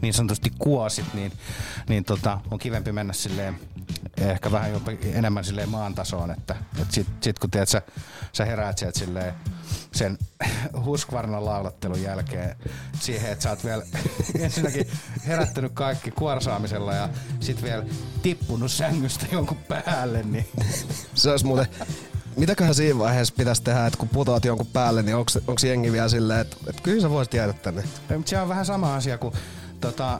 niin 0.02 0.14
sanotusti 0.14 0.52
kuosit, 0.60 1.14
niin, 1.14 1.32
niin 1.90 2.06
tota, 2.06 2.40
on 2.52 2.60
kivempi 2.60 2.92
mennä 2.92 3.14
silleen 3.14 3.60
ehkä 4.18 4.52
vähän 4.52 4.72
jopa 4.72 4.92
enemmän 5.14 5.44
silleen 5.44 5.70
maan 5.70 5.96
tasoon, 5.96 6.32
että, 6.32 6.56
että 6.82 6.94
sit, 6.94 7.08
sit 7.22 7.40
kun 7.40 7.52
tiedät, 7.52 7.70
sä, 7.70 7.82
sä 8.34 8.46
heräät 8.46 8.78
sieltä 8.78 9.00
silleen 9.00 9.34
sen 9.92 10.18
Husqvarnan 10.86 11.46
laulattelun 11.46 12.02
jälkeen 12.02 12.56
siihen, 13.00 13.32
että 13.32 13.44
sä 13.44 13.50
oot 13.50 13.66
vielä 13.66 13.84
ensinnäkin 14.40 14.88
herättänyt 15.28 15.72
kaikki 15.74 16.12
kuorsaamisella 16.12 16.94
ja 16.94 17.10
sit 17.40 17.64
vielä 17.64 17.86
tippunut 18.22 18.72
sängystä 18.72 19.26
jonkun 19.32 19.58
päälle, 19.58 20.24
niin 20.24 20.48
Se 21.14 21.32
olisi 21.32 21.46
muuten... 21.46 21.68
Mitäköhän 22.40 22.76
siinä 22.76 23.00
vaiheessa 23.00 23.34
pitäisi 23.38 23.64
tehdä, 23.64 23.86
että 23.86 24.00
kun 24.00 24.10
putoat 24.10 24.46
jonkun 24.46 24.68
päälle, 24.68 25.04
niin 25.04 25.16
onko 25.16 25.32
jengi 25.68 25.92
vielä 25.92 26.10
silleen, 26.10 26.40
että, 26.40 26.58
että 26.68 26.82
kyllä 26.82 27.02
sä 27.02 27.10
voisit 27.10 27.34
jäädä 27.34 27.54
tänne? 27.54 27.84
Ei, 28.10 28.18
mutta 28.18 28.30
se 28.30 28.40
on 28.40 28.50
vähän 28.50 28.66
sama 28.66 28.96
asia 28.96 29.18
kuin 29.18 29.34
tota, 29.82 30.20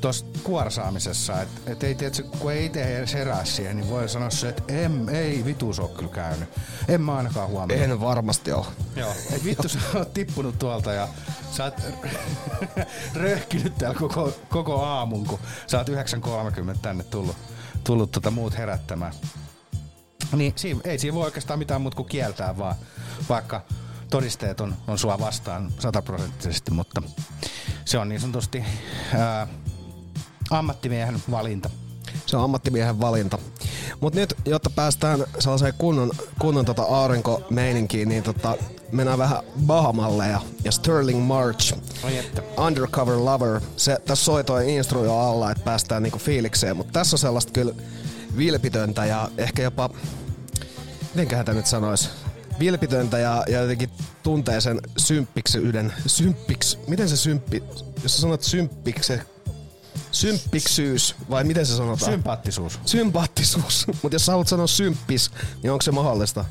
tuossa 0.00 0.26
kuorsaamisessa, 0.42 1.42
että 1.42 1.72
et 1.72 1.82
ei, 1.82 1.94
tiedätkö, 1.94 2.22
kun 2.38 2.52
ei 2.52 2.66
itse 2.66 2.96
edes 2.96 3.14
herää 3.14 3.44
siihen, 3.44 3.76
niin 3.76 3.90
voi 3.90 4.08
sanoa 4.08 4.30
se, 4.30 4.48
että 4.48 4.62
em, 4.68 5.08
ei 5.08 5.44
vitus 5.44 5.80
ole 5.80 5.90
kyllä 5.90 6.12
käynyt. 6.12 6.48
En 6.88 7.00
mä 7.00 7.16
ainakaan 7.16 7.48
huomioon. 7.48 7.82
En 7.82 8.00
varmasti 8.00 8.52
ole. 8.52 8.66
Joo. 8.96 9.12
Et 9.32 9.44
vittu 9.44 9.68
sä 9.68 9.78
oot 9.94 10.14
tippunut 10.14 10.58
tuolta 10.58 10.92
ja 10.92 11.08
sä 11.52 11.64
oot 11.64 11.74
röhkinyt 13.14 13.78
täällä 13.78 13.98
koko, 13.98 14.32
koko 14.48 14.82
aamun, 14.82 15.26
kun 15.26 15.38
sä 15.66 15.78
oot 15.78 15.88
9.30 15.88 15.94
tänne 16.82 17.04
tullut, 17.04 17.36
tullut 17.84 18.10
tota 18.10 18.30
muut 18.30 18.58
herättämään. 18.58 19.12
Niin 20.32 20.52
siinä, 20.56 20.80
ei 20.84 20.98
siinä 20.98 21.14
voi 21.14 21.24
oikeastaan 21.24 21.58
mitään 21.58 21.80
muuta 21.80 21.96
kuin 21.96 22.08
kieltää 22.08 22.58
vaan, 22.58 22.74
vaikka 23.28 23.60
todisteet 24.10 24.60
on, 24.60 24.74
on 24.88 24.98
sua 24.98 25.18
vastaan 25.18 25.72
sataprosenttisesti, 25.78 26.70
mutta 26.70 27.02
se 27.84 27.98
on 27.98 28.08
niin 28.08 28.20
sanotusti 28.20 28.64
ää, 29.14 29.46
ammattimiehen 30.50 31.22
valinta. 31.30 31.70
Se 32.26 32.36
on 32.36 32.44
ammattimiehen 32.44 33.00
valinta. 33.00 33.38
Mutta 34.00 34.18
nyt, 34.18 34.34
jotta 34.44 34.70
päästään 34.70 35.24
sellaiseen 35.38 35.74
kunnon, 35.78 36.10
kunnon 36.38 36.64
tota 36.64 36.82
aurinkomeininkiin, 36.82 38.08
niin 38.08 38.22
tota, 38.22 38.56
mennään 38.92 39.18
vähän 39.18 39.38
Bahamalle 39.66 40.28
ja, 40.28 40.40
ja 40.64 40.72
Sterling 40.72 41.26
March. 41.26 41.74
Undercover 42.66 43.16
Lover. 43.16 43.60
Se, 43.76 43.98
tässä 44.06 44.24
soi 44.24 44.44
toi 44.44 44.66
alla, 45.08 45.50
että 45.50 45.64
päästään 45.64 46.02
niinku 46.02 46.18
fiilikseen, 46.18 46.76
mutta 46.76 46.92
tässä 46.92 47.14
on 47.14 47.18
sellaista 47.18 47.52
kyllä 47.52 47.74
vilpitöntä 48.36 49.04
ja 49.04 49.30
ehkä 49.38 49.62
jopa, 49.62 49.90
mitenköhän 51.14 51.44
tämä 51.44 51.56
nyt 51.56 51.66
sanoisi, 51.66 52.08
vilpitöntä 52.58 53.18
ja, 53.18 53.44
ja 53.48 53.60
jotenkin 53.60 53.90
tuntee 54.22 54.60
sen 54.60 54.80
symppiksyyden. 54.96 55.92
Symppiksi, 56.06 56.78
miten 56.88 57.08
se 57.08 57.16
symppi, 57.16 57.62
jos 58.02 58.14
sä 58.14 58.20
sanot 58.20 58.42
symppiksi, 58.42 59.18
symppiksyys, 60.10 61.14
vai 61.30 61.44
miten 61.44 61.66
se 61.66 61.76
sanotaan? 61.76 62.12
Sympaattisuus. 62.12 62.80
Sympaattisuus. 62.86 63.86
Mutta 64.02 64.14
jos 64.14 64.26
sä 64.26 64.32
haluat 64.32 64.48
sanoa 64.48 64.66
symppis, 64.66 65.30
niin 65.62 65.72
onko 65.72 65.82
se 65.82 65.90
mahdollista? 65.90 66.44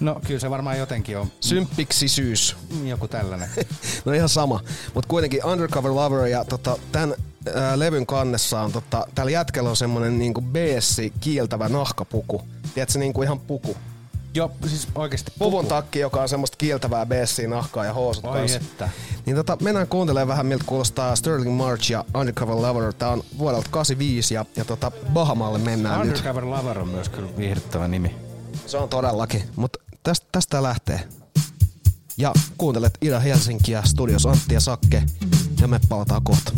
No 0.00 0.20
kyllä 0.26 0.40
se 0.40 0.50
varmaan 0.50 0.78
jotenkin 0.78 1.18
on. 1.18 1.32
Symppiksisyys. 1.40 2.56
Joku 2.84 3.08
tällainen. 3.08 3.48
no 4.04 4.12
ihan 4.12 4.28
sama. 4.28 4.60
Mutta 4.94 5.08
kuitenkin 5.08 5.44
Undercover 5.44 5.94
Lover 5.94 6.26
ja 6.26 6.44
tota, 6.44 6.78
tämän 6.92 7.14
ää, 7.54 7.78
levyn 7.78 8.06
kannessa 8.06 8.60
on, 8.60 8.72
tota, 8.72 9.06
täällä 9.14 9.30
jätkellä 9.30 9.70
on 9.70 9.76
semmonen 9.76 10.18
niinku 10.18 10.40
beessi 10.40 11.12
kiiltävä 11.20 11.68
nahkapuku. 11.68 12.42
Tiedätkö, 12.74 12.98
niinku 12.98 13.22
ihan 13.22 13.40
puku. 13.40 13.76
Joo, 14.34 14.50
siis 14.66 14.88
oikeesti 14.94 15.32
Puvun 15.38 15.66
takki, 15.66 15.98
joka 15.98 16.22
on 16.22 16.28
semmoista 16.28 16.56
kiiltävää 16.56 17.06
beessiä, 17.06 17.48
nahkaa 17.48 17.84
ja 17.84 17.92
housut 17.92 18.24
Oi 18.24 18.38
kanssa. 18.38 18.58
että. 18.58 18.88
Niin 19.26 19.36
tota, 19.36 19.56
mennään 19.62 19.88
kuuntelemaan 19.88 20.28
vähän 20.28 20.46
miltä 20.46 20.64
kuulostaa 20.66 21.16
Sterling 21.16 21.56
March 21.56 21.90
ja 21.90 22.04
Undercover 22.14 22.56
Lover. 22.56 22.92
Tää 22.92 23.08
on 23.08 23.24
vuodelta 23.38 23.68
85 23.70 24.34
ja, 24.34 24.44
ja 24.56 24.64
tota, 24.64 24.90
Bahamalle 25.12 25.58
mennään 25.58 26.00
nyt. 26.00 26.08
Undercover 26.08 26.44
Lover 26.44 26.78
on 26.78 26.88
myös 26.88 27.08
kyllä 27.08 27.28
viihdyttävä 27.36 27.88
nimi. 27.88 28.14
Se 28.66 28.76
on 28.78 28.88
todellakin, 28.88 29.42
mutta 29.56 29.78
tästä, 30.02 30.26
tästä 30.32 30.62
lähtee. 30.62 31.00
Ja 32.18 32.32
kuuntelet 32.58 32.98
Ida 33.02 33.20
Helsinkiä, 33.20 33.82
studios 33.84 34.26
Antti 34.26 34.54
ja 34.54 34.60
Sakke, 34.60 35.02
ja 35.60 35.68
me 35.68 35.80
palataan 35.88 36.22
kohta. 36.22 36.52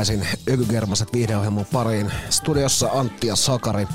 Takaisin 0.00 0.26
Ökygermaset 0.50 1.12
viihdeohjelman 1.12 1.66
pariin. 1.72 2.12
Studiossa 2.30 2.90
Antti 2.92 3.26
ja 3.26 3.36
Sakari. 3.36 3.86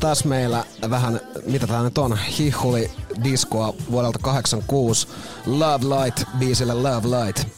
Tässä 0.00 0.28
meillä 0.28 0.64
vähän, 0.90 1.20
mitä 1.46 1.66
tää 1.66 1.82
nyt 1.82 1.98
on, 1.98 2.18
hihuli 2.38 2.90
diskoa 3.24 3.74
vuodelta 3.90 4.18
86 4.18 5.08
Love 5.46 5.84
Light 5.84 6.24
biisille 6.38 6.74
Love 6.74 7.08
Light. 7.08 7.48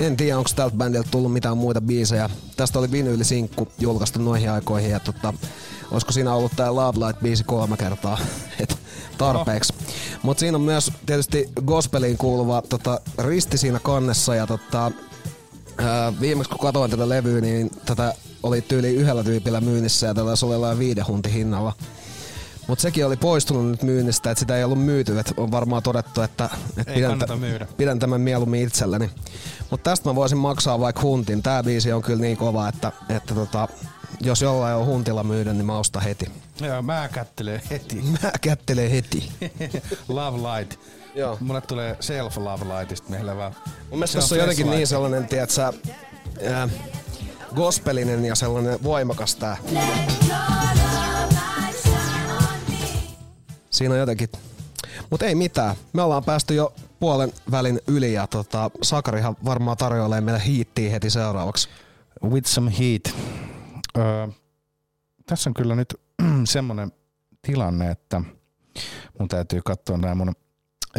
En 0.00 0.16
tiedä, 0.16 0.38
onko 0.38 0.50
tältä 0.56 0.76
bändiltä 0.76 1.08
tullut 1.10 1.32
mitään 1.32 1.56
muita 1.56 1.80
biisejä. 1.80 2.30
Tästä 2.56 2.78
oli 2.78 2.90
vinyylisinkku 2.90 3.68
julkaistu 3.78 4.22
noihin 4.22 4.50
aikoihin 4.50 4.90
ja 4.90 5.00
tota, 5.00 5.34
olisiko 5.90 6.12
siinä 6.12 6.34
ollut 6.34 6.52
tää 6.56 6.74
Love 6.74 7.06
Light 7.06 7.22
biisi 7.22 7.44
kolme 7.44 7.76
kertaa. 7.76 8.18
Et 8.60 8.78
tarpeeksi. 9.18 9.74
Mutta 10.22 10.40
siinä 10.40 10.56
on 10.56 10.62
myös 10.62 10.92
tietysti 11.06 11.48
gospeliin 11.64 12.18
kuuluva 12.18 12.62
tota, 12.62 13.00
risti 13.18 13.58
siinä 13.58 13.80
kannessa 13.82 14.34
ja 14.34 14.46
tota, 14.46 14.92
ää, 15.78 16.12
viimeksi 16.20 16.50
kun 16.50 16.58
katsoin 16.58 16.90
tätä 16.90 17.08
levyä, 17.08 17.40
niin 17.40 17.70
tätä 17.86 18.14
oli 18.42 18.62
tyyli 18.62 18.94
yhdellä 18.94 19.24
tyypillä 19.24 19.60
myynnissä 19.60 20.06
ja 20.06 20.14
tätä 20.14 20.30
oli 20.42 20.52
jollain 20.54 20.78
viiden 20.78 21.06
hunti 21.06 21.32
hinnalla. 21.32 21.72
Mutta 22.66 22.82
sekin 22.82 23.06
oli 23.06 23.16
poistunut 23.16 23.66
nyt 23.70 23.82
myynnistä, 23.82 24.30
että 24.30 24.40
sitä 24.40 24.56
ei 24.56 24.64
ollut 24.64 24.84
myyty. 24.84 25.18
Et 25.18 25.32
on 25.36 25.50
varmaan 25.50 25.82
todettu, 25.82 26.20
että, 26.22 26.48
et 26.76 26.88
Ei 26.88 26.94
pidän, 26.94 27.10
kannata 27.10 27.36
myydä. 27.36 27.66
pidän 27.76 27.98
tämän 27.98 28.20
mieluummin 28.20 28.62
itselleni. 28.62 29.10
Mutta 29.70 29.90
tästä 29.90 30.08
mä 30.08 30.14
voisin 30.14 30.38
maksaa 30.38 30.80
vaikka 30.80 31.02
huntin. 31.02 31.42
Tää 31.42 31.62
biisi 31.62 31.92
on 31.92 32.02
kyllä 32.02 32.20
niin 32.20 32.36
kova, 32.36 32.68
että, 32.68 32.92
että 33.08 33.34
tota, 33.34 33.68
jos 34.20 34.42
jollain 34.42 34.76
on 34.76 34.86
huntilla 34.86 35.24
myydä, 35.24 35.52
niin 35.52 35.66
mä 35.66 35.78
ostan 35.78 36.02
heti. 36.02 36.26
Joo, 36.60 36.82
mä 36.82 37.08
kättelen 37.12 37.62
heti. 37.70 38.02
Mä 38.22 38.32
kättelen 38.40 38.90
heti. 38.90 39.28
Love 40.08 40.38
Light. 40.38 40.80
Joo. 41.14 41.38
Mulle 41.40 41.60
tulee 41.60 41.96
Self 42.00 42.36
Love 42.36 42.64
Lightista 42.64 43.10
meillä 43.10 43.36
vaan. 43.36 43.54
Mun 43.90 43.98
mielestä 43.98 44.18
tässä 44.18 44.34
on 44.34 44.40
jotenkin 44.40 44.70
niin 44.70 44.86
sellainen, 44.86 45.26
tiedätkö, 45.28 45.72
ää, 46.52 46.68
gospelinen 47.54 48.24
ja 48.24 48.34
sellainen 48.34 48.78
voimakas 48.82 49.36
tää. 49.36 49.56
Siinä 53.70 53.94
on 53.94 54.00
jotenkin. 54.00 54.28
Mutta 55.10 55.26
ei 55.26 55.34
mitään. 55.34 55.76
Me 55.92 56.02
ollaan 56.02 56.24
päästy 56.24 56.54
jo 56.54 56.74
puolen 57.00 57.32
välin 57.50 57.80
yli 57.86 58.12
ja 58.12 58.26
tota, 58.26 58.70
Sakarihan 58.82 59.36
varmaan 59.44 59.76
tarjoilee 59.76 60.20
meille 60.20 60.42
hiittiä 60.46 60.90
heti 60.90 61.10
seuraavaksi. 61.10 61.68
With 62.24 62.48
some 62.48 62.72
heat. 62.78 63.14
Öö, 63.98 64.28
tässä 65.26 65.50
on 65.50 65.54
kyllä 65.54 65.74
nyt 65.74 66.00
semmonen 66.44 66.92
tilanne, 67.42 67.90
että 67.90 68.22
mun 69.18 69.28
täytyy 69.28 69.60
katsoa 69.64 69.96
nämä 69.96 70.14
mun 70.14 70.34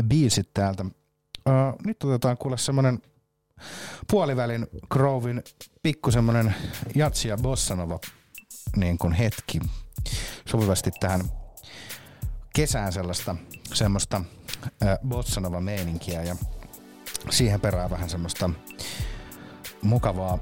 biisit 0.02 0.50
täältä. 0.54 0.86
Öö, 1.48 1.54
nyt 1.86 2.04
otetaan 2.04 2.38
kuule 2.38 2.58
semmonen 2.58 3.02
puolivälin 4.12 4.68
Grovin 4.90 5.44
pikku 5.84 6.12
semmonen 6.12 6.56
jatsi 6.96 7.28
ja 7.28 7.38
bossanova 7.38 8.00
niin 8.76 8.98
kuin 8.98 9.14
hetki. 9.14 9.60
Sopivasti 10.48 10.92
tähän 11.00 11.22
kesään 12.56 12.94
sellaista 12.94 13.36
semmoista 13.74 14.22
äh, 14.84 14.98
bossanova 15.08 15.62
meininkiä 15.62 16.24
ja 16.24 16.36
siihen 17.30 17.62
perään 17.62 17.90
vähän 17.90 18.10
semmoista 18.10 18.50
mukavaa 19.82 20.40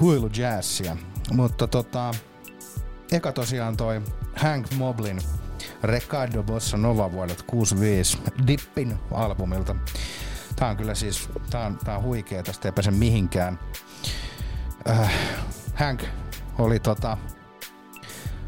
huilujazzia. 0.00 0.96
Mutta 1.32 1.66
tota, 1.66 2.14
eka 3.12 3.32
tosiaan 3.32 3.76
toi 3.76 4.02
Hank 4.36 4.66
Moblin 4.74 5.18
Ricardo 5.86 6.42
Bossa 6.42 6.76
Nova 6.76 7.12
vuodelta 7.12 7.44
65 7.46 8.18
Dippin 8.46 8.98
albumilta. 9.10 9.76
Tää 10.56 10.68
on 10.68 10.76
kyllä 10.76 10.94
siis, 10.94 11.28
tää 11.50 11.66
on, 11.66 11.78
tää 11.84 11.96
on 11.96 12.02
huikea, 12.02 12.42
tästä 12.42 12.68
ei 12.68 12.72
pääse 12.72 12.90
mihinkään. 12.90 13.58
Äh, 14.90 15.12
Hank 15.74 16.02
oli 16.58 16.80
tota, 16.80 17.18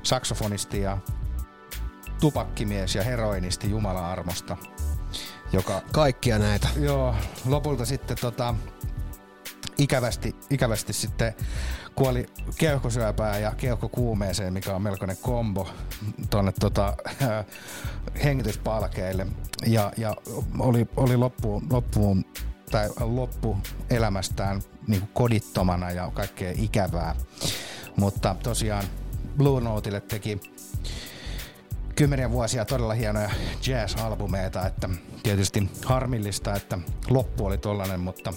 saksofonisti 0.02 0.80
ja 0.80 0.98
tupakkimies 2.20 2.94
ja 2.94 3.02
heroinisti 3.02 3.70
Jumala 3.70 4.12
armosta. 4.12 4.56
Joka, 5.52 5.82
Kaikkia 5.92 6.38
näitä. 6.38 6.68
Joo, 6.76 7.14
lopulta 7.46 7.84
sitten 7.84 8.16
tota, 8.20 8.54
ikävästi, 9.78 10.36
ikävästi 10.50 10.92
sitten 10.92 11.34
kuoli 11.96 12.26
keuhkosyöpään 12.58 13.42
ja 13.42 13.52
keuhkokuumeeseen, 13.56 14.52
mikä 14.52 14.74
on 14.74 14.82
melkoinen 14.82 15.16
kombo 15.22 15.68
tuonne 16.30 16.52
tota, 16.60 16.96
hengityspalkeille. 18.24 19.26
Ja, 19.66 19.92
ja 19.96 20.16
oli, 20.58 20.86
oli 20.96 21.16
loppuun, 21.16 21.66
loppuun 21.70 22.24
tai 22.70 22.90
loppu 23.00 23.56
elämästään 23.90 24.62
niin 24.86 25.08
kodittomana 25.14 25.90
ja 25.90 26.10
kaikkea 26.14 26.52
ikävää. 26.56 27.16
Mutta 27.96 28.36
tosiaan 28.42 28.84
Blue 29.36 29.60
Noteille 29.60 30.00
teki 30.00 30.40
kymmeniä 31.96 32.30
vuosia 32.30 32.64
todella 32.64 32.94
hienoja 32.94 33.30
jazz-albumeita, 33.66 34.66
että 34.66 34.88
tietysti 35.22 35.70
harmillista, 35.84 36.54
että 36.54 36.78
loppu 37.10 37.46
oli 37.46 37.58
tollanen, 37.58 38.00
mutta 38.00 38.32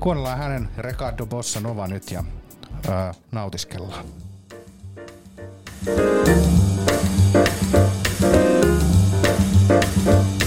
kuunnellaan 0.00 0.38
hänen 0.38 0.68
Ricardo 0.78 1.26
Bossa 1.26 1.60
Nova 1.60 1.86
nyt 1.86 2.10
ja 2.10 2.24
ää, 2.88 3.14
nautiskellaan. 3.32 4.04
Thank 10.04 10.37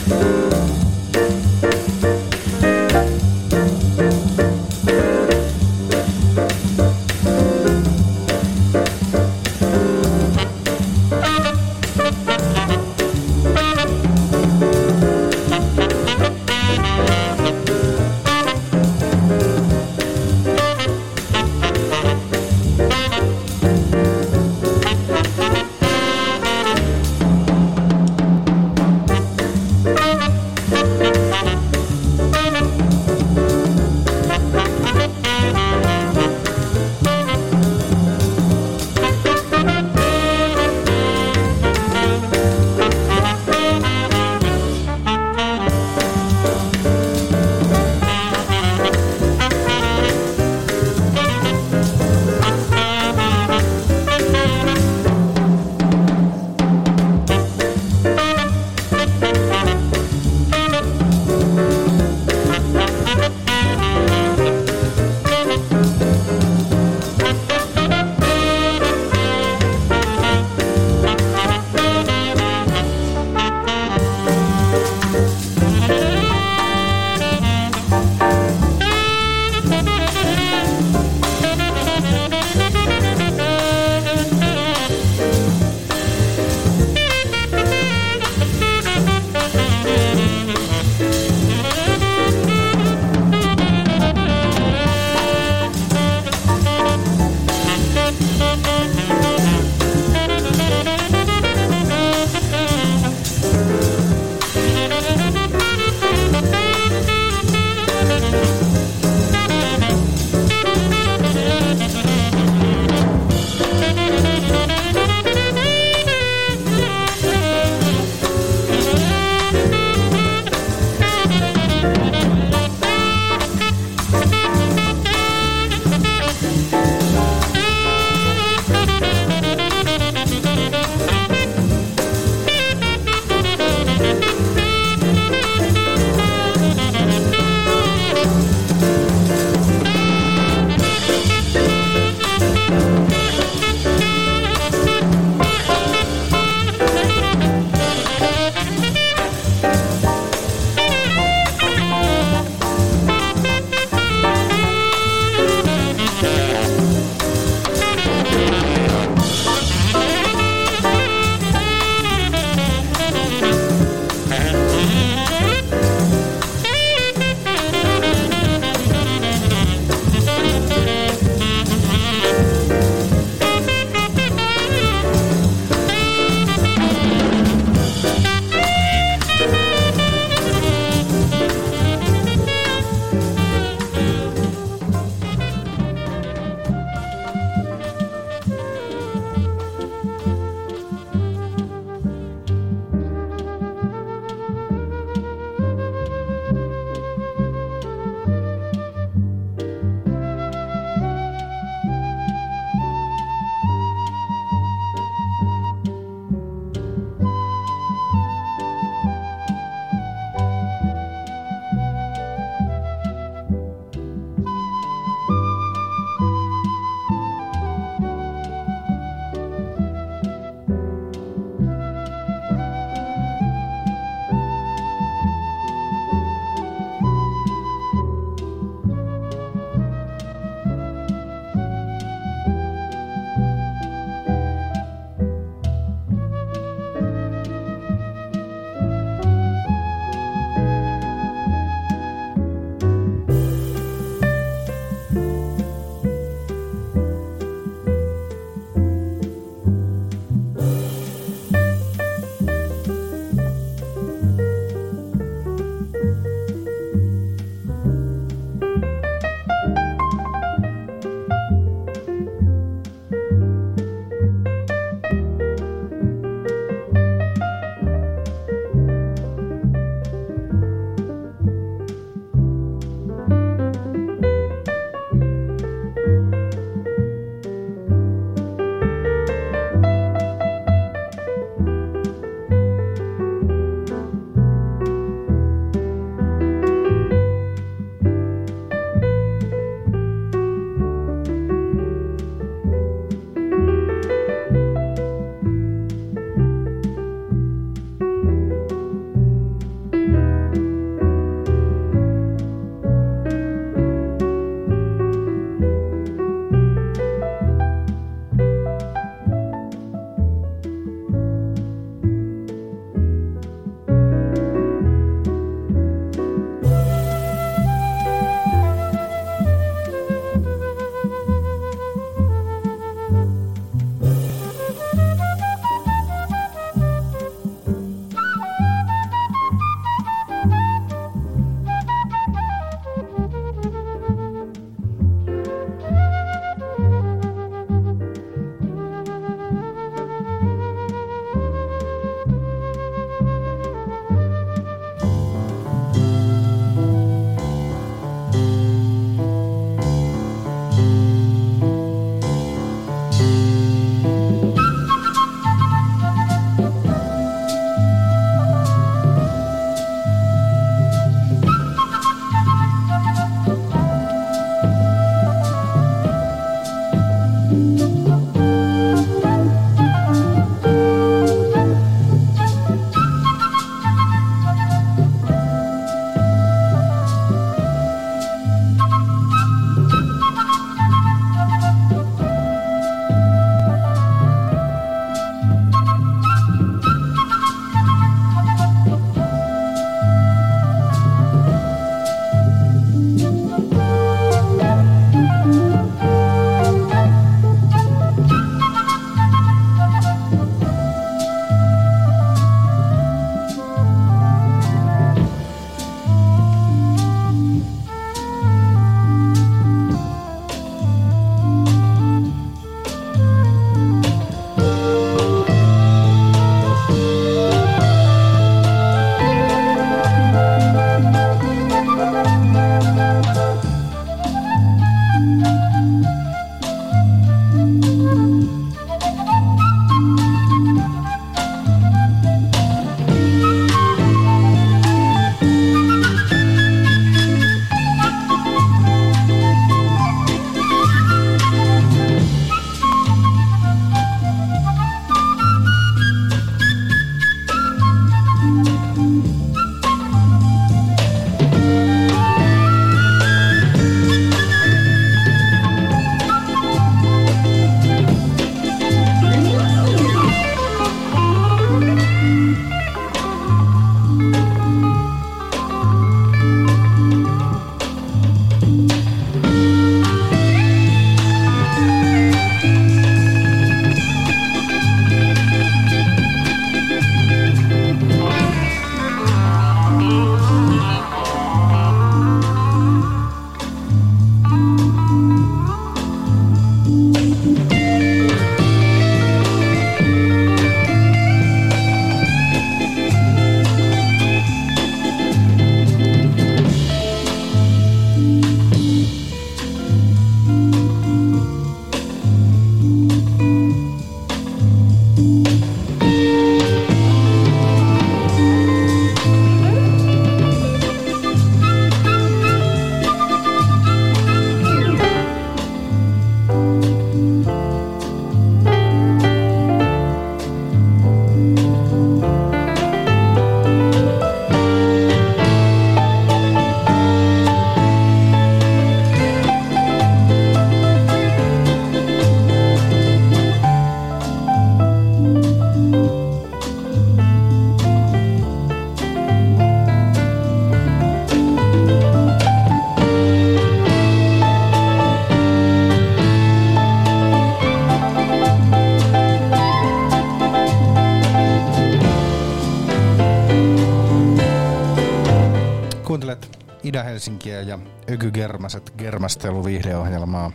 ja 558.32 558.36
Öky 558.36 558.40
Germaset 558.40 558.94
Germastelu-viihdeohjelmaa. 558.98 560.52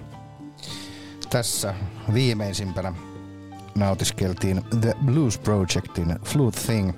Tässä 1.31 1.75
viimeisimpänä 2.15 2.93
nautiskeltiin 3.75 4.63
The 4.81 4.95
Blues 5.05 5.39
Projectin 5.39 6.19
Flute 6.25 6.61
Thing 6.61 6.93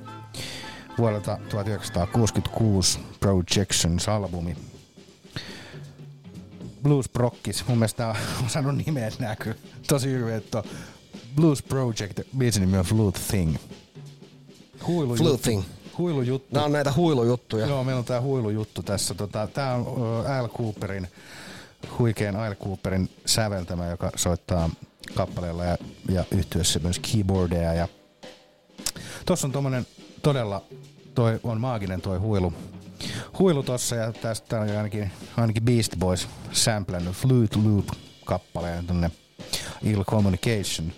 vuodelta 0.98 1.38
1966 1.48 2.98
Projections-albumi. 3.20 4.56
Blues 6.82 7.08
Prokkis, 7.08 7.66
mun 7.68 7.78
mielestä 7.78 7.96
tää 7.96 8.08
on 8.08 8.46
osannut 8.46 8.76
nimeä 8.86 9.10
nää 9.18 9.36
kyllä 9.36 9.56
tosi 9.88 10.08
hyvin, 10.08 10.34
että 10.34 10.62
Blues 11.34 11.62
Project, 11.62 12.20
biisin 12.38 12.60
nimi 12.60 12.78
on 12.78 12.84
Flute 12.84 13.20
Thing. 13.28 13.56
Huilu 14.86 15.16
Flute 15.16 15.42
Thing. 15.42 15.62
Huilujuttu. 15.98 16.54
Nämä 16.54 16.66
on 16.66 16.72
näitä 16.72 16.92
huilujuttuja. 16.96 17.66
Joo, 17.66 17.84
meillä 17.84 17.98
on 17.98 18.04
tää 18.04 18.20
huilujuttu 18.20 18.82
tässä. 18.82 19.14
Tota, 19.14 19.46
tää 19.46 19.74
on 19.74 20.26
Al 20.26 20.48
Cooperin, 20.48 21.08
huikean 21.98 22.36
Al 22.36 22.54
Cooperin 22.54 23.10
säveltämä, 23.26 23.86
joka 23.86 24.10
soittaa 24.16 24.70
kappaleella 25.14 25.64
ja, 25.64 25.78
ja 26.08 26.24
yhtyessä 26.30 26.78
myös 26.78 26.98
keyboardeja. 26.98 27.74
Ja 27.74 27.88
tossa 29.26 29.46
on 29.46 29.52
tommonen 29.52 29.86
todella, 30.22 30.62
toi 31.14 31.40
on 31.42 31.60
maaginen 31.60 32.00
toi 32.00 32.18
huilu. 32.18 32.52
Huilu 33.38 33.62
tossa 33.62 33.96
ja 33.96 34.12
tästä 34.12 34.60
on 34.60 34.68
ainakin, 34.76 35.10
ainakin 35.36 35.62
Beast 35.62 35.96
Boys 35.98 36.28
samplannut 36.52 37.16
Flute 37.16 37.58
Loop 37.64 37.86
kappaleen 38.24 38.86
tonne 38.86 39.10
Ill 39.82 40.04
Communication 40.04 40.92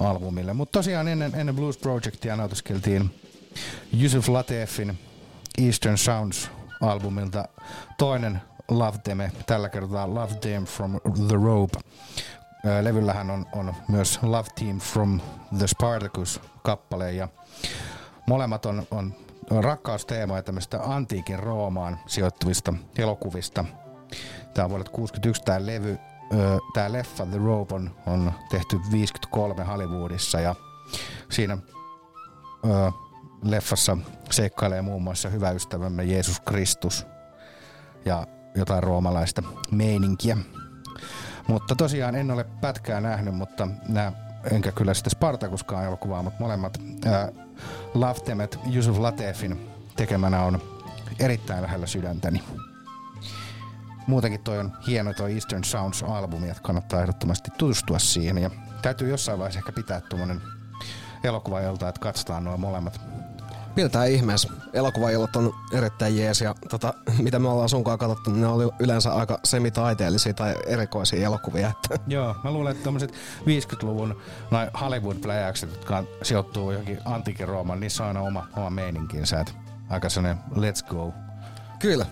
albumille. 0.00 0.52
Mutta 0.52 0.78
tosiaan 0.78 1.08
ennen, 1.08 1.32
ennen 1.34 1.56
Blues 1.56 1.76
Projectia 1.76 2.36
nautiskeltiin 2.36 3.21
Yusuf 4.00 4.28
Latefin 4.28 4.98
Eastern 5.58 5.98
Sounds 5.98 6.50
albumilta 6.80 7.48
toinen 7.98 8.42
Love 8.68 8.98
Theme, 8.98 9.32
tällä 9.46 9.68
kertaa 9.68 10.14
Love 10.14 10.34
Theme 10.34 10.66
from 10.66 11.00
the 11.28 11.36
Rope. 11.44 11.78
Levyllähän 12.82 13.30
on, 13.30 13.46
on 13.52 13.74
myös 13.88 14.18
Love 14.22 14.48
Team 14.54 14.78
from 14.78 15.20
the 15.58 15.66
Spartacus 15.66 16.40
kappale 16.62 17.12
ja 17.12 17.28
molemmat 18.26 18.66
on, 18.66 18.86
on, 18.90 19.14
rakkausteemoja 19.60 20.42
tämmöistä 20.42 20.80
antiikin 20.82 21.38
Roomaan 21.38 21.98
sijoittuvista 22.06 22.74
elokuvista. 22.98 23.64
Tämä 24.54 24.64
on 24.64 24.70
vuodelta 24.70 24.90
61 24.90 25.42
tämä 25.42 25.66
levy, 25.66 25.98
tämä 26.74 26.92
leffa 26.92 27.26
The 27.26 27.38
Rope 27.38 27.74
on, 27.74 27.90
on 28.06 28.32
tehty 28.50 28.80
53 28.92 29.64
Hollywoodissa 29.64 30.40
ja 30.40 30.54
siinä 31.30 31.58
leffassa 33.42 33.98
seikkailee 34.30 34.82
muun 34.82 35.02
muassa 35.02 35.28
hyvä 35.28 35.50
ystävämme 35.50 36.04
Jeesus 36.04 36.40
Kristus 36.40 37.06
ja 38.04 38.26
jotain 38.54 38.82
roomalaista 38.82 39.42
meininkiä. 39.70 40.36
Mutta 41.48 41.76
tosiaan 41.76 42.14
en 42.14 42.30
ole 42.30 42.44
pätkää 42.44 43.00
nähnyt, 43.00 43.34
mutta 43.34 43.68
nämä, 43.88 44.12
enkä 44.50 44.72
kyllä 44.72 44.94
sitä 44.94 45.10
Spartakuskaan 45.10 45.84
elokuvaa, 45.84 46.22
mutta 46.22 46.40
molemmat 46.40 46.78
ää, 47.04 47.32
Love 47.94 48.20
Temet 48.20 48.58
Yusuf 48.74 48.98
Latefin 48.98 49.70
tekemänä 49.96 50.42
on 50.42 50.60
erittäin 51.18 51.62
lähellä 51.62 51.86
sydäntäni. 51.86 52.42
Muutenkin 54.06 54.40
toi 54.40 54.58
on 54.58 54.72
hieno 54.86 55.12
toi 55.12 55.32
Eastern 55.32 55.64
Sounds-albumi, 55.64 56.50
että 56.50 56.62
kannattaa 56.62 57.00
ehdottomasti 57.00 57.50
tutustua 57.58 57.98
siihen. 57.98 58.38
Ja 58.38 58.50
täytyy 58.82 59.08
jossain 59.08 59.38
vaiheessa 59.38 59.58
ehkä 59.58 59.72
pitää 59.72 60.00
tuommoinen 60.00 60.42
elokuvailta, 61.24 61.88
että 61.88 62.00
katsotaan 62.00 62.44
nuo 62.44 62.56
molemmat 62.56 63.00
Pidetään 63.74 64.10
ihmeessä. 64.10 64.48
Elokuvaillat 64.72 65.36
on 65.36 65.54
erittäin 65.72 66.16
jees 66.16 66.40
ja 66.40 66.54
tota, 66.70 66.94
mitä 67.22 67.38
me 67.38 67.48
ollaan 67.48 67.68
sunkaan 67.68 67.98
katsottu, 67.98 68.30
niin 68.30 68.40
ne 68.40 68.46
oli 68.46 68.64
yleensä 68.78 69.14
aika 69.14 69.38
semitaiteellisia 69.44 70.34
tai 70.34 70.54
erikoisia 70.66 71.26
elokuvia. 71.26 71.70
Että 71.70 72.04
Joo, 72.14 72.36
mä 72.44 72.50
luulen, 72.50 72.72
että 72.72 72.84
tämmöiset 72.84 73.12
50-luvun 73.40 74.20
noin 74.50 74.70
Hollywood-pläjäykset, 74.80 75.70
jotka 75.70 76.04
sijoittuu 76.22 76.70
johonkin 76.70 76.98
antiikin 77.04 77.48
Roomaan, 77.48 77.80
niissä 77.80 78.02
on 78.02 78.08
aina 78.08 78.20
oma, 78.20 78.46
oma 78.56 78.70
meininkinsä. 78.70 79.40
Et 79.40 79.54
aika 79.88 80.08
sellainen 80.08 80.42
let's 80.54 80.88
go. 80.88 81.12
Kyllä. 81.78 82.06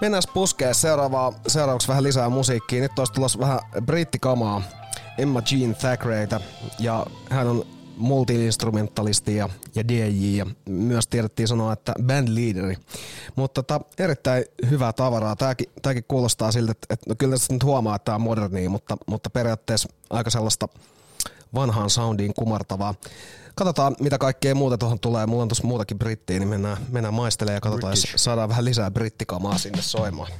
Mennään 0.00 0.22
puskeen 0.34 0.74
seuraavaa, 0.74 1.32
seuraavaksi 1.46 1.88
vähän 1.88 2.02
lisää 2.02 2.28
musiikkia. 2.28 2.80
Nyt 2.82 2.98
olisi 2.98 3.12
tulossa 3.12 3.38
vähän 3.38 3.58
brittikamaa 3.84 4.62
Emma 5.18 5.42
Jean 5.50 5.74
Thackerayta 5.74 6.40
ja 6.78 7.06
hän 7.30 7.46
on 7.46 7.66
multi-instrumentalisti 7.96 9.36
ja, 9.36 9.48
ja 9.74 9.88
DJ 9.88 10.36
ja 10.36 10.46
myös 10.68 11.06
tiedettiin 11.06 11.48
sanoa, 11.48 11.72
että 11.72 11.94
bandleaderi. 12.02 12.76
Mutta 13.36 13.62
tota, 13.62 13.80
erittäin 13.98 14.44
hyvää 14.70 14.92
tavaraa. 14.92 15.36
Tämäkin, 15.36 15.66
tämäkin 15.82 16.04
kuulostaa 16.08 16.52
siltä, 16.52 16.72
että, 16.72 16.86
että 16.90 17.10
no 17.10 17.14
kyllä 17.18 17.34
tässä 17.34 17.52
nyt 17.52 17.64
huomaa, 17.64 17.96
että 17.96 18.04
tämä 18.04 18.14
on 18.14 18.20
modernia, 18.20 18.70
mutta, 18.70 18.96
mutta 19.06 19.30
periaatteessa 19.30 19.88
aika 20.10 20.30
sellaista 20.30 20.68
vanhaan 21.54 21.90
soundiin 21.90 22.34
kumartavaa. 22.34 22.94
Katsotaan, 23.54 23.96
mitä 24.00 24.18
kaikkea 24.18 24.54
muuta 24.54 24.78
tuohon 24.78 25.00
tulee. 25.00 25.26
Mulla 25.26 25.42
on 25.42 25.48
tuossa 25.48 25.66
muutakin 25.66 25.98
brittiä, 25.98 26.38
niin 26.38 26.48
mennään, 26.48 26.76
mennään 26.90 27.14
maistelemaan 27.14 27.56
ja 27.56 27.60
katsotaan, 27.60 27.92
jos 27.92 28.12
saadaan 28.16 28.48
vähän 28.48 28.64
lisää 28.64 28.90
brittikamaa 28.90 29.58
sinne 29.58 29.82
soimaan. 29.82 30.32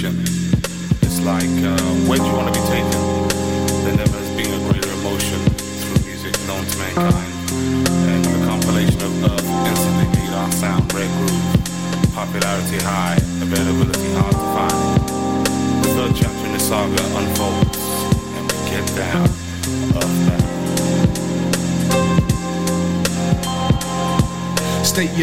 Your 0.00 0.21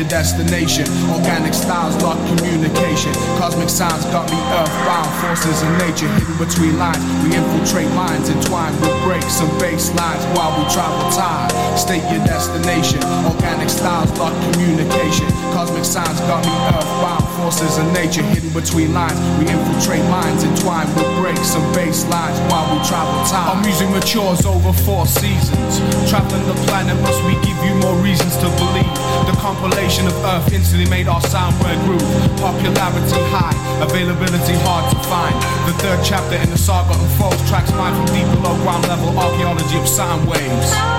destination. 0.10 0.86
Organic 1.14 1.53
styles 1.53 1.95
lock 2.02 2.18
communication. 2.27 3.14
Cosmic 3.38 3.69
signs 3.69 4.03
got 4.06 4.30
me 4.30 4.38
earthbound. 4.57 5.10
Forces 5.22 5.61
in 5.61 5.72
nature 5.77 6.10
hidden 6.18 6.38
between 6.38 6.77
lines. 6.77 6.99
We 7.23 7.38
infiltrate 7.38 7.90
minds 7.94 8.30
entwined 8.30 8.76
with 8.81 8.91
breaks 9.03 9.40
and 9.40 9.52
bass 9.60 9.94
lines 9.94 10.26
while 10.36 10.52
we 10.57 10.65
travel 10.73 11.10
time. 11.11 11.59
State 11.80 12.03
your 12.11 12.19
destination. 12.27 12.99
Organic 13.23 13.69
styles 13.69 14.11
lock 14.19 14.35
communication. 14.51 15.26
Cosmic 15.56 15.85
signs 15.85 16.19
got 16.27 16.43
me 16.43 16.51
earthbound. 16.76 17.23
Forces 17.39 17.80
of 17.80 17.88
nature 17.93 18.22
hidden 18.22 18.51
between 18.51 18.93
lines. 18.93 19.15
We 19.39 19.47
infiltrate 19.47 20.03
minds 20.11 20.43
entwined 20.43 20.91
with 20.93 21.07
breaks 21.18 21.56
and 21.56 21.64
bass 21.73 22.06
lines 22.11 22.38
while 22.51 22.68
we 22.68 22.84
travel 22.84 23.15
time. 23.31 23.56
Our 23.56 23.61
music 23.64 23.89
matures 23.89 24.45
over 24.45 24.76
four 24.84 25.07
seasons. 25.07 25.80
Traveling 26.11 26.45
the 26.51 26.60
planet, 26.68 26.99
must 27.01 27.23
we 27.23 27.34
give 27.47 27.57
you 27.64 27.73
more 27.80 27.95
reasons 28.03 28.35
to 28.43 28.51
believe? 28.60 28.93
The 29.26 29.34
compilation 29.39 30.06
of 30.06 30.14
Earth 30.35 30.51
instantly 30.51 30.85
made 30.91 31.07
our 31.07 31.22
sound 31.31 31.56
red 31.64 31.80
groove. 31.88 32.03
Popularity 32.43 33.23
high, 33.31 33.56
availability 33.81 34.53
hard 34.68 34.91
to 34.91 34.99
find. 35.07 35.34
The 35.65 35.73
third 35.80 36.03
chapter 36.03 36.35
in 36.35 36.51
the 36.51 36.60
saga 36.60 36.91
unfolds 36.91 37.41
tracks 37.49 37.72
mine 37.72 37.95
from 37.95 38.14
deep 38.14 38.27
below 38.35 38.53
ground 38.68 38.85
level 38.91 39.18
archaeology 39.18 39.80
of 39.80 39.88
sound 39.88 40.27
waves. 40.27 40.98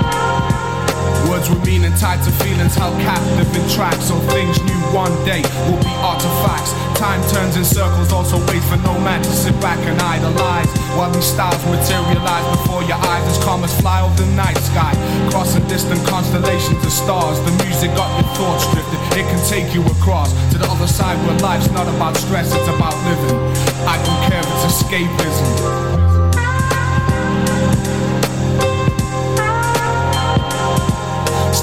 Words 1.29 1.51
with 1.51 1.65
meaning 1.67 1.93
tied 1.99 2.23
to 2.25 2.31
feelings 2.43 2.75
held 2.75 2.97
captive 3.03 3.49
in 3.57 3.65
tracks. 3.69 4.09
So 4.09 4.17
things 4.33 4.57
new 4.65 4.81
one 4.95 5.13
day 5.25 5.43
will 5.69 5.81
be 5.83 5.95
artifacts. 6.01 6.73
Time 6.97 7.21
turns 7.33 7.57
in 7.57 7.65
circles, 7.65 8.13
also 8.13 8.37
waits 8.49 8.67
for 8.69 8.77
no 8.85 8.99
man 9.01 9.23
to 9.23 9.33
sit 9.33 9.57
back 9.61 9.79
and 9.89 10.01
idolize. 10.01 10.69
While 10.97 11.11
these 11.11 11.25
styles 11.25 11.61
materialize 11.65 12.47
before 12.57 12.83
your 12.85 13.01
eyes 13.01 13.25
as 13.29 13.43
comets 13.45 13.79
fly 13.81 14.03
over 14.03 14.15
the 14.21 14.31
night 14.37 14.59
sky. 14.59 14.93
Crossing 15.31 15.67
distant 15.69 16.05
constellations 16.07 16.85
of 16.85 16.93
stars. 16.93 17.41
The 17.41 17.53
music 17.65 17.91
got 17.97 18.11
your 18.21 18.29
thoughts 18.37 18.65
drifted. 18.73 19.01
It 19.19 19.27
can 19.29 19.41
take 19.49 19.75
you 19.75 19.83
across 19.99 20.33
to 20.53 20.59
the 20.59 20.69
other 20.69 20.87
side 20.87 21.17
where 21.27 21.39
life's 21.39 21.71
not 21.71 21.89
about 21.89 22.17
stress, 22.17 22.55
it's 22.55 22.69
about 22.69 22.97
living. 23.09 23.39
I 23.87 23.97
don't 24.05 24.31
care 24.31 24.41
if 24.41 24.49
it's 24.61 24.83
escapism. 24.83 25.90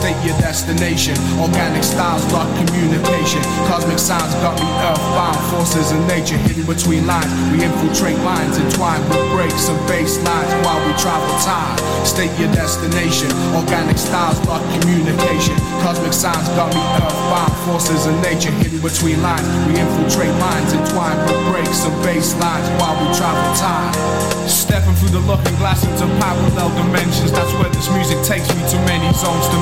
State 0.08 0.24
your 0.24 0.40
destination. 0.40 1.20
Organic 1.36 1.84
styles 1.84 2.24
lock 2.32 2.48
communication. 2.56 3.44
Cosmic 3.68 4.00
sounds 4.00 4.32
got 4.40 4.56
me 4.56 4.64
earthbound. 4.88 5.36
Forces 5.52 5.92
in 5.92 6.00
nature 6.08 6.38
hidden 6.48 6.64
between 6.64 7.06
lines. 7.06 7.28
We 7.52 7.60
infiltrate 7.68 8.16
lines 8.24 8.56
entwined 8.56 9.04
with 9.12 9.20
breaks 9.36 9.68
and 9.68 9.76
bass 9.84 10.16
lines 10.24 10.48
while 10.64 10.80
we 10.88 10.96
travel 10.96 11.28
time. 11.44 11.76
State 12.08 12.32
your 12.40 12.48
destination. 12.56 13.28
Organic 13.52 13.98
styles 13.98 14.40
lock 14.48 14.64
communication. 14.80 15.60
Cosmic 15.84 16.14
sounds 16.14 16.48
got 16.56 16.72
me 16.72 16.80
earthbound. 17.04 17.52
Forces 17.68 18.08
in 18.08 18.16
nature 18.24 18.56
hidden 18.64 18.80
between 18.80 19.20
lines. 19.22 19.44
We 19.68 19.76
infiltrate 19.76 20.32
lines 20.40 20.72
entwined 20.72 21.20
with 21.28 21.52
breaks 21.52 21.84
and 21.84 21.92
bass 22.08 22.32
lines 22.40 22.64
while 22.80 22.96
we 22.96 23.12
travel 23.12 23.44
time. 23.60 23.92
Stepping 24.48 24.96
through 24.96 25.20
the 25.20 25.24
looking 25.28 25.56
glass 25.60 25.84
into 25.84 26.08
parallel 26.24 26.72
dimensions. 26.80 27.36
That's 27.36 27.52
where 27.60 27.68
this 27.76 27.92
music 27.92 28.24
takes 28.24 28.48
me 28.56 28.64
to 28.72 28.78
many 28.88 29.12
zones 29.12 29.44
to 29.52 29.58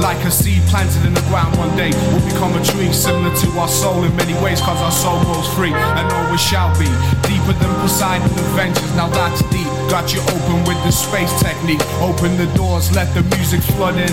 Like 0.00 0.24
a 0.24 0.30
seed 0.30 0.62
planted 0.72 1.04
in 1.04 1.14
the 1.14 1.20
ground 1.28 1.56
one 1.58 1.76
day 1.76 1.90
will 2.12 2.24
become 2.24 2.56
a 2.56 2.62
tree 2.64 2.92
similar 2.92 3.34
to 3.34 3.46
our 3.58 3.68
soul 3.68 4.04
in 4.04 4.14
many 4.16 4.34
ways 4.42 4.60
cause 4.60 4.80
our 4.80 4.90
soul 4.92 5.22
grows 5.24 5.48
free 5.54 5.72
and 5.72 6.06
always 6.12 6.40
shall 6.40 6.72
be. 6.78 6.88
Deeper 7.28 7.52
than 7.58 7.72
Poseidon 7.80 8.30
adventures 8.30 8.94
now 8.96 9.08
that's 9.08 9.42
deep. 9.50 9.68
Got 9.90 10.14
you 10.14 10.20
open 10.20 10.64
with 10.64 10.80
the 10.84 10.92
space 10.92 11.32
technique. 11.42 11.82
Open 12.00 12.36
the 12.36 12.46
doors 12.54 12.90
let 12.94 13.12
the 13.14 13.22
music 13.36 13.60
flood 13.76 13.96
in. 13.96 14.12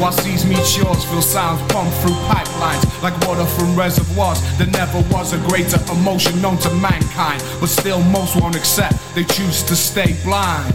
While 0.00 0.12
seas 0.12 0.44
meet 0.44 0.64
shores 0.64 1.04
feel 1.04 1.22
sounds 1.22 1.60
pump 1.72 1.92
through 2.00 2.18
pipelines 2.30 2.84
like 3.02 3.14
water 3.26 3.46
from 3.46 3.74
reservoirs. 3.76 4.40
There 4.58 4.68
never 4.68 5.00
was 5.12 5.32
a 5.32 5.38
greater 5.48 5.80
emotion 5.92 6.40
known 6.40 6.58
to 6.58 6.70
mankind. 6.74 7.42
But 7.60 7.68
still 7.68 8.02
most 8.02 8.40
won't 8.40 8.56
accept. 8.56 8.94
They 9.14 9.24
choose 9.24 9.62
to 9.64 9.76
stay 9.76 10.14
blind 10.22 10.74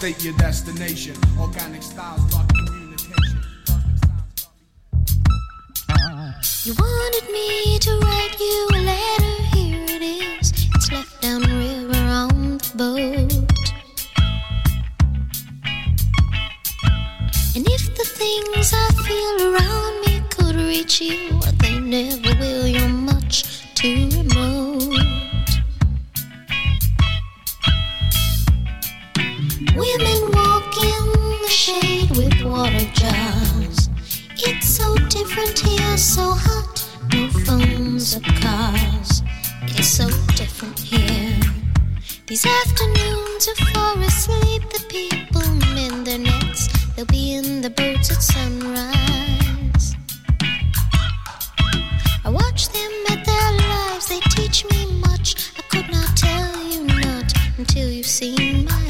State 0.00 0.24
your 0.24 0.32
destination. 0.38 1.14
Organic 1.38 1.82
styles 1.82 2.32
lock 2.32 2.48
communication. 2.48 3.38
You 6.64 6.72
wanted 6.72 7.30
me 7.30 7.78
to 7.80 7.98
write 8.00 8.34
you 8.40 8.68
a 8.76 8.80
letter, 8.80 9.42
here 9.52 9.84
it 9.90 10.00
is. 10.00 10.52
It's 10.74 10.90
left 10.90 11.20
down 11.20 11.42
the 11.42 11.48
river 11.48 11.98
on 11.98 12.56
the 12.56 12.72
boat. 12.76 13.32
And 17.54 17.68
if 17.68 17.94
the 17.94 18.04
things 18.04 18.72
I 18.72 18.88
feel 19.04 19.52
around 19.52 20.00
me 20.06 20.22
could 20.30 20.56
reach 20.56 21.02
you, 21.02 21.38
they 21.58 21.78
never 21.78 22.34
will, 22.40 22.66
you're 22.66 22.88
much 22.88 23.74
too 23.74 24.08
remote. 24.16 24.69
So 36.20 36.32
hot. 36.48 36.76
No 37.14 37.22
phones 37.46 38.16
or 38.16 38.24
cars. 38.44 39.10
It's 39.78 39.92
so 40.00 40.06
different 40.40 40.78
here. 40.78 41.40
These 42.26 42.44
afternoons 42.60 43.42
are 43.50 43.60
far 43.72 43.94
asleep. 44.10 44.62
The 44.76 44.84
people 44.96 45.48
mend 45.74 46.06
their 46.08 46.18
nets. 46.18 46.62
They'll 46.92 47.12
be 47.20 47.34
in 47.38 47.62
the 47.62 47.70
boats 47.70 48.08
at 48.14 48.22
sunrise. 48.34 49.86
I 52.26 52.30
watch 52.40 52.62
them 52.76 52.92
at 53.12 53.20
their 53.30 53.50
lives. 53.66 54.06
They 54.10 54.20
teach 54.38 54.58
me 54.72 54.80
much. 55.08 55.28
I 55.58 55.62
could 55.72 55.88
not 55.96 56.10
tell 56.26 56.52
you 56.70 56.80
not 57.06 57.28
until 57.58 57.88
you've 57.88 58.14
seen 58.20 58.66
my 58.66 58.89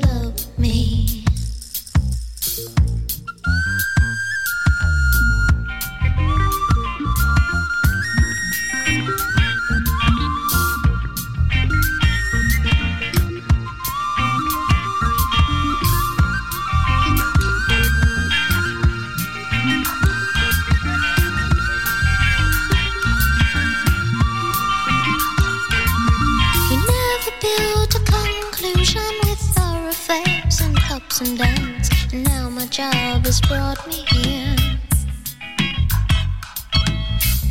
and 31.21 31.37
dance. 31.37 31.89
And 32.13 32.23
now 32.23 32.49
my 32.49 32.65
job 32.65 33.25
has 33.25 33.39
brought 33.41 33.85
me 33.87 34.03
here. 34.09 34.55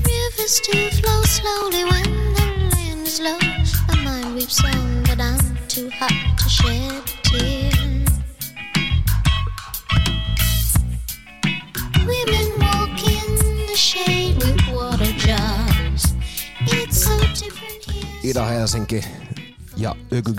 Rivers 0.05 0.61
do 0.67 0.91
flow 0.99 1.23
slowly 1.23 1.85
when 1.85 2.11
the 2.35 2.47
land 2.75 3.07
is 3.07 3.21
low. 3.21 3.39
My 3.89 3.97
mind 4.03 4.35
weeps 4.35 4.63
on, 4.65 5.03
but 5.05 5.21
I'm 5.21 5.57
too 5.69 5.89
hot 5.91 6.39
to 6.39 6.49
shed 6.49 6.93
a 6.93 7.23
tear. 7.23 7.71
Women 12.11 12.49
walk 12.59 12.99
in 13.07 13.67
the 13.69 13.77
shade 13.77 14.37
with 14.39 14.61
water 14.75 15.13
jars. 15.17 16.15
It's 16.63 17.05
so 17.05 17.17
different 17.35 17.85
here. 17.85 18.31
Ida 18.31 18.45
Helsinki 18.45 19.05
ja 19.77 19.95
Yky 20.11 20.33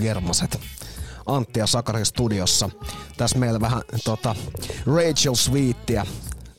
Antti 1.32 1.60
ja 1.60 1.66
Sakari 1.66 2.04
studiossa. 2.04 2.70
Tässä 3.16 3.38
meillä 3.38 3.60
vähän 3.60 3.82
tota, 4.04 4.34
Rachel 4.86 5.34
Sweetia. 5.34 6.06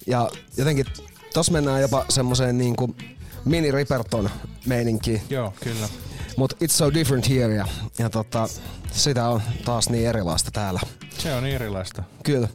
Ja 0.08 0.30
jotenkin 0.58 0.86
tossa 1.34 1.52
mennään 1.52 1.82
jopa 1.82 2.06
semmoiseen 2.10 2.58
niinku 2.58 2.96
mini 3.46 3.72
Riperton 3.72 4.30
meininkiin. 4.66 5.22
Joo, 5.30 5.54
kyllä. 5.64 5.88
Mut 6.38 6.54
It's 6.54 6.72
So 6.72 6.94
Different 6.94 7.30
Here 7.30 7.56
ja, 7.56 7.68
ja 8.00 8.10
tota, 8.10 8.48
sitä 8.92 9.28
on 9.28 9.42
taas 9.66 9.90
niin 9.90 10.08
erilaista 10.10 10.52
täällä. 10.52 10.80
Se 11.18 11.36
on 11.36 11.46
erilaista. 11.46 12.04
Kyllä. 12.24 12.48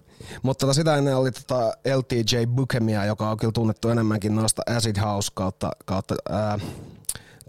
Mutta 0.42 0.66
tota, 0.66 0.74
sitä 0.74 0.96
ennen 0.96 1.16
oli 1.16 1.32
tota 1.32 1.72
LTJ 1.96 2.46
Bukemia, 2.46 3.04
joka 3.04 3.30
on 3.30 3.36
kyllä 3.36 3.52
tunnettu 3.52 3.88
enemmänkin 3.88 4.34
noista 4.34 4.62
Acid 4.76 5.00
House 5.00 5.32
kautta, 5.34 5.70
kautta 5.84 6.14
ää, 6.30 6.58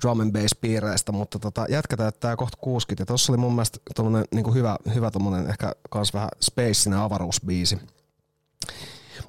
drum 0.02 0.20
and 0.20 0.32
bass 0.32 0.56
piireistä, 0.62 1.12
mutta 1.12 1.40
tota, 1.40 1.66
jätkä 1.70 1.98
täyttää 1.98 2.36
kohta 2.36 2.58
60 2.62 3.02
ja 3.02 3.06
tossa 3.06 3.32
oli 3.32 3.38
mun 3.38 3.54
mielestä 3.54 3.80
tommonen 3.96 4.26
niinku 4.34 4.54
hyvä, 4.54 4.78
hyvä 4.94 5.12
tommonen 5.12 5.50
ehkä 5.50 5.72
kans 5.90 6.14
vähän 6.14 6.30
spacinen 6.42 7.00
avaruusbiisi. 7.00 7.80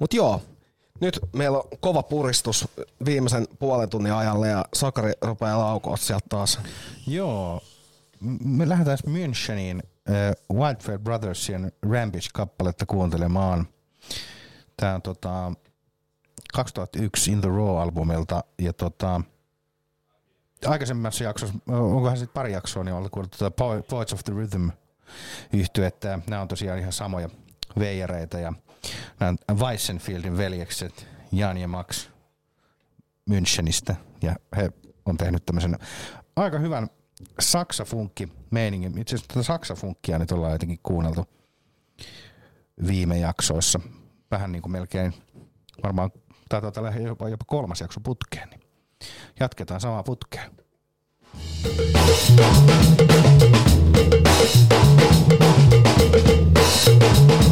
Mut 0.01 0.15
joo, 0.15 0.41
nyt 1.01 1.21
meillä 1.33 1.59
on 1.59 1.65
kova 1.81 2.03
puristus 2.03 2.69
viimeisen 3.05 3.47
puolen 3.59 3.89
tunnin 3.89 4.13
ajalle 4.13 4.49
ja 4.49 4.65
Sakari 4.75 5.13
rupeaa 5.23 5.59
laukoa 5.59 5.97
sieltä 5.97 6.27
taas. 6.29 6.61
Joo. 7.07 7.61
Me 8.45 8.69
lähdetään 8.69 8.99
Müncheniin 9.07 9.83
äh, 10.11 10.33
Wildfire 10.53 10.99
Brothersien 10.99 11.73
Rampage-kappaletta 11.83 12.87
kuuntelemaan. 12.87 13.69
Tää 14.77 14.95
on 14.95 15.03
tota, 15.03 15.53
2001 16.53 17.33
In 17.33 17.41
the 17.41 17.49
Raw-albumilta 17.49 18.45
ja 18.59 18.73
tota, 18.73 19.21
aikaisemmassa 20.67 21.25
jaksossa, 21.25 21.55
onkohan 21.69 22.17
sitten 22.17 22.35
pari 22.35 22.53
jaksoa, 22.53 22.85
niin 22.85 22.95
ollut 22.95 23.11
kuullut 23.11 23.37
Po- 23.37 23.83
Poets 23.91 24.13
of 24.13 24.25
the 24.25 24.33
Rhythm 24.33 24.69
yhtyettä. 25.53 26.19
Nämä 26.31 26.43
on 26.43 26.49
tosiaan 26.49 26.79
ihan 26.79 26.93
samoja 26.93 27.29
veijareita 27.79 28.39
ja 28.39 28.53
nämä 29.21 29.37
Weissenfieldin 29.55 30.37
veljekset 30.37 31.07
Jan 31.33 31.59
ja 31.59 31.69
Max 31.69 32.09
Münchenistä 33.31 33.95
ja 34.23 34.37
he 34.57 34.73
on 35.05 35.17
tehnyt 35.17 35.47
tämmöisen 35.47 35.79
aika 36.37 36.59
hyvän 36.59 36.91
saksafunkki 37.41 38.29
meiningin. 38.51 38.99
Itse 38.99 39.15
asiassa 39.15 39.35
tätä 39.35 39.43
saksafunkkia 39.43 40.19
nyt 40.19 40.33
ollaan 40.33 40.53
jotenkin 40.53 40.81
kuunneltu 40.83 41.27
viime 42.87 43.19
jaksoissa. 43.19 43.81
Vähän 44.31 44.53
niin 44.53 44.63
kuin 44.63 44.73
melkein 44.73 45.15
varmaan 45.83 46.11
taitaa 46.49 46.71
tällä 46.71 46.91
jopa, 46.91 47.29
jopa 47.29 47.45
kolmas 47.47 47.81
jakso 47.81 48.01
putkeen. 48.01 48.51
Niin 48.51 48.60
jatketaan 49.41 49.81
samaa 49.81 50.03
putkea. 50.03 50.51
Oh, 56.93 57.50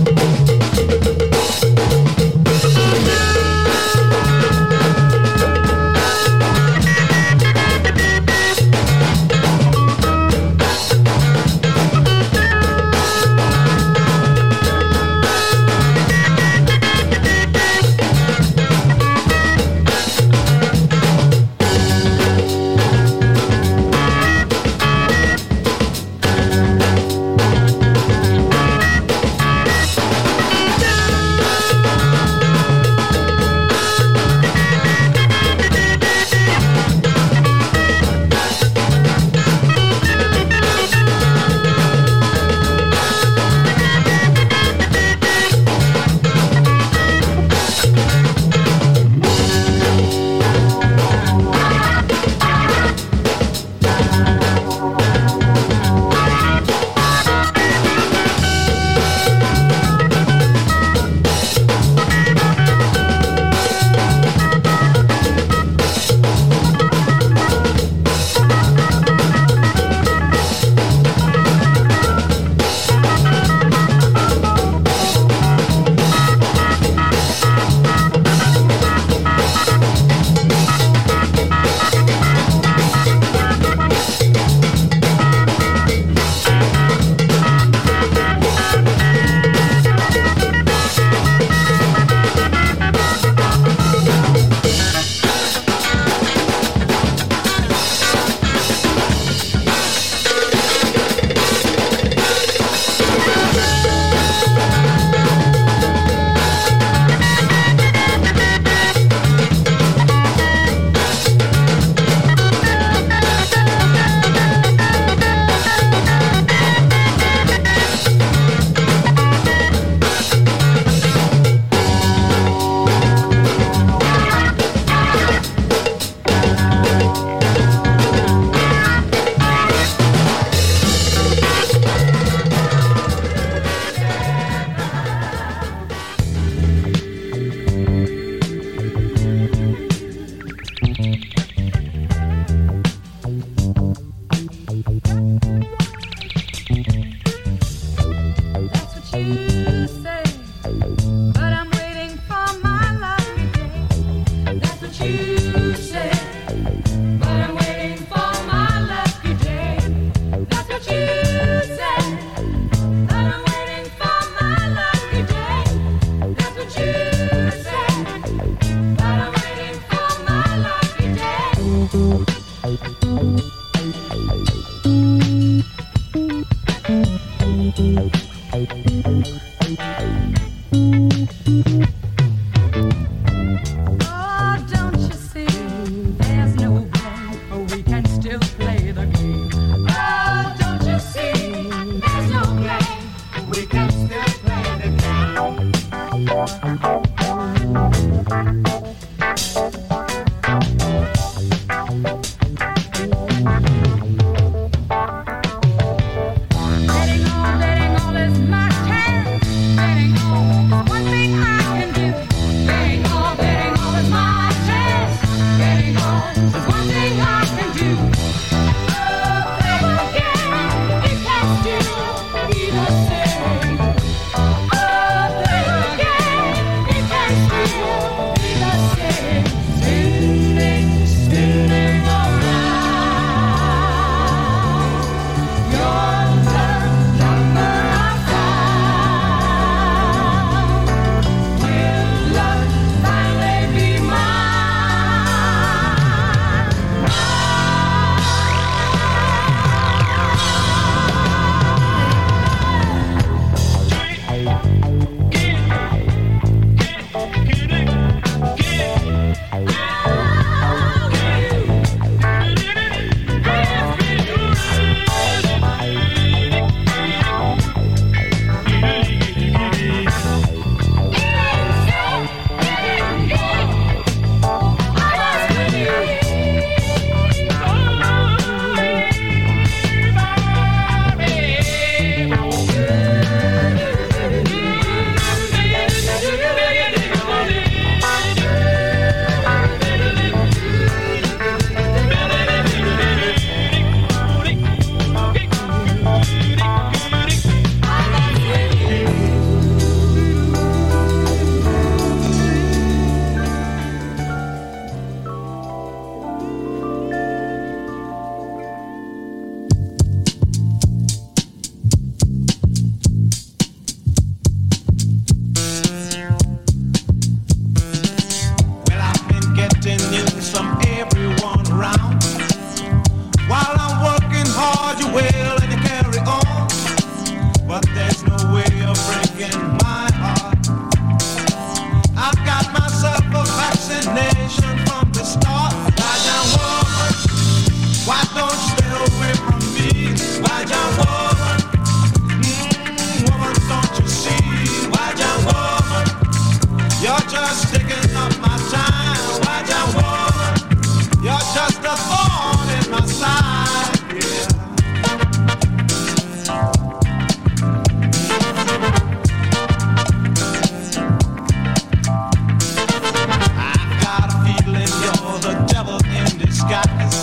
skies. 366.59 367.15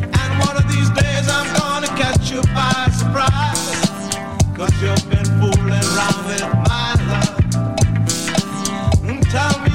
And 0.00 0.30
one 0.46 0.56
of 0.56 0.66
these 0.72 0.88
days 0.90 1.28
I'm 1.28 1.48
gonna 1.60 1.88
catch 2.00 2.30
you 2.30 2.40
by 2.56 2.88
surprise. 3.00 3.62
you 4.56 4.72
you've 4.80 5.06
been 5.10 5.28
fooling 5.38 5.84
around 5.92 6.20
with 6.28 6.46
my 6.66 6.90
love. 7.10 7.38
Mm, 9.04 9.20
tell 9.30 9.54
me 9.62 9.67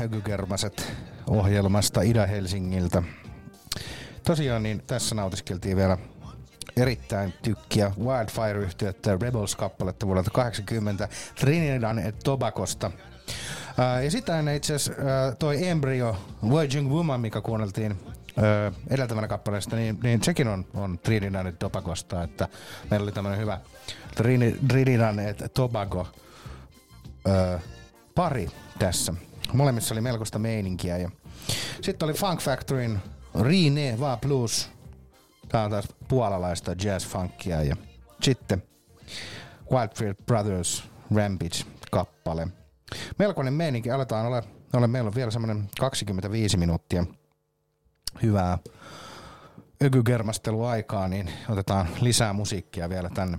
Ökykermaset 0.00 0.92
ohjelmasta 1.26 2.00
Ida-Helsingiltä. 2.00 3.02
Tosiaan 4.24 4.62
niin 4.62 4.82
tässä 4.86 5.14
nautiskeltiin 5.14 5.76
vielä 5.76 5.98
erittäin 6.76 7.34
tykkiä 7.42 7.92
Wildfire-yhtiötä 7.98 9.18
Rebels-kappaletta 9.20 10.06
vuodelta 10.06 10.30
80 10.30 11.08
Trinidad 11.40 11.98
et 11.98 12.18
Tobagosta. 12.24 12.90
Ää, 13.78 14.02
ja 14.02 14.10
sitten 14.10 14.48
itse 14.48 14.74
asiassa 14.74 15.02
ää, 15.02 15.34
toi 15.34 15.68
Embryo 15.68 16.16
Voyaging 16.50 16.90
Woman, 16.90 17.20
mikä 17.20 17.40
kuunneltiin 17.40 17.96
ää, 18.36 18.72
edeltävänä 18.90 19.28
kappaleesta, 19.28 19.76
niin, 19.76 19.98
niin 20.02 20.24
sekin 20.24 20.48
on, 20.48 20.66
on 20.74 20.98
Trinidad 20.98 21.46
et 21.46 21.58
Tobagosta, 21.58 22.22
että 22.22 22.48
meillä 22.90 23.04
oli 23.04 23.12
tämmöinen 23.12 23.40
hyvä 23.40 23.60
Trini- 24.16 24.66
Trinidad 24.68 25.18
et 25.18 25.54
Tobago 25.54 26.06
ää, 27.28 27.60
pari 28.14 28.48
tässä. 28.78 29.14
Molemmissa 29.52 29.94
oli 29.94 30.00
melkoista 30.00 30.38
meininkiä. 30.38 30.98
Ja 30.98 31.10
sitten 31.82 32.06
oli 32.06 32.14
Funk 32.14 32.40
Factoryn 32.40 33.02
Rine 33.40 34.00
Va 34.00 34.16
Plus. 34.16 34.70
Tää 35.48 35.64
on 35.64 35.70
taas 35.70 35.88
puolalaista 36.08 36.72
jazz-funkia. 36.72 37.62
Ja 37.62 37.76
sitten 38.22 38.62
Wildfield 39.72 40.14
Brothers 40.26 40.84
Rampage-kappale. 41.14 42.48
Melkoinen 43.18 43.54
meininki. 43.54 43.90
Aletaan 43.90 44.26
ole, 44.26 44.42
ole 44.72 44.86
meillä 44.86 45.08
on 45.08 45.14
vielä 45.14 45.30
semmoinen 45.30 45.68
25 45.80 46.56
minuuttia 46.56 47.06
hyvää 48.22 48.58
ökygermasteluaikaa, 49.84 51.08
niin 51.08 51.30
otetaan 51.48 51.88
lisää 52.00 52.32
musiikkia 52.32 52.88
vielä 52.88 53.10
tänne. 53.14 53.38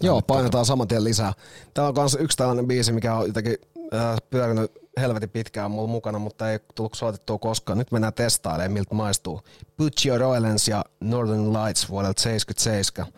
Joo, 0.00 0.22
painetaan 0.22 0.66
saman 0.66 0.88
tien 0.88 1.04
lisää. 1.04 1.32
Täällä 1.74 1.88
on 1.88 1.94
myös 1.98 2.16
yksi 2.20 2.36
tällainen 2.36 2.66
biisi, 2.66 2.92
mikä 2.92 3.14
on 3.14 3.26
jotenkin 3.26 3.56
äh, 3.94 4.16
pyörinyt 4.30 4.81
helvetin 5.00 5.30
pitkään 5.30 5.70
mulla 5.70 5.88
mukana, 5.88 6.18
mutta 6.18 6.50
ei 6.50 6.58
tullut 6.74 6.94
soitettua 6.94 7.38
koskaan. 7.38 7.78
Nyt 7.78 7.92
mennään 7.92 8.14
testailemaan, 8.14 8.72
miltä 8.72 8.94
maistuu. 8.94 9.40
Put 9.76 9.92
Your 10.06 10.22
Oilens 10.22 10.68
ja 10.68 10.84
Northern 11.00 11.52
Lights 11.52 11.90
vuodelta 11.90 12.22
77. 12.22 13.12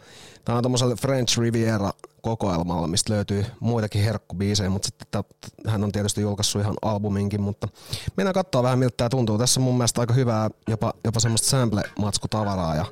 Tämä 0.45 0.59
on 0.59 0.63
tommoselle 0.63 0.97
French 0.97 1.39
Riviera 1.39 1.91
kokoelmalla, 2.23 2.87
mistä 2.87 3.13
löytyy 3.13 3.47
muitakin 3.61 4.05
herkkubiisejä, 4.05 4.71
mutta 4.71 4.87
sitten 4.87 5.07
tää- 5.11 5.51
hän 5.67 5.85
on 5.85 5.93
tietysti 5.93 6.21
julkaissut 6.21 6.63
ihan 6.63 6.75
albuminkin, 6.83 7.41
mutta 7.41 7.69
mennään 8.17 8.35
katsoa 8.35 8.63
vähän 8.63 8.79
miltä 8.79 8.95
tämä 8.97 9.09
tuntuu. 9.09 9.39
Tässä 9.39 9.61
on 9.61 9.65
mun 9.65 9.75
mielestä 9.75 10.01
aika 10.01 10.15
hyvää, 10.15 10.51
jopa, 10.69 10.95
jopa 11.05 11.21
semmoista 11.21 11.49
sample-matskutavaraa 11.49 12.77
ja 12.77 12.85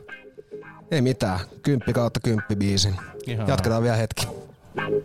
ei 0.90 1.02
mitään, 1.02 1.40
kymppi 1.62 1.92
kautta 1.92 2.20
kymppi 2.20 2.56
biisin. 2.56 2.96
Ihanaa. 3.26 3.48
Jatketaan 3.48 3.82
vielä 3.82 3.96
hetki. 3.96 4.28
Thank 4.74 5.04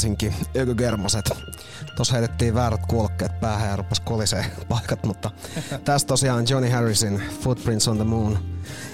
Helsinki, 0.00 0.34
Ökygermaset. 0.56 1.30
Tuossa 1.96 2.12
heitettiin 2.14 2.54
väärät 2.54 2.86
kuolokkeet 2.86 3.40
päähän 3.40 3.70
ja 3.70 3.76
rupes 3.76 4.00
kolisee 4.00 4.46
paikat, 4.68 5.04
mutta 5.04 5.30
tässä 5.84 6.06
tosiaan 6.06 6.44
Johnny 6.48 6.70
Harrisin 6.70 7.22
Footprints 7.40 7.88
on 7.88 7.96
the 7.96 8.04
Moon. 8.04 8.38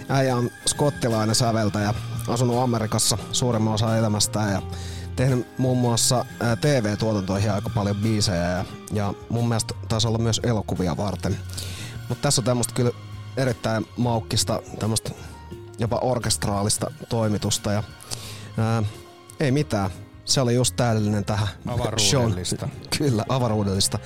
Äijä 0.09 0.37
on 0.37 0.51
skottilainen 0.69 1.35
säveltäjä, 1.35 1.95
asunut 2.29 2.59
Amerikassa 2.59 3.19
suurimman 3.33 3.75
osa 3.75 3.97
elämästään 3.97 4.53
ja 4.53 4.63
tehnyt 5.17 5.59
muun 5.59 5.79
muassa 5.79 6.25
TV-tuotantoihin 6.61 7.53
aika 7.53 7.71
paljon 7.71 7.97
biisejä 7.97 8.51
ja, 8.51 8.65
ja 8.93 9.15
mun 9.29 9.49
mielestä 9.49 9.75
taisi 9.89 10.09
olla 10.09 10.19
myös 10.19 10.41
elokuvia 10.45 10.97
varten. 10.97 11.39
Mutta 12.09 12.23
tässä 12.23 12.41
on 12.41 12.45
tämmöistä 12.45 12.75
kyllä 12.75 12.91
erittäin 13.37 13.87
maukkista, 13.97 14.63
tämmöistä 14.79 15.11
jopa 15.79 15.99
orkestraalista 16.03 16.91
toimitusta 17.09 17.73
ja 17.73 17.83
ää, 18.59 18.83
ei 19.41 19.51
mitään. 19.51 19.91
Se 20.27 20.41
oli 20.41 20.55
just 20.55 20.77
täydellinen 20.77 21.25
tähän 21.25 21.49
Avaruudellista. 21.67 22.69
Kyllä, 22.99 23.25
avaruudellista. 23.29 23.99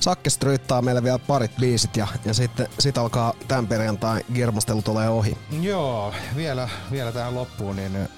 Sakke 0.00 0.30
stryyttää 0.30 0.82
meille 0.82 1.02
vielä 1.02 1.18
parit 1.18 1.56
biisit 1.56 1.96
ja, 1.96 2.06
ja 2.24 2.34
sitten 2.34 2.68
sit 2.78 2.98
alkaa 2.98 3.32
tämän 3.48 3.66
perjantai 3.66 4.24
girmastelu 4.34 4.82
tulee 4.82 5.08
ohi. 5.08 5.38
Joo, 5.60 6.14
vielä, 6.36 6.68
vielä 6.90 7.12
tähän 7.12 7.34
loppuun, 7.34 7.76
niin 7.76 7.96
ö, 7.96 8.08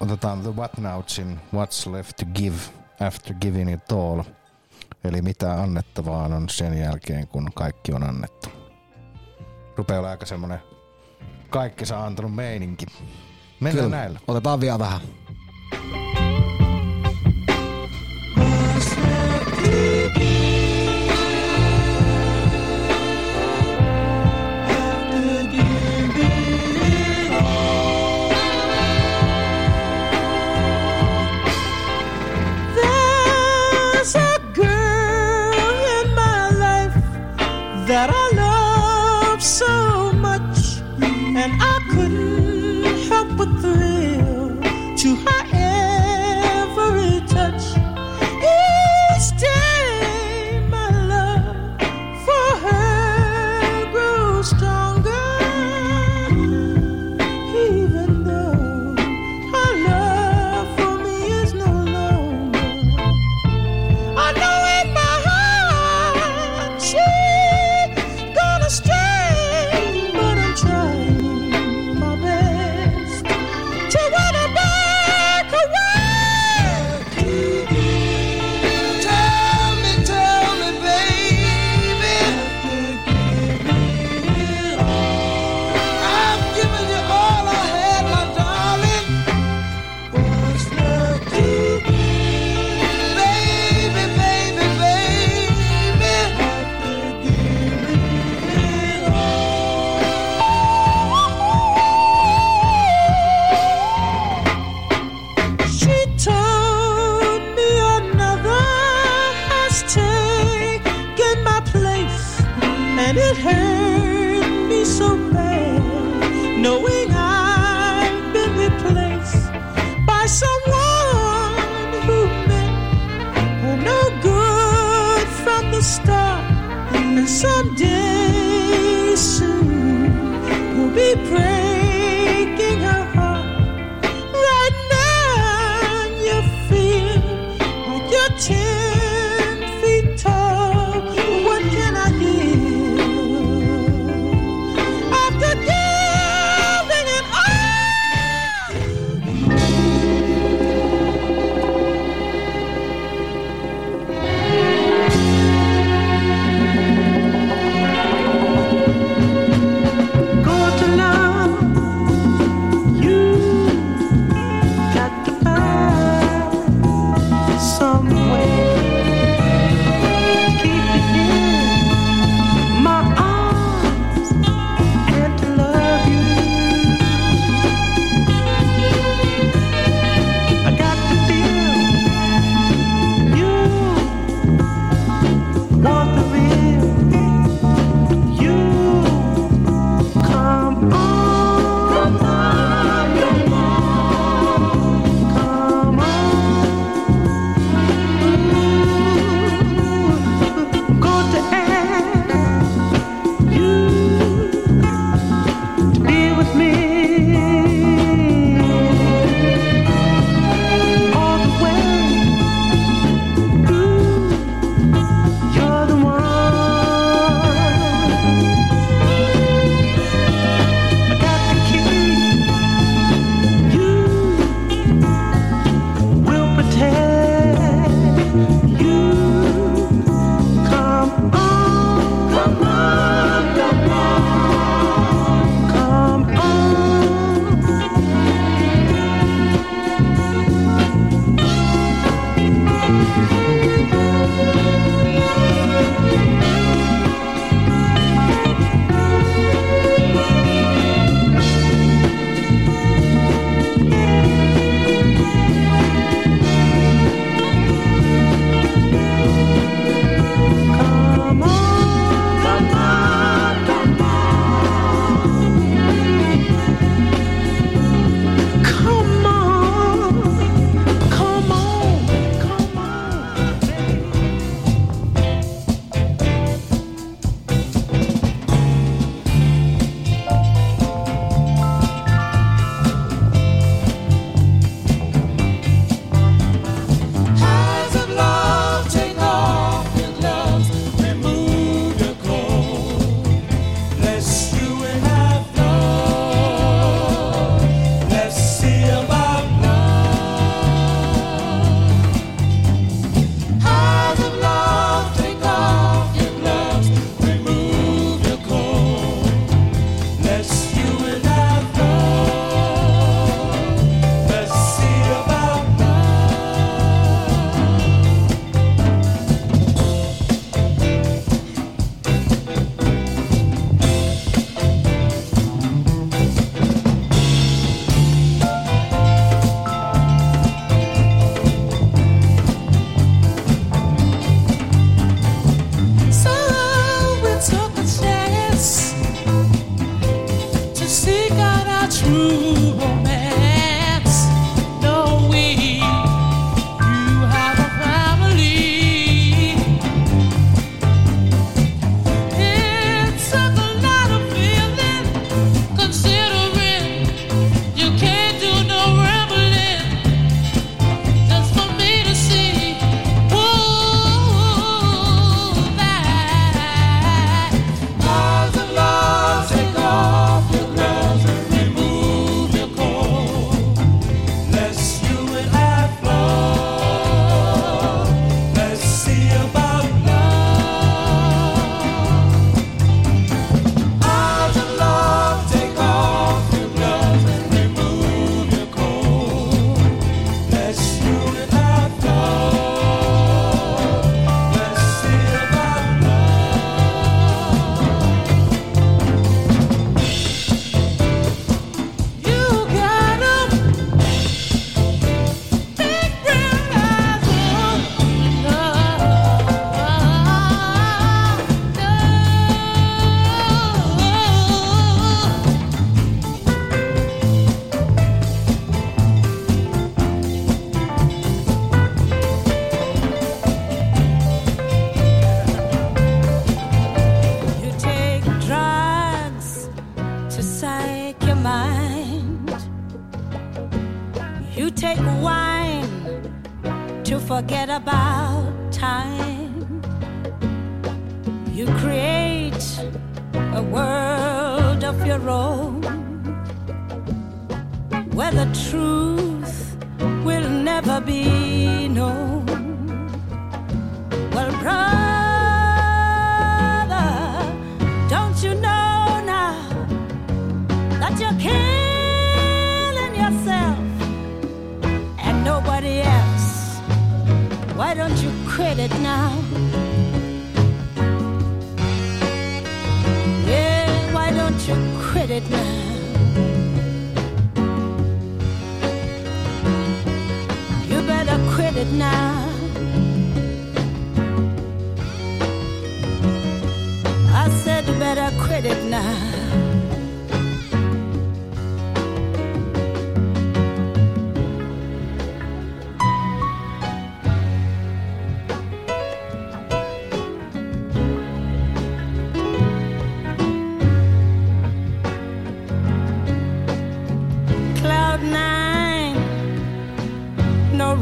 otetaan 0.00 0.40
The 0.40 0.56
What 0.56 0.78
Nowtsin 0.78 1.40
What's 1.54 1.92
Left 1.92 2.16
to 2.16 2.26
Give 2.34 2.56
After 3.00 3.34
Giving 3.34 3.74
It 3.74 3.92
All. 3.92 4.22
Eli 5.04 5.22
mitä 5.22 5.62
annettavaa 5.62 6.24
on 6.24 6.48
sen 6.48 6.78
jälkeen, 6.78 7.28
kun 7.28 7.50
kaikki 7.54 7.92
on 7.92 8.02
annettu. 8.02 8.48
Rupeaa 9.76 9.98
olla 9.98 10.10
aika 10.10 10.26
semmonen 10.26 10.58
kaikki 11.50 11.86
saa 11.86 12.06
antanut 12.06 12.34
meininki. 12.34 12.86
Mennään 13.60 13.84
Kyllä. 13.84 13.96
näillä. 13.96 14.20
Otetaan 14.28 14.60
vielä 14.60 14.78
vähän. 14.78 15.00
There's 15.72 16.25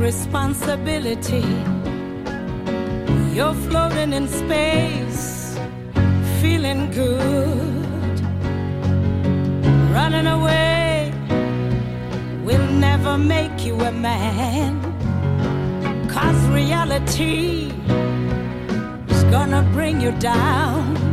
responsibility. 0.04 1.46
You're 3.32 3.58
floating 3.66 4.12
in 4.12 4.28
space, 4.28 5.58
feeling 6.42 6.90
good. 6.90 8.16
Running 9.96 10.26
away 10.26 11.10
will 12.44 12.68
never 12.88 13.16
make 13.16 13.64
you 13.64 13.80
a 13.80 13.92
man. 13.92 14.72
Cause 16.06 16.40
reality 16.48 17.72
is 19.08 19.24
gonna 19.36 19.62
bring 19.72 20.02
you 20.02 20.12
down. 20.18 21.03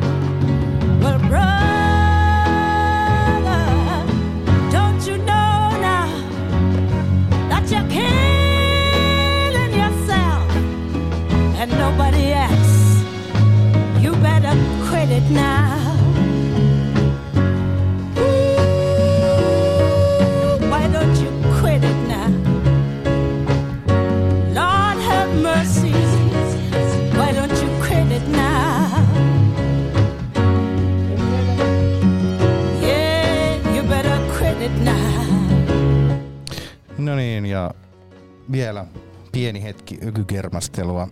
Hetki 40.41 40.51
ökykermastelua 40.51 41.07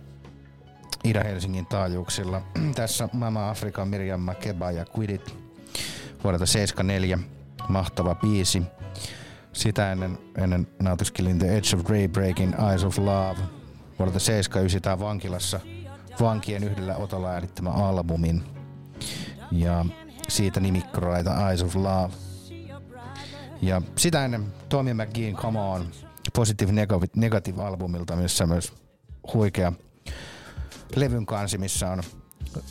Ida-Helsingin 1.04 1.66
taajuuksilla. 1.66 2.42
Tässä 2.74 3.08
Mama 3.12 3.50
Afrikan 3.50 3.88
Miriam 3.88 4.20
Makeba 4.20 4.70
ja 4.70 4.84
Quidit 4.98 5.34
vuodelta 6.24 6.46
74. 6.46 7.18
Mahtava 7.68 8.14
biisi. 8.14 8.62
Sitä 9.52 9.92
ennen, 9.92 10.18
ennen 10.36 10.66
nautiskelin 10.82 11.38
The 11.38 11.56
Edge 11.56 11.76
of 11.76 11.84
Daybreakin 11.88 12.54
Eyes 12.70 12.84
of 12.84 12.98
Love 12.98 13.38
vuodelta 13.98 14.18
79 14.18 14.82
tää 14.82 14.98
vankilassa 14.98 15.60
vankien 16.20 16.64
yhdellä 16.64 16.96
otolla 16.96 17.28
äänittämä 17.28 17.70
albumin. 17.70 18.42
Ja 19.52 19.84
siitä 20.28 20.60
nimikkoraita 20.60 21.48
Eyes 21.48 21.62
of 21.62 21.74
Love. 21.76 22.14
Ja 23.62 23.82
sitä 23.96 24.24
ennen 24.24 24.52
Tommy 24.68 24.94
McGeein 24.94 25.36
Come 25.36 25.60
On 25.60 25.86
Positive 26.36 26.72
Negative, 26.72 27.06
Negative 27.16 27.62
albumilta, 27.62 28.16
missä 28.16 28.46
myös 28.46 28.79
huikea 29.34 29.72
levyn 30.96 31.26
kansi, 31.26 31.58
missä 31.58 31.90
on 31.90 32.02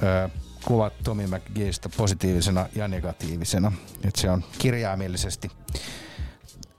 ö, 0.03 0.29
kuvat 0.65 0.93
Tommy 1.03 1.27
McGeeista 1.27 1.89
positiivisena 1.97 2.69
ja 2.75 2.87
negatiivisena. 2.87 3.71
Et 4.03 4.15
se 4.15 4.29
on 4.29 4.43
kirjaimellisesti 4.57 5.51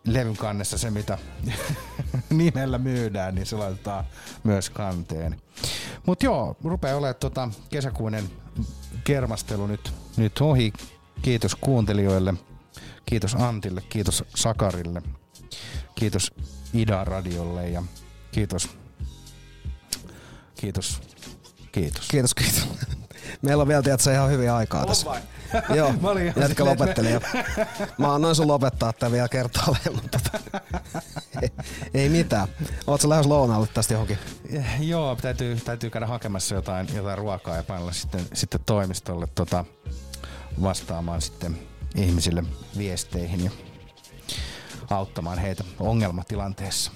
levyn 0.06 0.36
kannessa 0.36 0.78
se, 0.78 0.90
mitä 0.90 1.18
nimellä 2.30 2.78
myydään, 2.78 3.34
niin 3.34 3.46
se 3.46 3.56
laitetaan 3.56 4.04
myös 4.44 4.70
kanteen. 4.70 5.40
Mutta 6.06 6.24
joo, 6.24 6.56
rupeaa 6.64 6.96
olemaan 6.96 7.14
tota 7.20 7.48
kesäkuinen 7.70 8.30
kermastelu 9.04 9.66
nyt, 9.66 9.92
nyt 10.16 10.40
ohi. 10.40 10.72
Kiitos 11.22 11.54
kuuntelijoille, 11.54 12.34
kiitos 13.06 13.34
Antille, 13.34 13.82
kiitos 13.88 14.24
Sakarille, 14.34 15.02
kiitos 15.94 16.32
Ida-radiolle 16.74 17.68
ja 17.68 17.82
kiitos, 18.32 18.68
kiitos, 20.60 21.00
kiitos. 21.72 22.08
Kiitos, 22.08 22.34
kiitos. 22.34 22.68
Meillä 23.42 23.62
on 23.62 23.68
vielä 23.68 23.82
tiedätkö, 23.82 24.12
ihan 24.12 24.30
hyvin 24.30 24.50
aikaa 24.52 24.86
tässä. 24.86 25.10
Joo, 25.76 25.92
Mä 26.00 26.08
olin 26.10 26.26
ihan 26.26 26.42
jätkä 26.42 26.64
lopetteli 26.64 27.08
me- 27.08 27.14
jo. 27.14 27.20
Mä 27.98 28.14
annoin 28.14 28.34
sun 28.34 28.48
lopettaa 28.48 28.92
tää 28.92 29.12
vielä 29.12 29.28
kertaalleen, 29.28 29.94
mutta 29.94 30.18
tota, 30.18 30.60
ei, 31.42 31.50
ei 31.94 32.08
mitään. 32.08 32.48
Oot 32.86 33.00
sä 33.00 33.08
lähes 33.08 33.26
lounaalle 33.26 33.66
tästä 33.74 33.94
johonkin? 33.94 34.18
Eh, 34.52 34.80
Joo, 34.80 35.16
täytyy, 35.16 35.56
täytyy 35.56 35.90
käydä 35.90 36.06
hakemassa 36.06 36.54
jotain, 36.54 36.88
jotain 36.94 37.18
ruokaa 37.18 37.56
ja 37.56 37.62
painella 37.62 37.92
sitten, 37.92 38.26
sitten 38.34 38.60
toimistolle 38.66 39.26
tota, 39.34 39.64
vastaamaan 40.62 41.22
sitten 41.22 41.58
ihmisille 41.94 42.44
viesteihin 42.78 43.44
ja 43.44 43.50
auttamaan 44.90 45.38
heitä 45.38 45.64
ongelmatilanteessa. 45.80 46.92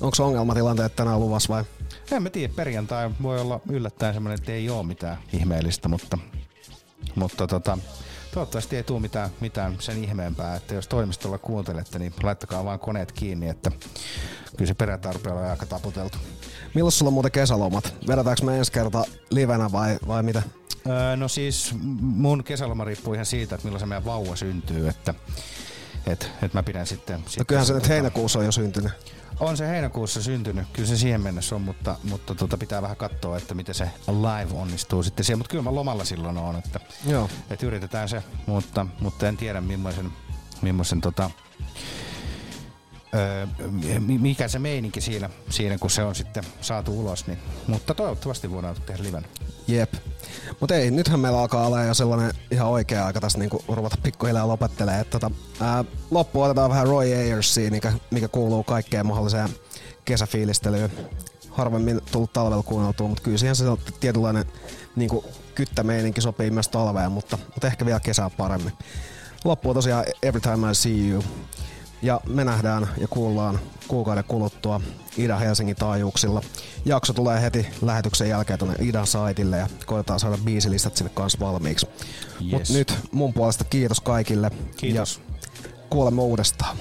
Onko 0.00 0.16
ongelmatilanteet 0.20 0.96
tänään 0.96 1.20
luvassa 1.20 1.54
vai? 1.54 1.64
En 2.10 2.22
mä 2.22 2.30
tiedä, 2.30 2.52
perjantai 2.56 3.10
voi 3.22 3.40
olla 3.40 3.60
yllättäen 3.70 4.14
semmoinen, 4.14 4.38
että 4.38 4.52
ei 4.52 4.70
ole 4.70 4.86
mitään 4.86 5.18
ihmeellistä, 5.32 5.88
mutta, 5.88 6.18
mutta 7.14 7.46
tota, 7.46 7.78
toivottavasti 8.34 8.76
ei 8.76 8.82
tule 8.82 9.00
mitään, 9.00 9.30
mitään 9.40 9.76
sen 9.78 10.04
ihmeempää, 10.04 10.56
että 10.56 10.74
jos 10.74 10.88
toimistolla 10.88 11.38
kuuntelette, 11.38 11.98
niin 11.98 12.12
laittakaa 12.22 12.64
vaan 12.64 12.78
koneet 12.78 13.12
kiinni, 13.12 13.48
että 13.48 13.70
kyllä 14.56 14.68
se 14.68 14.74
perjantai 14.74 15.12
rupeaa 15.12 15.34
olemaan 15.34 15.50
aika 15.50 15.66
taputeltu. 15.66 16.18
Milloin 16.74 16.92
sulla 16.92 17.08
on 17.08 17.14
muuten 17.14 17.32
kesälomat? 17.32 17.94
Vedetäänkö 18.08 18.44
me 18.44 18.58
ensi 18.58 18.72
kerta 18.72 19.04
livenä 19.30 19.72
vai, 19.72 19.98
vai 20.06 20.22
mitä? 20.22 20.42
Öö, 20.86 21.16
no 21.16 21.28
siis 21.28 21.74
mun 22.00 22.44
kesäloma 22.44 22.84
riippuu 22.84 23.14
ihan 23.14 23.26
siitä, 23.26 23.54
että 23.54 23.64
milloin 23.64 23.80
se 23.80 23.86
meidän 23.86 24.04
vauva 24.04 24.36
syntyy, 24.36 24.88
että 24.88 25.14
et, 26.06 26.30
et 26.42 26.54
mä 26.54 26.62
pidän 26.62 26.86
sitten... 26.86 27.20
No 27.20 27.28
sitten 27.28 27.46
kyllähän 27.46 27.66
se 27.66 27.74
nyt 27.74 27.88
heinäkuussa 27.88 28.38
on 28.38 28.44
jo 28.44 28.52
syntynyt. 28.52 28.92
On 29.40 29.56
se 29.56 29.68
heinäkuussa 29.68 30.22
syntynyt, 30.22 30.66
kyllä 30.72 30.88
se 30.88 30.96
siihen 30.96 31.20
mennessä 31.20 31.54
on, 31.54 31.62
mutta, 31.62 31.96
mutta 32.04 32.34
tota 32.34 32.58
pitää 32.58 32.82
vähän 32.82 32.96
katsoa, 32.96 33.36
että 33.36 33.54
miten 33.54 33.74
se 33.74 33.90
live 34.08 34.60
onnistuu 34.60 35.02
sitten 35.02 35.24
siellä. 35.24 35.38
Mutta 35.38 35.50
kyllä 35.50 35.64
mä 35.64 35.74
lomalla 35.74 36.04
silloin 36.04 36.38
on, 36.38 36.56
että, 36.56 36.80
Joo. 37.06 37.28
että 37.50 37.66
yritetään 37.66 38.08
se, 38.08 38.22
mutta, 38.46 38.86
mutta 39.00 39.28
en 39.28 39.36
tiedä 39.36 39.60
millaisen, 39.60 40.12
millaisen 40.62 41.00
tota, 41.00 41.30
öö, 43.14 43.46
mi- 44.00 44.18
mikä 44.18 44.48
se 44.48 44.58
meininki 44.58 45.00
siinä, 45.00 45.30
siinä, 45.50 45.78
kun 45.78 45.90
se 45.90 46.04
on 46.04 46.14
sitten 46.14 46.44
saatu 46.60 47.00
ulos. 47.00 47.26
Niin, 47.26 47.38
mutta 47.66 47.94
toivottavasti 47.94 48.50
voidaan 48.50 48.76
tehdä 48.86 49.02
liven. 49.02 49.26
Jep. 49.68 49.94
Mutta 50.60 50.74
ei, 50.74 50.90
nythän 50.90 51.20
meillä 51.20 51.40
alkaa 51.40 51.66
olla 51.66 51.82
jo 51.82 51.94
sellainen 51.94 52.34
ihan 52.50 52.68
oikea 52.68 53.06
aika 53.06 53.20
tässä 53.20 53.38
niinku 53.38 53.64
ruveta 53.68 53.96
pikkuhiljaa 54.02 54.48
lopettelee. 54.48 55.00
Et 55.00 55.10
tota, 55.10 55.30
ää, 55.60 55.84
loppuun 56.10 56.46
otetaan 56.46 56.70
vähän 56.70 56.86
Roy 56.86 57.14
Ayersia, 57.14 57.70
mikä, 57.70 57.92
mikä 58.10 58.28
kuuluu 58.28 58.64
kaikkeen 58.64 59.06
mahdolliseen 59.06 59.48
kesäfiilistelyyn. 60.04 60.92
Harvemmin 61.50 62.00
tullut 62.12 62.32
talvella 62.32 62.62
kuunneltua, 62.62 63.08
mutta 63.08 63.22
kyllä 63.22 63.38
siihen 63.38 63.56
se 63.56 63.68
on 63.68 63.78
tietynlainen 64.00 64.44
niinku 64.96 65.24
kyttämeininki 65.54 66.20
sopii 66.20 66.50
myös 66.50 66.68
talveen, 66.68 67.12
mutta, 67.12 67.38
mutta 67.46 67.66
ehkä 67.66 67.86
vielä 67.86 68.00
kesää 68.00 68.30
paremmin. 68.30 68.72
Loppuun 69.44 69.74
tosiaan 69.74 70.04
Every 70.22 70.40
Time 70.40 70.70
I 70.70 70.74
See 70.74 71.08
You. 71.08 71.24
Ja 72.02 72.20
me 72.28 72.44
nähdään 72.44 72.88
ja 72.98 73.08
kuullaan 73.08 73.58
kuukauden 73.88 74.24
kuluttua 74.28 74.80
Ida 75.18 75.36
Helsingin 75.36 75.76
taajuuksilla. 75.76 76.40
Jakso 76.84 77.12
tulee 77.12 77.42
heti 77.42 77.66
lähetyksen 77.82 78.28
jälkeen 78.28 78.58
tuonne 78.58 78.76
Idan 78.80 79.06
saitille 79.06 79.58
ja 79.58 79.68
koetaan 79.86 80.20
saada 80.20 80.38
biisilistat 80.44 80.96
sinne 80.96 81.10
kanssa 81.14 81.38
valmiiksi. 81.40 81.86
Yes. 81.86 82.50
Mut 82.52 82.68
nyt 82.68 82.94
mun 83.12 83.32
puolesta 83.32 83.64
kiitos 83.64 84.00
kaikille. 84.00 84.50
Kiitos. 84.76 85.20
Ja 85.32 85.68
kuulemme 85.90 86.22
uudestaan. 86.22 86.76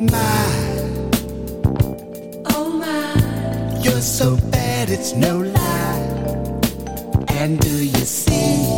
My, 0.00 0.16
oh 2.56 2.70
my, 2.72 3.12
you're 3.84 4.00
so 4.00 4.36
bad 4.50 4.88
it's 4.88 5.14
no. 5.14 5.49
And 7.40 7.58
do 7.58 7.70
you 7.70 8.04
see 8.04 8.69